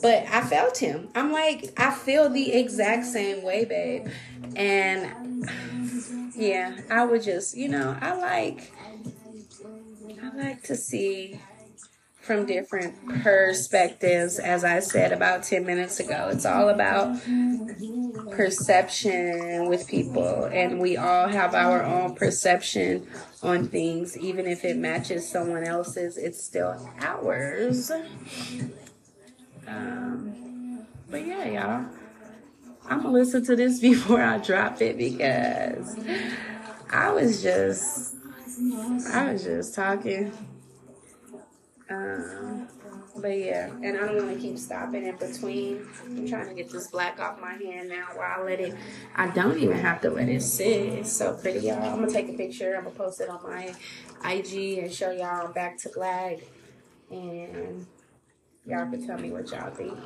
But 0.00 0.26
I 0.30 0.42
felt 0.42 0.78
him. 0.78 1.08
I'm 1.14 1.32
like, 1.32 1.72
I 1.76 1.92
feel 1.92 2.28
the 2.30 2.52
exact 2.52 3.04
same 3.04 3.42
way, 3.42 3.64
babe. 3.64 4.08
And 4.56 5.46
yeah, 6.34 6.78
I 6.90 7.04
would 7.04 7.22
just, 7.22 7.56
you 7.56 7.68
know, 7.68 7.96
I 8.00 8.14
like 8.14 8.72
I 10.22 10.36
like 10.36 10.62
to 10.64 10.76
see 10.76 11.38
from 12.24 12.46
different 12.46 13.22
perspectives, 13.22 14.38
as 14.38 14.64
I 14.64 14.80
said 14.80 15.12
about 15.12 15.42
10 15.42 15.66
minutes 15.66 16.00
ago. 16.00 16.30
It's 16.32 16.46
all 16.46 16.70
about 16.70 17.18
perception 18.30 19.68
with 19.68 19.86
people, 19.86 20.44
and 20.44 20.80
we 20.80 20.96
all 20.96 21.28
have 21.28 21.54
our 21.54 21.82
own 21.82 22.14
perception 22.14 23.06
on 23.42 23.68
things, 23.68 24.16
even 24.16 24.46
if 24.46 24.64
it 24.64 24.78
matches 24.78 25.28
someone 25.28 25.64
else's, 25.64 26.16
it's 26.16 26.42
still 26.42 26.90
ours. 26.98 27.92
Um, 29.66 30.86
but 31.10 31.26
yeah, 31.26 31.44
y'all, 31.44 31.86
I'm 32.86 33.02
gonna 33.02 33.12
listen 33.12 33.44
to 33.44 33.54
this 33.54 33.80
before 33.90 34.22
I 34.22 34.38
drop 34.38 34.80
it 34.80 34.96
because 34.96 35.98
I 36.90 37.10
was 37.10 37.42
just, 37.42 38.16
I 39.12 39.32
was 39.32 39.44
just 39.44 39.74
talking. 39.74 40.32
Um, 41.94 42.68
but 43.16 43.38
yeah, 43.38 43.70
and 43.82 43.96
I 43.96 44.06
don't 44.06 44.16
want 44.16 44.34
to 44.34 44.40
keep 44.40 44.58
stopping 44.58 45.06
in 45.06 45.16
between. 45.16 45.86
I'm 46.04 46.28
trying 46.28 46.48
to 46.48 46.54
get 46.54 46.70
this 46.70 46.88
black 46.88 47.20
off 47.20 47.40
my 47.40 47.52
hand 47.52 47.88
now 47.88 48.06
while 48.14 48.40
I 48.40 48.42
let 48.42 48.60
it. 48.60 48.74
I 49.14 49.28
don't 49.28 49.58
even 49.58 49.78
have 49.78 50.00
to 50.02 50.10
let 50.10 50.28
it 50.28 50.42
sit. 50.42 50.66
It's 50.66 51.12
so 51.12 51.34
pretty, 51.34 51.60
y'all. 51.60 51.82
I'm 51.82 52.00
gonna 52.00 52.10
take 52.10 52.28
a 52.28 52.32
picture. 52.32 52.74
I'm 52.76 52.84
gonna 52.84 52.96
post 52.96 53.20
it 53.20 53.28
on 53.28 53.42
my 53.42 53.74
IG 54.28 54.78
and 54.78 54.92
show 54.92 55.10
y'all 55.12 55.52
back 55.52 55.78
to 55.78 55.90
black, 55.90 56.38
and 57.10 57.86
y'all 58.66 58.90
can 58.90 59.06
tell 59.06 59.18
me 59.18 59.30
what 59.30 59.50
y'all 59.50 59.70
think. 59.70 59.96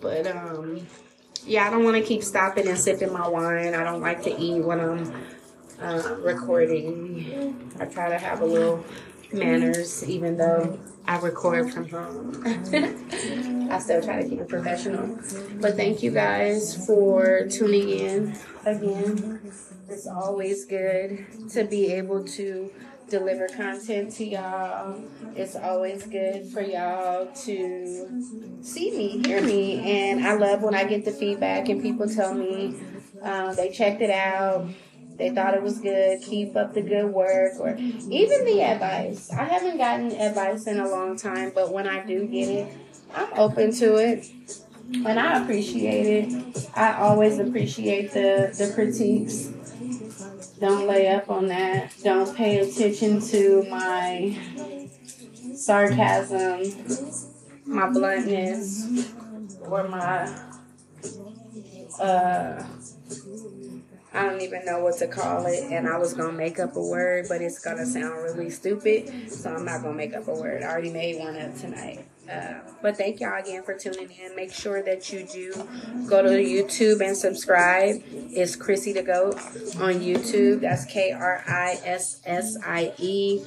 But 0.00 0.26
um, 0.26 0.86
yeah, 1.46 1.66
I 1.66 1.70
don't 1.70 1.84
want 1.84 1.96
to 1.96 2.02
keep 2.02 2.24
stopping 2.24 2.66
and 2.66 2.78
sipping 2.78 3.12
my 3.12 3.28
wine. 3.28 3.74
I 3.74 3.84
don't 3.84 4.00
like 4.00 4.22
to 4.24 4.36
eat 4.36 4.60
when 4.60 4.80
I'm 4.80 5.12
uh, 5.80 6.16
recording. 6.20 7.70
I 7.78 7.84
try 7.86 8.08
to 8.08 8.18
have 8.18 8.40
a 8.40 8.46
little 8.46 8.84
manners, 9.32 10.08
even 10.08 10.36
though 10.36 10.78
I 11.06 11.18
record 11.18 11.72
from 11.72 11.88
home. 11.88 12.42
I 13.70 13.78
still 13.78 14.02
try 14.02 14.22
to 14.22 14.28
keep 14.28 14.40
it 14.40 14.48
professional. 14.48 15.18
But 15.60 15.76
thank 15.76 16.02
you 16.02 16.10
guys 16.10 16.86
for 16.86 17.46
tuning 17.48 17.88
in 17.88 18.36
again. 18.64 19.40
It's 19.88 20.06
always 20.06 20.64
good 20.64 21.26
to 21.50 21.64
be 21.64 21.92
able 21.92 22.24
to 22.24 22.70
deliver 23.08 23.46
content 23.48 24.12
to 24.12 24.24
y'all. 24.24 25.02
It's 25.36 25.56
always 25.56 26.04
good 26.04 26.46
for 26.46 26.62
y'all 26.62 27.26
to 27.44 28.60
see 28.62 28.90
me, 28.90 29.22
hear 29.26 29.42
me. 29.42 29.80
And 29.80 30.26
I 30.26 30.34
love 30.34 30.62
when 30.62 30.74
I 30.74 30.84
get 30.84 31.04
the 31.04 31.12
feedback 31.12 31.68
and 31.68 31.82
people 31.82 32.08
tell 32.08 32.32
me 32.32 32.74
uh, 33.22 33.54
they 33.54 33.70
checked 33.70 34.00
it 34.00 34.10
out 34.10 34.66
they 35.16 35.30
thought 35.30 35.54
it 35.54 35.62
was 35.62 35.78
good. 35.78 36.22
Keep 36.22 36.56
up 36.56 36.74
the 36.74 36.82
good 36.82 37.06
work, 37.06 37.52
or 37.58 37.76
even 37.76 38.44
the 38.44 38.62
advice. 38.62 39.30
I 39.30 39.44
haven't 39.44 39.78
gotten 39.78 40.12
advice 40.12 40.66
in 40.66 40.80
a 40.80 40.88
long 40.88 41.16
time, 41.16 41.52
but 41.54 41.72
when 41.72 41.86
I 41.86 42.04
do 42.04 42.26
get 42.26 42.48
it, 42.48 42.76
I'm 43.14 43.28
open 43.36 43.72
to 43.76 43.96
it, 43.96 44.26
and 44.94 45.18
I 45.18 45.42
appreciate 45.42 46.06
it. 46.06 46.68
I 46.74 46.94
always 46.94 47.38
appreciate 47.38 48.12
the 48.12 48.54
the 48.56 48.72
critiques. 48.74 49.52
Don't 50.58 50.86
lay 50.86 51.08
up 51.08 51.28
on 51.28 51.48
that. 51.48 51.92
Don't 52.02 52.36
pay 52.36 52.60
attention 52.60 53.20
to 53.20 53.66
my 53.68 54.38
sarcasm, 55.54 56.62
my 57.66 57.88
bluntness, 57.90 59.08
or 59.62 59.88
my 59.88 60.32
uh 62.00 62.62
I 64.14 64.24
don't 64.24 64.42
even 64.42 64.64
know 64.64 64.80
what 64.80 64.98
to 64.98 65.06
call 65.06 65.46
it, 65.46 65.64
and 65.70 65.88
I 65.88 65.96
was 65.96 66.12
gonna 66.12 66.32
make 66.32 66.58
up 66.58 66.76
a 66.76 66.82
word, 66.82 67.26
but 67.28 67.40
it's 67.40 67.58
gonna 67.58 67.86
sound 67.86 68.14
really 68.22 68.50
stupid, 68.50 69.30
so 69.30 69.54
I'm 69.54 69.64
not 69.64 69.82
gonna 69.82 69.94
make 69.94 70.14
up 70.14 70.28
a 70.28 70.34
word. 70.34 70.62
I 70.62 70.66
already 70.66 70.90
made 70.90 71.18
one 71.18 71.36
up 71.36 71.56
tonight. 71.56 72.04
Uh, 72.30 72.54
but 72.80 72.96
thank 72.96 73.20
y'all 73.20 73.40
again 73.40 73.62
for 73.62 73.74
tuning 73.76 74.08
in. 74.10 74.36
Make 74.36 74.52
sure 74.52 74.82
that 74.82 75.12
you 75.12 75.26
do 75.26 75.52
go 76.06 76.22
to 76.22 76.28
YouTube 76.28 77.04
and 77.04 77.16
subscribe. 77.16 78.02
It's 78.12 78.54
Krissie 78.54 78.94
the 78.94 79.02
Goat 79.02 79.34
on 79.80 80.00
YouTube. 80.00 80.60
That's 80.60 80.84
K 80.84 81.12
R 81.12 81.42
I 81.48 81.80
S 81.84 82.20
S 82.24 82.56
I 82.64 82.92
E, 82.98 83.42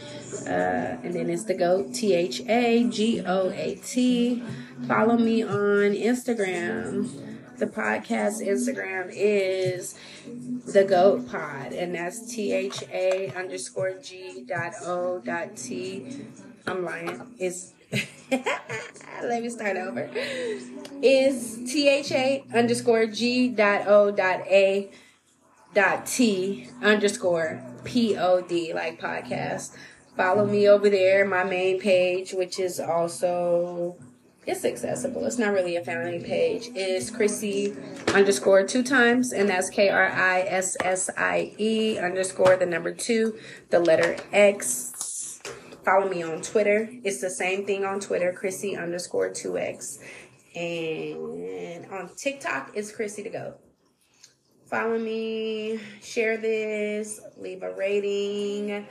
uh, 0.45 0.49
and 0.49 1.13
then 1.13 1.30
it's 1.30 1.45
the 1.45 1.53
Goat 1.53 1.93
T 1.93 2.13
H 2.13 2.41
A 2.47 2.84
G 2.89 3.22
O 3.26 3.49
A 3.49 3.76
T. 3.76 4.43
Follow 4.88 5.18
me 5.18 5.43
on 5.43 5.93
Instagram 5.93 7.36
the 7.57 7.66
podcast 7.66 8.45
Instagram 8.45 9.09
is 9.11 9.95
the 10.65 10.84
Goat 10.84 11.28
Pod, 11.30 11.73
and 11.73 11.95
that's 11.95 12.34
T 12.34 12.51
H 12.51 12.84
A 12.91 13.32
underscore 13.36 13.93
G 14.01 14.43
dot 14.47 14.73
O 14.84 15.19
dot 15.19 15.55
T. 15.55 16.26
I'm 16.67 16.84
lying. 16.84 17.36
It's 17.38 17.73
let 18.32 19.43
me 19.43 19.49
start 19.49 19.78
over. 19.78 20.09
Is 21.01 21.59
T 21.71 21.88
H 21.88 22.11
A 22.11 22.43
underscore 22.53 23.05
G 23.07 23.49
dot 23.49 23.88
O 23.88 24.11
dot 24.11 24.41
A 24.47 24.91
dot 25.73 26.05
T 26.05 26.67
underscore 26.82 27.63
P 27.84 28.17
O 28.17 28.41
D 28.41 28.73
like 28.73 28.99
podcast. 28.99 29.76
Follow 30.17 30.45
me 30.45 30.67
over 30.67 30.89
there, 30.89 31.26
my 31.26 31.43
main 31.43 31.80
page, 31.80 32.34
which 32.34 32.57
is 32.59 32.80
also 32.80 33.97
it's 34.48 34.64
accessible. 34.64 35.26
It's 35.26 35.38
not 35.38 35.54
really 35.54 35.76
a 35.76 35.84
family 35.84 36.20
page. 36.20 36.70
It's 36.76 37.10
Krissie 37.10 37.76
underscore 38.14 38.66
two 38.66 38.84
times, 38.84 39.34
and 39.34 39.50
that's 39.50 39.70
K 39.70 39.89
R 39.89 40.08
I 40.08 40.41
S 40.41 40.78
S 40.84 41.10
I 41.18 41.54
E 41.58 41.98
underscore 41.98 42.56
the 42.56 42.66
number 42.66 42.93
two, 42.93 43.38
the 43.70 43.80
letter 43.80 44.18
X. 44.32 45.41
Follow 45.84 46.10
me 46.10 46.24
on 46.24 46.41
Twitter. 46.41 46.89
It's 47.04 47.22
the 47.22 47.30
same 47.30 47.66
thing 47.66 47.86
on 47.86 48.00
Twitter, 48.00 48.36
Krissie 48.39 48.82
underscore 48.82 49.30
two 49.30 49.58
X. 49.58 50.00
And 50.56 51.86
on 51.91 52.10
TikTok, 52.16 52.72
it's 52.76 52.91
Krissie 52.91 53.24
to 53.24 53.30
go. 53.30 53.56
Follow 54.66 54.98
me, 54.98 55.80
share 56.02 56.38
this, 56.38 57.20
leave 57.38 57.62
a 57.62 57.74
rating. 57.76 58.88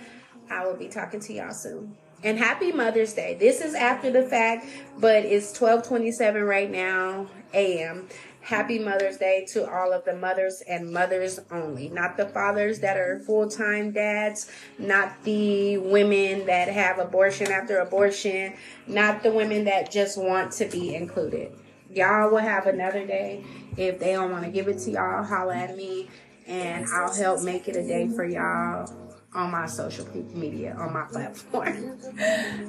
I 0.50 0.66
will 0.66 0.76
be 0.76 0.88
talking 0.88 1.20
to 1.20 1.32
y'all 1.32 1.52
soon. 1.52 1.96
And 2.24 2.38
happy 2.38 2.72
Mother's 2.72 3.12
Day. 3.12 3.36
This 3.38 3.60
is 3.60 3.74
after 3.74 4.10
the 4.10 4.22
fact, 4.22 4.66
but 4.98 5.26
it's 5.26 5.48
1227 5.48 6.42
right 6.42 6.70
now, 6.70 7.26
a.m. 7.52 8.08
Happy 8.40 8.78
Mother's 8.78 9.18
Day 9.18 9.44
to 9.50 9.70
all 9.70 9.92
of 9.92 10.06
the 10.06 10.16
mothers 10.16 10.62
and 10.66 10.90
mothers 10.90 11.38
only. 11.50 11.90
Not 11.90 12.16
the 12.16 12.24
fathers 12.24 12.80
that 12.80 12.96
are 12.96 13.20
full 13.20 13.46
time 13.50 13.90
dads, 13.90 14.50
not 14.78 15.22
the 15.24 15.76
women 15.76 16.46
that 16.46 16.68
have 16.68 16.98
abortion 16.98 17.52
after 17.52 17.78
abortion, 17.78 18.54
not 18.86 19.22
the 19.22 19.30
women 19.30 19.64
that 19.64 19.90
just 19.90 20.16
want 20.16 20.50
to 20.52 20.64
be 20.64 20.94
included. 20.94 21.52
Y'all 21.90 22.30
will 22.30 22.38
have 22.38 22.66
another 22.66 23.06
day. 23.06 23.44
If 23.76 23.98
they 23.98 24.12
don't 24.12 24.30
want 24.30 24.44
to 24.44 24.50
give 24.50 24.68
it 24.68 24.78
to 24.80 24.90
y'all, 24.90 25.24
holla 25.24 25.56
at 25.56 25.76
me 25.76 26.08
and 26.46 26.86
I'll 26.86 27.14
help 27.14 27.42
make 27.42 27.68
it 27.68 27.76
a 27.76 27.86
day 27.86 28.08
for 28.08 28.24
y'all 28.24 29.03
on 29.34 29.50
my 29.50 29.66
social 29.66 30.06
media, 30.34 30.76
on 30.78 30.92
my 30.92 31.04
platform. 31.12 31.98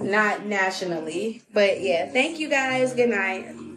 Not 0.02 0.46
nationally. 0.46 1.44
But 1.54 1.82
yeah, 1.82 2.10
thank 2.12 2.40
you 2.40 2.50
guys. 2.50 2.94
Good 2.94 3.10
night. 3.10 3.75